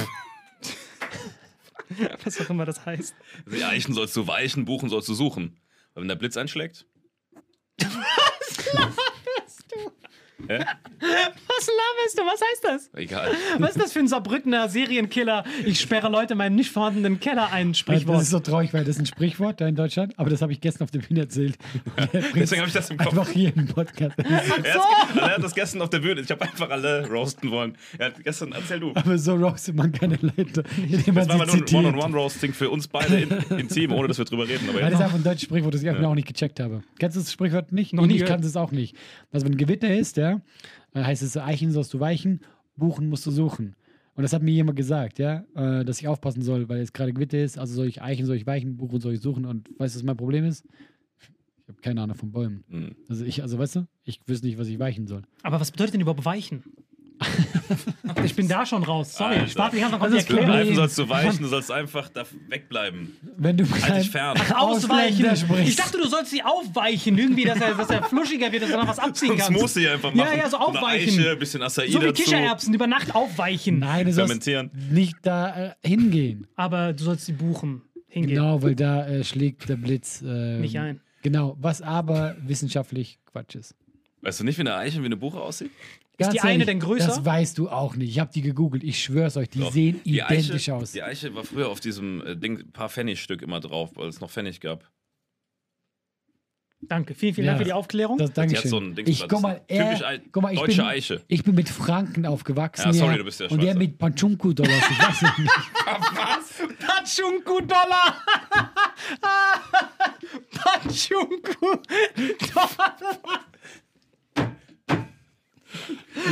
Was 2.24 2.42
auch 2.42 2.50
immer 2.50 2.66
das 2.66 2.88
heißt. 2.88 3.14
Die 3.52 3.64
Eichen 3.64 3.94
sollst 3.94 4.16
du 4.16 4.26
weichen, 4.26 4.66
Buchen 4.66 4.90
sollst 4.90 5.08
du 5.10 5.14
suchen. 5.14 5.60
Weil 5.94 6.02
wenn 6.02 6.08
der 6.08 6.16
Blitz 6.16 6.38
einschlägt, 6.38 6.88
Slapper 8.54 9.40
stol. 9.48 10.03
Was 10.48 11.68
laberst 11.68 12.18
du? 12.18 12.22
Was 12.24 12.42
heißt 12.42 12.64
das? 12.64 12.90
egal. 13.00 13.32
Was 13.60 13.72
ist 13.72 13.82
das 13.82 13.94
für 13.94 14.00
ein 14.00 14.08
Saarbrückener 14.08 14.70
Serienkiller? 14.70 15.44
Ich 15.66 15.80
sperre 15.80 16.10
Leute 16.10 16.34
in 16.34 16.38
meinem 16.38 16.56
nicht 16.56 16.72
vorhandenen 16.72 17.20
Keller 17.20 17.52
ein, 17.52 17.70
Das 17.70 17.78
Sprichwort. 17.80 18.22
ist 18.22 18.30
so 18.30 18.40
traurig, 18.40 18.74
weil 18.74 18.84
das 18.84 18.96
ist 18.96 19.02
ein 19.02 19.06
Sprichwort 19.06 19.62
da 19.62 19.68
in 19.68 19.76
Deutschland, 19.76 20.14
aber 20.18 20.30
das 20.30 20.42
habe 20.42 20.52
ich 20.52 20.62
gestern 20.62 20.84
auf 20.86 20.92
der 20.92 21.00
Bühne 21.00 21.22
erzählt. 21.22 21.58
Deswegen 22.36 22.62
habe 22.62 22.68
ich 22.68 22.74
das 22.74 22.90
im 22.90 22.98
Kopf. 22.98 23.08
Einfach 23.18 23.30
hier 23.30 23.56
im 23.56 23.68
Podcast. 23.68 24.18
Er, 24.18 24.38
hat, 24.48 25.16
er 25.16 25.36
hat 25.36 25.44
das 25.44 25.54
gestern 25.56 25.82
auf 25.82 25.90
der 25.90 26.00
Bühne. 26.00 26.22
Ich 26.22 26.32
habe 26.32 26.42
einfach 26.42 26.70
alle 26.70 27.08
roasten 27.10 27.52
wollen. 27.52 27.78
Er 27.98 28.08
hat 28.08 28.24
gestern, 28.24 28.52
erzähl 28.54 28.80
du. 28.80 28.92
Aber 28.96 29.18
so 29.18 29.36
roastet 29.36 29.76
man 29.76 29.92
keine 29.92 30.18
Leute, 30.22 30.64
indem 30.78 31.16
man 31.16 31.28
Das 31.28 31.30
war 31.30 31.36
aber 31.36 31.46
nur 31.46 31.56
ein. 31.56 31.86
One-on-One-Roasting 31.86 32.54
für 32.54 32.70
uns 32.70 32.88
beide 32.88 33.22
in, 33.22 33.30
intim, 33.58 33.92
ohne 33.94 34.08
dass 34.08 34.18
wir 34.18 34.26
drüber 34.26 34.48
reden. 34.48 34.70
Aber 34.70 34.80
Ja, 34.80 34.86
das 34.86 34.94
ist 34.96 35.00
ja. 35.00 35.06
einfach 35.06 35.18
ein 35.20 35.24
deutsches 35.24 35.44
Sprichwort, 35.44 35.74
das 35.74 35.84
ich 35.84 35.90
auch 35.90 36.16
nicht 36.16 36.28
gecheckt 36.28 36.60
habe. 36.60 36.82
Kennst 37.00 37.18
du 37.18 37.22
das 37.22 37.32
Sprichwort 37.32 37.72
nicht? 37.72 37.94
Noch 37.94 38.06
nie 38.06 38.16
ich 38.18 38.26
kannte 38.26 38.48
es 38.48 38.56
auch 38.56 38.72
nicht. 38.72 38.96
Also 39.32 39.46
wenn 39.46 39.58
Gewitter 39.58 39.94
ist, 39.94 40.18
ja, 40.18 40.33
dann 40.92 41.06
heißt 41.06 41.24
es, 41.24 41.38
Eichen 41.38 41.72
sollst 41.72 41.94
du 41.94 42.00
weichen, 42.00 42.42
Buchen 42.76 43.10
musst 43.10 43.26
du 43.26 43.32
suchen. 43.32 43.76
Und 44.16 44.22
das 44.24 44.34
hat 44.34 44.44
mir 44.44 44.52
jemand 44.52 44.78
gesagt, 44.78 45.18
ja, 45.18 45.44
äh, 45.56 45.84
dass 45.84 46.00
ich 46.00 46.08
aufpassen 46.08 46.42
soll, 46.42 46.70
weil 46.70 46.80
jetzt 46.80 46.94
gerade 46.94 47.14
Gewitter 47.14 47.40
ist, 47.40 47.58
also 47.58 47.74
soll 47.74 47.88
ich 47.88 48.02
Eichen, 48.02 48.26
soll 48.26 48.36
ich 48.36 48.46
weichen, 48.46 48.78
Buchen 48.78 49.00
soll 49.00 49.14
ich 49.14 49.22
suchen. 49.22 49.46
Und 49.46 49.70
weißt 49.80 49.96
du, 49.96 50.00
was 50.00 50.04
mein 50.04 50.18
Problem 50.18 50.46
ist? 50.46 50.66
Ich 51.20 51.70
habe 51.70 51.82
keine 51.82 52.02
Ahnung 52.02 52.16
von 52.16 52.32
Bäumen. 52.32 52.64
Hm. 52.70 52.96
Also 53.10 53.26
ich, 53.26 53.42
also 53.42 53.58
weißt 53.58 53.78
du, 53.78 53.88
ich 54.04 54.20
wüsste 54.28 54.46
nicht, 54.46 54.60
was 54.60 54.68
ich 54.68 54.78
weichen 54.78 55.08
soll. 55.08 55.24
Aber 55.42 55.60
was 55.60 55.72
bedeutet 55.72 55.96
denn 55.96 56.02
überhaupt 56.02 56.26
weichen? 56.26 56.64
ich 58.26 58.36
bin 58.36 58.48
da 58.48 58.66
schon 58.66 58.84
raus. 58.84 59.16
Sorry, 59.16 59.36
Alter. 59.38 59.46
ich 59.46 59.54
die 59.54 59.80
Das 59.82 59.84
ist 59.84 59.98
Für 60.00 60.10
den 60.10 60.18
Erklärung. 60.18 60.50
Reifen 60.50 60.76
sollst 60.76 60.98
du 60.98 61.10
weichen, 61.10 61.40
du 61.42 61.48
sollst 61.48 61.72
einfach 61.72 62.10
da 62.10 62.24
wegbleiben. 62.50 63.16
Wenn 63.38 63.58
du 63.58 63.66
Halt 63.70 64.04
dich 64.04 64.10
fern. 64.12 64.38
Ausweichen. 64.56 65.26
Ausländer 65.26 65.36
sprichst. 65.36 65.70
Ich 65.70 65.76
dachte, 65.76 65.98
du 65.98 66.08
sollst 66.08 66.32
sie 66.32 66.44
aufweichen, 66.44 67.18
irgendwie, 67.18 67.46
dass 67.46 67.60
er, 67.62 67.74
dass 67.76 67.90
er 67.90 68.04
fluschiger 68.04 68.52
wird, 68.52 68.64
dass 68.64 68.70
er 68.72 68.78
noch 68.78 68.88
was 68.88 69.00
abziehen 69.00 69.38
Das 69.38 69.48
kann. 69.48 69.54
musst 69.54 69.76
du 69.76 69.80
hier 69.82 69.94
einfach 69.94 70.14
Ja, 70.14 70.24
machen. 70.26 70.38
ja, 70.38 70.50
so 70.50 70.58
Eine 70.58 70.66
aufweichen. 70.68 71.20
Eiche, 71.20 71.32
ein 71.32 71.40
bisschen 71.40 71.62
Acai 71.62 71.88
So 71.90 72.02
wie 72.02 72.06
dazu. 72.08 72.24
Kichererbsen 72.24 72.74
über 72.74 72.88
Nacht 72.88 73.16
aufweichen. 73.16 73.80
Nein, 73.80 74.06
du 74.06 74.14
sollst 74.14 74.48
nicht 74.92 75.18
da 75.22 75.68
äh, 75.84 75.88
hingehen. 75.88 76.48
Aber 76.56 76.94
du 76.94 77.04
sollst 77.04 77.26
sie 77.26 77.34
buchen. 77.34 77.82
Hingehen. 78.08 78.36
Genau, 78.36 78.62
weil 78.62 78.76
da 78.76 79.08
äh, 79.08 79.24
schlägt 79.24 79.68
der 79.70 79.76
Blitz 79.76 80.22
äh, 80.22 80.60
Nicht 80.60 80.78
ein. 80.78 81.02
Genau, 81.24 81.58
was 81.60 81.82
aber 81.82 82.36
wissenschaftlich 82.46 83.18
Quatsch 83.32 83.56
ist. 83.56 83.76
Weißt 84.22 84.40
du 84.40 84.44
nicht, 84.44 84.58
wie 84.58 84.62
eine 84.62 84.76
Eiche, 84.76 85.02
wie 85.02 85.06
eine 85.06 85.18
Buche 85.18 85.40
aussieht? 85.40 85.72
Ist 86.18 86.32
die 86.34 86.42
eine 86.42 86.66
denn 86.66 86.80
größer? 86.80 87.08
Das 87.08 87.26
weißt 87.26 87.58
du 87.58 87.70
auch 87.70 87.96
nicht. 87.96 88.10
Ich 88.10 88.20
habe 88.20 88.32
die 88.32 88.42
gegoogelt. 88.42 88.84
Ich 88.84 89.02
schwör's 89.04 89.36
euch, 89.36 89.50
die 89.50 89.60
Doch. 89.60 89.72
sehen 89.72 90.00
Die 90.06 90.16
identisch 90.20 90.52
Eiche, 90.70 90.76
aus. 90.76 90.92
Die 90.92 91.02
Eiche 91.02 91.34
war 91.34 91.44
früher 91.44 91.70
auf 91.70 91.80
diesem 91.80 92.26
äh, 92.26 92.36
Ding 92.36 92.72
paar 92.72 92.90
Pfennigstück 92.90 93.42
immer 93.42 93.60
drauf, 93.60 93.92
weil 93.96 94.08
es 94.10 94.20
noch 94.22 94.30
Pfennig 94.30 94.62
gab. 94.62 94.90
Danke, 96.86 97.16
vielen, 97.16 97.34
vielen 97.34 97.46
Ja. 97.46 97.54
Dank 97.54 97.62
für 97.62 97.66
die 97.66 97.74
Aufklärung. 97.74 98.18
Das, 98.18 98.28
Die 98.30 98.32
hat 98.34 98.38
Dankeschön. 98.50 98.70
so 98.70 98.78
ein 98.78 98.94
Dings 98.94 99.10
ich, 99.10 99.28
guck 99.28 99.42
mal, 99.42 99.54
ist 99.68 99.78
typisch 99.80 100.02
er, 100.02 100.08
Ei- 100.08 100.22
guck 100.32 100.44
mal, 100.44 100.54
ich 100.54 100.60
deutsche 100.60 100.78
bin, 100.82 100.86
Eiche. 100.86 101.22
Ich 101.30 101.44
bin 101.44 101.56
mit 101.56 101.70
Franken 101.70 102.26
aufgewachsen. 102.26 102.88
Ja, 102.88 102.94
sorry, 102.94 103.18
du 103.18 103.24
bist 103.24 103.40
ja 103.40 103.48
Und 103.48 103.64
der 103.64 103.74
mit 103.76 103.98
Panchunku-Dollars. 103.98 104.84
Ich 104.92 105.00
weiß 105.00 105.22
nicht. 105.22 105.34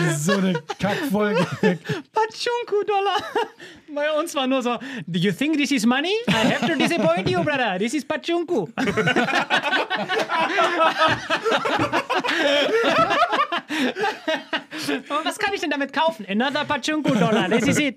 so 0.09 0.33
eine 0.33 0.53
Kackfolge. 0.79 1.45
Patschunku 2.13 2.83
Dollar! 2.85 3.17
Bei 3.93 4.11
uns 4.11 4.33
war 4.35 4.47
nur 4.47 4.61
so, 4.61 4.77
do 5.07 5.19
you 5.19 5.31
think 5.31 5.57
this 5.57 5.71
is 5.71 5.85
money? 5.85 6.13
I 6.29 6.53
have 6.53 6.67
to 6.67 6.75
disappoint 6.75 7.29
you, 7.29 7.43
brother. 7.43 7.77
This 7.77 7.93
is 7.93 8.05
Patschunku. 8.05 8.69
Was 15.24 15.38
kann 15.39 15.54
ich 15.54 15.62
denn 15.62 15.70
damit 15.70 15.94
kaufen? 15.94 16.26
Another 16.30 16.65
Patschunku 16.65 17.13
Dollar. 17.15 17.50
This 17.50 17.67
is 17.67 17.80
it. 17.80 17.96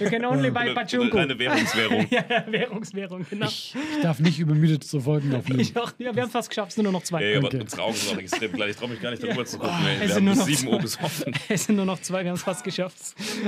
You 0.00 0.08
can 0.08 0.24
only 0.24 0.50
buy 0.50 0.60
Eine, 0.60 0.80
eine 0.80 1.12
reine 1.14 1.38
Währungswährung. 1.38 2.06
Ja, 2.10 2.24
ja, 2.28 2.44
Währungswährung, 2.50 3.26
genau. 3.28 3.46
Ich 3.46 3.74
darf 4.02 4.18
nicht 4.20 4.38
übermüdet 4.38 4.84
zu 4.84 5.00
Folgen 5.00 5.34
aufnehmen. 5.34 5.60
Ich 5.60 5.76
auch, 5.76 5.92
ja, 5.98 6.14
wir 6.14 6.22
haben 6.22 6.28
es 6.28 6.32
fast 6.32 6.48
geschafft, 6.48 6.70
es 6.70 6.74
sind 6.76 6.84
nur 6.84 6.92
noch 6.92 7.02
zwei. 7.02 7.22
Ey, 7.22 7.36
aber 7.36 7.46
Okay. 7.48 7.60
unsere 7.60 7.82
Augen 7.82 7.94
sind 7.94 8.14
auch 8.16 8.20
extrem 8.20 8.52
klein. 8.52 8.70
Ich 8.70 8.76
traue 8.76 8.88
mich 8.90 9.00
gar 9.00 9.10
nicht 9.10 9.22
darüber 9.22 9.44
zu 9.44 9.58
gucken. 9.58 9.74
ey. 9.86 9.94
es 9.94 10.00
Wir 10.00 10.08
sind 10.08 10.16
haben 10.16 10.24
nur 10.26 10.34
noch 10.36 10.46
7 10.46 10.56
zwei. 10.58 10.68
Uhr 10.70 10.78
gesoffen. 10.78 11.34
Es 11.48 11.64
sind 11.64 11.76
nur 11.76 11.84
noch 11.84 12.00
zwei, 12.00 12.22
wir 12.22 12.30
haben 12.30 12.36
es 12.36 12.42
fast 12.42 12.64
geschafft. 12.64 12.96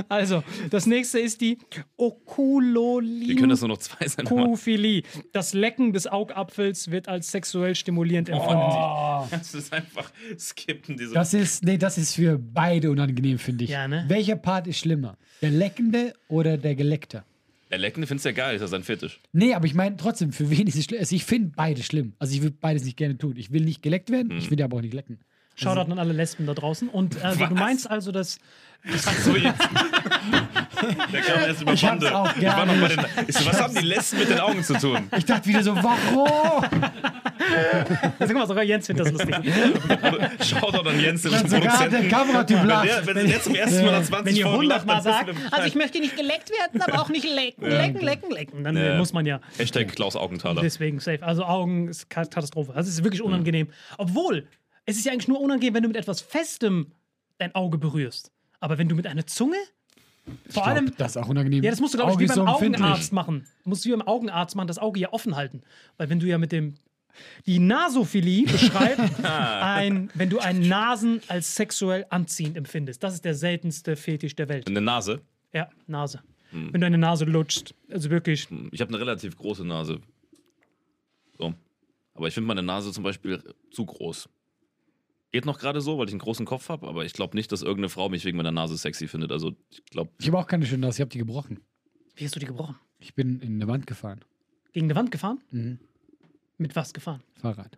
Also, 0.09 0.43
das 0.69 0.85
nächste 0.85 1.19
ist 1.19 1.41
die 1.41 1.57
Okulolin. 1.97 3.29
Wie 3.29 3.35
können 3.35 3.49
das 3.49 3.61
nur 3.61 3.69
noch 3.69 3.77
zwei 3.77 4.07
sein? 4.07 4.25
Kophilie. 4.25 5.03
Das 5.31 5.53
Lecken 5.53 5.93
des 5.93 6.07
Augapfels 6.07 6.91
wird 6.91 7.07
als 7.07 7.31
sexuell 7.31 7.75
stimulierend 7.75 8.29
empfunden. 8.29 8.73
Kannst 9.29 9.53
du 9.53 9.57
das 9.57 9.71
einfach 9.71 10.11
skippen? 10.37 10.97
Diese 10.97 11.13
Das 11.13 11.33
ist, 11.33 11.63
nee, 11.63 11.77
das 11.77 11.97
ist 11.97 12.15
für 12.15 12.37
beide 12.37 12.72
unangenehm, 12.91 13.39
finde 13.39 13.63
ich. 13.65 13.69
Ja, 13.71 13.87
ne? 13.87 14.05
Welcher 14.07 14.35
Part 14.35 14.67
ist 14.67 14.79
schlimmer? 14.79 15.17
Der 15.41 15.51
Leckende 15.51 16.13
oder 16.27 16.57
der 16.57 16.75
Geleckte? 16.75 17.23
Der 17.71 17.79
Leckende 17.79 18.05
findest 18.07 18.25
du 18.25 18.29
ja 18.29 18.35
geil, 18.35 18.55
ist 18.55 18.61
ja 18.61 18.67
sein 18.67 18.83
Fetisch. 18.83 19.19
Nee, 19.31 19.53
aber 19.55 19.65
ich 19.65 19.73
meine 19.73 19.97
trotzdem, 19.97 20.31
für 20.31 20.49
wen 20.51 20.67
ist 20.67 20.75
es 20.75 20.85
schlimm? 20.85 20.99
Also 20.99 21.15
ich 21.15 21.25
finde 21.25 21.51
beide 21.55 21.81
schlimm. 21.81 22.13
Also 22.19 22.35
ich 22.35 22.43
will 22.43 22.51
beides 22.51 22.83
nicht 22.83 22.97
gerne 22.97 23.17
tun. 23.17 23.33
Ich 23.37 23.51
will 23.51 23.63
nicht 23.63 23.81
geleckt 23.81 24.11
werden, 24.11 24.29
Hm. 24.31 24.37
ich 24.37 24.51
will 24.51 24.61
aber 24.61 24.77
auch 24.77 24.81
nicht 24.81 24.93
lecken. 24.93 25.19
Shoutout 25.55 25.91
an 25.91 25.99
alle 25.99 26.13
Lesben 26.13 26.47
da 26.47 26.53
draußen. 26.55 26.89
Und 26.89 27.23
also, 27.23 27.45
du 27.45 27.53
meinst 27.55 27.89
also, 27.89 28.11
dass. 28.11 28.39
So 29.23 29.35
jetzt. 29.37 29.59
Der 31.13 31.21
kam 31.21 31.39
erst 31.47 31.61
über 31.61 31.73
Ich 31.73 31.81
Bande. 31.81 32.13
auch 32.13 32.35
Ich 32.35 32.43
war 32.43 32.65
noch 32.65 32.73
bei 32.81 32.93
gar 32.95 33.05
den, 33.07 33.25
ich 33.29 33.35
so, 33.35 33.45
was 33.45 33.61
haben 33.61 33.73
die 33.75 33.85
Lesben 33.85 34.19
mit 34.19 34.29
den 34.29 34.39
Augen 34.39 34.61
zu 34.63 34.73
tun? 34.73 35.07
Ich 35.17 35.23
dachte 35.25 35.47
wieder 35.47 35.63
so, 35.63 35.73
warum? 35.75 36.65
Guck 38.19 38.33
mal, 38.33 38.47
sogar 38.47 38.63
Jens 38.63 38.87
findet 38.87 39.05
das 39.07 39.11
lustig. 39.13 39.35
Schaut 40.45 40.73
doch 40.73 40.85
an 40.85 40.99
Jens, 40.99 41.21
den 41.21 41.31
Sogar 41.31 41.43
der 41.43 41.59
Produzenten. 41.69 42.09
Kameratyp 42.09 42.57
Wenn 42.59 42.67
lacht. 42.67 42.87
der, 42.87 43.07
wenn 43.15 43.27
der 43.27 43.41
zum 43.41 43.55
ersten 43.55 43.85
Mal 43.85 43.91
nach 43.91 44.03
20 44.03 44.25
Wenn 44.25 44.35
ihr 44.35 44.45
Folgen 44.45 44.67
lacht, 44.67 44.87
100 44.89 45.05
Mal 45.05 45.11
dann 45.25 45.35
sagt, 45.35 45.53
also 45.53 45.67
ich 45.67 45.75
möchte 45.75 45.99
nicht 45.99 46.15
geleckt 46.17 46.49
werden, 46.51 46.81
aber 46.81 47.01
auch 47.01 47.09
nicht 47.09 47.25
lecken, 47.25 47.65
lecken, 47.69 48.01
lecken, 48.01 48.31
lecken. 48.31 48.63
Dann 48.63 48.77
Ja. 48.77 48.97
muss 48.97 49.13
man 49.13 49.25
ja. 49.25 49.39
Hashtag 49.57 49.89
Klaus 49.95 50.15
Augenthaler. 50.15 50.61
Deswegen 50.61 50.99
safe. 50.99 51.23
Also 51.23 51.43
Augen 51.45 51.87
ist 51.89 52.09
Ka- 52.09 52.25
Katastrophe. 52.25 52.73
Das 52.75 52.87
ist 52.87 53.03
wirklich 53.03 53.21
unangenehm. 53.21 53.67
Obwohl, 53.97 54.47
es 54.85 54.97
ist 54.97 55.05
ja 55.05 55.11
eigentlich 55.11 55.27
nur 55.27 55.39
unangenehm, 55.41 55.73
wenn 55.73 55.83
du 55.83 55.89
mit 55.89 55.97
etwas 55.97 56.21
Festem 56.21 56.91
dein 57.37 57.53
Auge 57.55 57.77
berührst. 57.77 58.31
Aber 58.59 58.77
wenn 58.77 58.87
du 58.89 58.95
mit 58.95 59.07
einer 59.07 59.25
Zunge, 59.25 59.57
vor 60.49 60.65
allem, 60.65 60.93
Das 60.97 61.15
ist 61.15 61.17
auch 61.21 61.27
unangenehm. 61.27 61.63
ja, 61.63 61.69
das 61.71 61.81
musst 61.81 61.93
du, 61.93 61.97
glaube 61.97 62.13
ich, 62.13 62.19
wie 62.19 62.27
beim 62.27 62.35
so. 62.35 62.45
Augenarzt 62.45 63.11
machen. 63.11 63.45
Du 63.63 63.69
musst 63.69 63.85
wie 63.85 63.91
beim 63.91 64.01
Augenarzt 64.01 64.55
machen, 64.55 64.67
das 64.67 64.77
Auge 64.77 64.99
ja 65.01 65.11
offen 65.11 65.35
halten. 65.35 65.61
Weil 65.97 66.09
wenn 66.09 66.19
du 66.19 66.27
ja 66.27 66.37
mit 66.37 66.51
dem. 66.53 66.75
Die 67.45 67.59
Nasophilie 67.59 68.45
beschreibt, 68.51 69.23
ein, 69.23 70.09
wenn 70.13 70.29
du 70.29 70.39
einen 70.39 70.67
Nasen 70.67 71.21
als 71.27 71.55
sexuell 71.55 72.05
anziehend 72.09 72.57
empfindest. 72.57 73.03
Das 73.03 73.13
ist 73.13 73.25
der 73.25 73.35
seltenste 73.35 73.95
Fetisch 73.95 74.35
der 74.35 74.49
Welt. 74.49 74.67
Eine 74.67 74.81
Nase. 74.81 75.21
Ja, 75.53 75.69
Nase. 75.87 76.21
Wenn 76.51 76.81
du 76.81 76.85
eine 76.87 76.99
Nase 76.99 77.25
lutschst. 77.25 77.73
Also 77.89 78.11
wirklich. 78.11 78.47
Ich 78.71 78.79
habe 78.81 78.89
eine 78.89 78.99
relativ 78.99 79.35
große 79.37 79.65
Nase. 79.65 79.99
So. 81.39 81.53
Aber 82.13 82.27
ich 82.27 82.33
finde 82.35 82.47
meine 82.47 82.61
Nase 82.61 82.91
zum 82.91 83.03
Beispiel 83.03 83.41
zu 83.71 83.85
groß. 83.85 84.29
Geht 85.31 85.45
noch 85.47 85.57
gerade 85.57 85.81
so, 85.81 85.97
weil 85.97 86.05
ich 86.05 86.11
einen 86.13 86.19
großen 86.19 86.45
Kopf 86.45 86.69
habe, 86.69 86.87
aber 86.87 87.05
ich 87.05 87.13
glaube 87.13 87.35
nicht, 87.35 87.51
dass 87.51 87.63
irgendeine 87.63 87.89
Frau 87.89 88.07
mich 88.07 88.23
wegen 88.23 88.37
meiner 88.37 88.51
Nase 88.51 88.77
sexy 88.77 89.07
findet. 89.07 89.31
Also 89.31 89.55
ich 89.71 89.83
glaube, 89.85 90.11
Ich 90.19 90.27
habe 90.27 90.37
auch 90.37 90.45
keine 90.45 90.67
schöne 90.67 90.85
Nase, 90.85 90.97
ich 90.97 91.01
habe 91.01 91.09
die 91.09 91.17
gebrochen. 91.17 91.59
Wie 92.15 92.23
hast 92.23 92.35
du 92.35 92.39
die 92.39 92.45
gebrochen? 92.45 92.75
Ich 92.99 93.15
bin 93.15 93.39
in 93.39 93.55
eine 93.55 93.67
Wand 93.67 93.87
gefahren. 93.87 94.23
Gegen 94.73 94.85
eine 94.85 94.95
Wand 94.95 95.09
gefahren? 95.09 95.39
Mhm. 95.49 95.79
Mit 96.63 96.75
was 96.77 96.93
gefahren? 96.93 97.21
Fahrrad. 97.35 97.77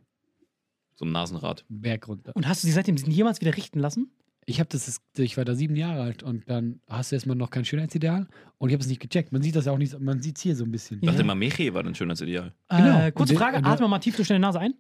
so 0.94 1.06
ein 1.06 1.12
Nasenrad. 1.12 1.66
Berg 1.68 2.08
runter. 2.08 2.32
Und 2.36 2.48
hast 2.48 2.64
du 2.64 2.68
sie 2.68 2.74
seitdem 2.74 2.96
jemals 2.96 3.42
wieder 3.42 3.56
richten 3.58 3.80
lassen? 3.80 4.12
Ich 4.46 4.60
habe 4.60 4.70
das, 4.72 4.88
ist- 4.88 5.02
ich 5.18 5.36
war 5.38 5.44
da 5.44 5.56
sieben 5.56 5.76
Jahre 5.76 6.04
alt 6.04 6.22
und 6.22 6.48
dann 6.50 6.80
hast 6.88 7.12
du 7.12 7.16
erstmal 7.16 7.36
noch 7.36 7.50
kein 7.50 7.66
Schönheitsideal 7.66 8.28
und 8.60 8.70
ich 8.70 8.74
habe 8.76 8.84
es 8.84 8.88
nicht 8.88 9.02
gecheckt. 9.02 9.32
Man 9.32 9.42
sieht 9.42 9.56
das 9.56 9.66
ja 9.66 9.72
auch 9.72 9.80
nicht, 9.80 10.00
man 10.00 10.22
sieht 10.22 10.38
es 10.38 10.44
hier 10.44 10.56
so 10.56 10.64
ein 10.64 10.72
bisschen. 10.72 11.00
Ich 11.02 11.08
dachte 11.08 11.22
immer, 11.22 11.34
Meche 11.36 11.74
war 11.74 11.84
ein 11.84 11.96
Schönheitsideal. 11.96 12.54
Genau. 12.70 13.00
Äh, 13.00 13.12
kurze 13.12 13.22
Und 13.22 13.30
der- 13.32 13.38
Frage, 13.40 13.58
und 13.58 13.66
atme 13.66 13.88
mal 13.88 13.98
tief 14.00 14.16
durch 14.16 14.28
deine 14.28 14.40
Nase 14.40 14.60
ein. 14.60 14.76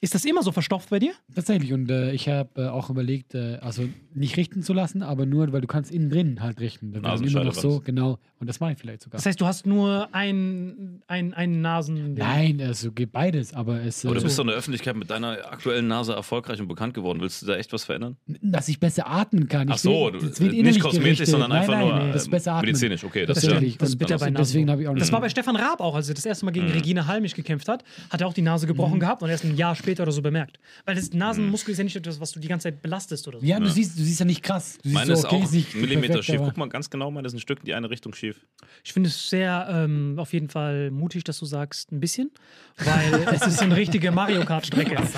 Ist 0.00 0.14
das 0.14 0.24
immer 0.24 0.44
so 0.44 0.52
verstopft 0.52 0.90
bei 0.90 1.00
dir? 1.00 1.12
Tatsächlich 1.34 1.72
und 1.72 1.90
äh, 1.90 2.12
ich 2.12 2.28
habe 2.28 2.48
äh, 2.62 2.68
auch 2.68 2.88
überlegt, 2.88 3.34
äh, 3.34 3.56
also 3.60 3.82
nicht 4.14 4.36
richten 4.36 4.62
zu 4.62 4.72
lassen, 4.72 5.02
aber 5.02 5.26
nur, 5.26 5.52
weil 5.52 5.60
du 5.60 5.66
kannst 5.66 5.90
innen 5.90 6.08
drin 6.08 6.40
halt 6.40 6.60
richten. 6.60 6.92
Dann 6.92 7.20
immer 7.24 7.42
noch 7.44 7.52
so, 7.54 7.80
genau. 7.80 8.18
Und 8.40 8.46
das 8.48 8.60
mache 8.60 8.72
ich 8.72 8.78
vielleicht 8.78 9.02
sogar. 9.02 9.18
Das 9.18 9.26
heißt, 9.26 9.40
du 9.40 9.46
hast 9.46 9.66
nur 9.66 10.08
ein, 10.12 11.02
ein, 11.08 11.34
einen 11.34 11.60
Nasen. 11.60 12.14
Nein, 12.14 12.60
also 12.60 12.92
geht 12.92 13.10
beides, 13.10 13.52
aber 13.54 13.80
es, 13.82 14.04
Aber 14.04 14.14
du 14.14 14.20
äh, 14.20 14.24
bist 14.24 14.38
doch 14.38 14.44
in 14.44 14.48
der 14.48 14.56
Öffentlichkeit 14.56 14.94
mit 14.94 15.10
deiner 15.10 15.30
aktuellen 15.50 15.88
Nase 15.88 16.12
erfolgreich 16.12 16.60
und 16.60 16.68
bekannt 16.68 16.94
geworden. 16.94 17.20
Willst 17.20 17.42
du 17.42 17.46
da 17.46 17.56
echt 17.56 17.72
was 17.72 17.82
verändern? 17.84 18.16
dass 18.40 18.68
ich 18.68 18.78
besser 18.78 19.08
atmen 19.08 19.48
kann. 19.48 19.66
Ich 19.66 19.74
Ach 19.74 19.78
so, 19.78 19.90
will- 19.90 20.12
du, 20.20 20.26
das 20.28 20.40
wird 20.40 20.52
nicht 20.52 20.60
innerlich 20.60 20.80
kosmetisch, 20.80 21.02
gerichtet. 21.04 21.26
sondern 21.28 21.50
nein, 21.50 21.60
einfach 21.62 21.74
nein, 21.74 21.88
nur 21.88 21.98
nee, 22.06 22.12
das 22.12 22.22
ist 22.22 22.28
äh, 22.28 22.30
besser 22.30 22.52
atmen. 22.52 22.66
medizinisch. 22.66 23.02
Okay, 23.02 23.26
das, 23.26 23.34
Das 23.34 23.44
ist 23.44 23.50
ja. 23.50 23.56
stimmt. 23.56 23.82
Das 23.82 23.88
ist 23.88 23.96
bitter 23.96 24.18
bei. 24.18 24.30
Deswegen 24.30 24.70
habe 24.70 24.82
ich 24.82 24.86
auch 24.88 24.92
nicht. 24.92 25.02
Das 25.02 25.10
war 25.10 25.20
bei 25.20 25.28
Stefan 25.28 25.56
Raab 25.56 25.80
auch, 25.80 25.96
als 25.96 26.08
er 26.08 26.14
das 26.14 26.24
erste 26.24 26.44
Mal 26.44 26.52
Mhm. 26.52 26.54
gegen 26.54 26.66
Regine 26.70 27.06
Halmich 27.08 27.34
gekämpft 27.34 27.68
hat, 27.68 27.82
hat 28.10 28.20
er 28.20 28.28
auch 28.28 28.32
die 28.34 28.42
Nase 28.42 28.68
gebrochen 28.68 28.94
Mhm. 28.94 29.00
gehabt 29.00 29.22
und 29.22 29.28
erst 29.30 29.44
ein 29.44 29.56
Jahr 29.56 29.74
später 29.74 29.87
oder 30.00 30.12
so 30.12 30.22
bemerkt. 30.22 30.58
Weil 30.84 30.94
das 30.94 31.12
Nasenmuskel 31.12 31.72
ist 31.72 31.78
ja 31.78 31.84
nicht 31.84 31.96
etwas, 31.96 32.20
was 32.20 32.32
du 32.32 32.40
die 32.40 32.48
ganze 32.48 32.64
Zeit 32.64 32.82
belastest 32.82 33.26
oder 33.28 33.40
so. 33.40 33.46
ja, 33.46 33.58
du 33.58 33.68
siehst, 33.68 33.98
du 33.98 34.02
siehst 34.02 34.20
ja 34.20 34.26
nicht 34.26 34.42
krass. 34.42 34.78
Du 34.82 34.88
siehst 34.88 34.94
Meine 34.94 35.06
so, 35.06 35.12
ist 35.14 35.24
okay, 35.24 35.44
auch 35.44 35.50
nicht 35.50 35.74
Millimeter 35.74 36.14
perfekt, 36.14 36.24
schief. 36.24 36.40
Guck 36.44 36.56
mal 36.56 36.68
ganz 36.68 36.90
genau, 36.90 37.10
meine 37.10 37.26
ist 37.26 37.34
ein 37.34 37.40
Stück 37.40 37.60
in 37.60 37.64
die 37.64 37.74
eine 37.74 37.90
Richtung 37.90 38.14
schief. 38.14 38.46
Ich 38.84 38.92
finde 38.92 39.08
es 39.08 39.30
sehr 39.30 39.66
ähm, 39.70 40.14
auf 40.18 40.32
jeden 40.32 40.48
Fall 40.48 40.90
mutig, 40.90 41.24
dass 41.24 41.38
du 41.38 41.46
sagst, 41.46 41.90
ein 41.92 42.00
bisschen, 42.00 42.30
weil 42.78 43.26
es 43.34 43.46
ist 43.46 43.58
so 43.58 43.64
eine 43.64 43.76
richtige 43.76 44.10
Mario 44.10 44.44
Kart-Strecke. 44.44 44.96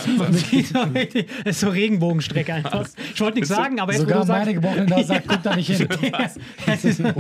Es 1.45 1.57
ist 1.57 1.61
so 1.61 1.69
Regenbogenstrecke 1.69 2.53
einfach. 2.53 2.87
Ich 3.15 3.21
wollte 3.21 3.37
nichts 3.37 3.49
sagen, 3.49 3.81
aber 3.81 3.93
jetzt, 3.93 4.03
Sogar 4.03 4.19
wo 4.19 4.21
du 4.23 4.27
sagst, 4.27 4.41
meine 4.41 4.55
gebrochene 4.55 4.87
Nase 4.87 5.05
sagt, 5.05 5.29
guck 5.29 5.43
da 5.43 5.57
nicht 5.57 5.71
hin. 5.71 5.89
es 6.67 6.85
ist 6.85 7.01
eine. 7.01 7.15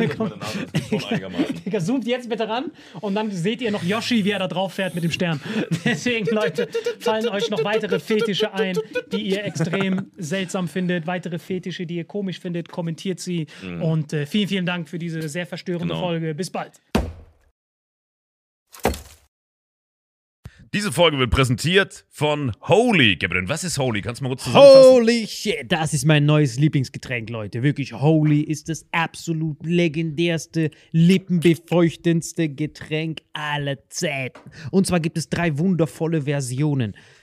Digga, 1.65 1.81
zoomt 1.81 2.07
jetzt 2.07 2.29
bitte 2.29 2.49
ran 2.49 2.71
und 3.01 3.15
dann 3.15 3.31
seht 3.31 3.61
ihr 3.63 3.71
noch 3.71 3.83
Yoshi, 3.83 4.25
wie 4.25 4.31
er 4.31 4.39
da 4.39 4.49
drauf 4.49 4.75
fährt 4.75 4.95
mit 4.95 5.05
dem 5.05 5.11
Stern. 5.11 5.41
Deswegen, 5.85 6.27
Leute, 6.35 6.69
fallen 6.99 7.29
euch 7.29 7.39
noch 7.48 7.64
weitere 7.64 7.98
Fetische 8.00 8.53
ein, 8.53 8.76
die 9.12 9.22
ihr 9.22 9.44
extrem 9.44 10.11
seltsam 10.18 10.68
findet, 10.68 11.07
weitere 11.07 11.38
Fetische, 11.38 11.87
die 11.87 11.96
ihr 11.96 12.05
komisch 12.05 12.40
findet, 12.40 12.68
kommentiert 12.68 13.20
sie. 13.20 13.46
Und 13.81 14.12
äh, 14.12 14.26
vielen, 14.26 14.48
vielen 14.48 14.66
Dank 14.66 14.88
für 14.88 14.98
diese 14.98 15.26
sehr 15.29 15.46
verstörende 15.46 15.94
Genau. 15.94 16.00
Folge. 16.00 16.35
Bis 16.35 16.50
bald. 16.50 16.72
Diese 20.72 20.92
Folge 20.92 21.18
wird 21.18 21.33
präsentiert 21.33 22.05
von 22.11 22.53
Holy. 22.61 23.16
Gabriel, 23.16 23.48
was 23.48 23.64
ist 23.64 23.76
Holy? 23.76 24.03
Kannst 24.03 24.20
du 24.20 24.24
mal 24.24 24.29
kurz 24.31 24.44
zusammenfassen? 24.44 24.92
Holy 24.92 25.26
shit, 25.26 25.64
das 25.66 25.92
ist 25.94 26.05
mein 26.05 26.26
neues 26.26 26.61
Lieblingsgetränk, 26.61 27.29
Leute. 27.29 27.64
Wirklich, 27.64 27.92
Holy 27.92 28.40
ist 28.42 28.68
das 28.68 28.87
absolut 28.92 29.66
legendärste, 29.66 30.70
lippenbefeuchtendste 30.92 32.50
Getränk 32.50 33.22
aller 33.33 33.79
Zeiten. 33.88 34.38
Und 34.70 34.87
zwar 34.87 35.00
gibt 35.00 35.18
es 35.18 35.29
drei 35.29 35.59
wundervolle 35.59 36.22
Versionen, 36.22 36.94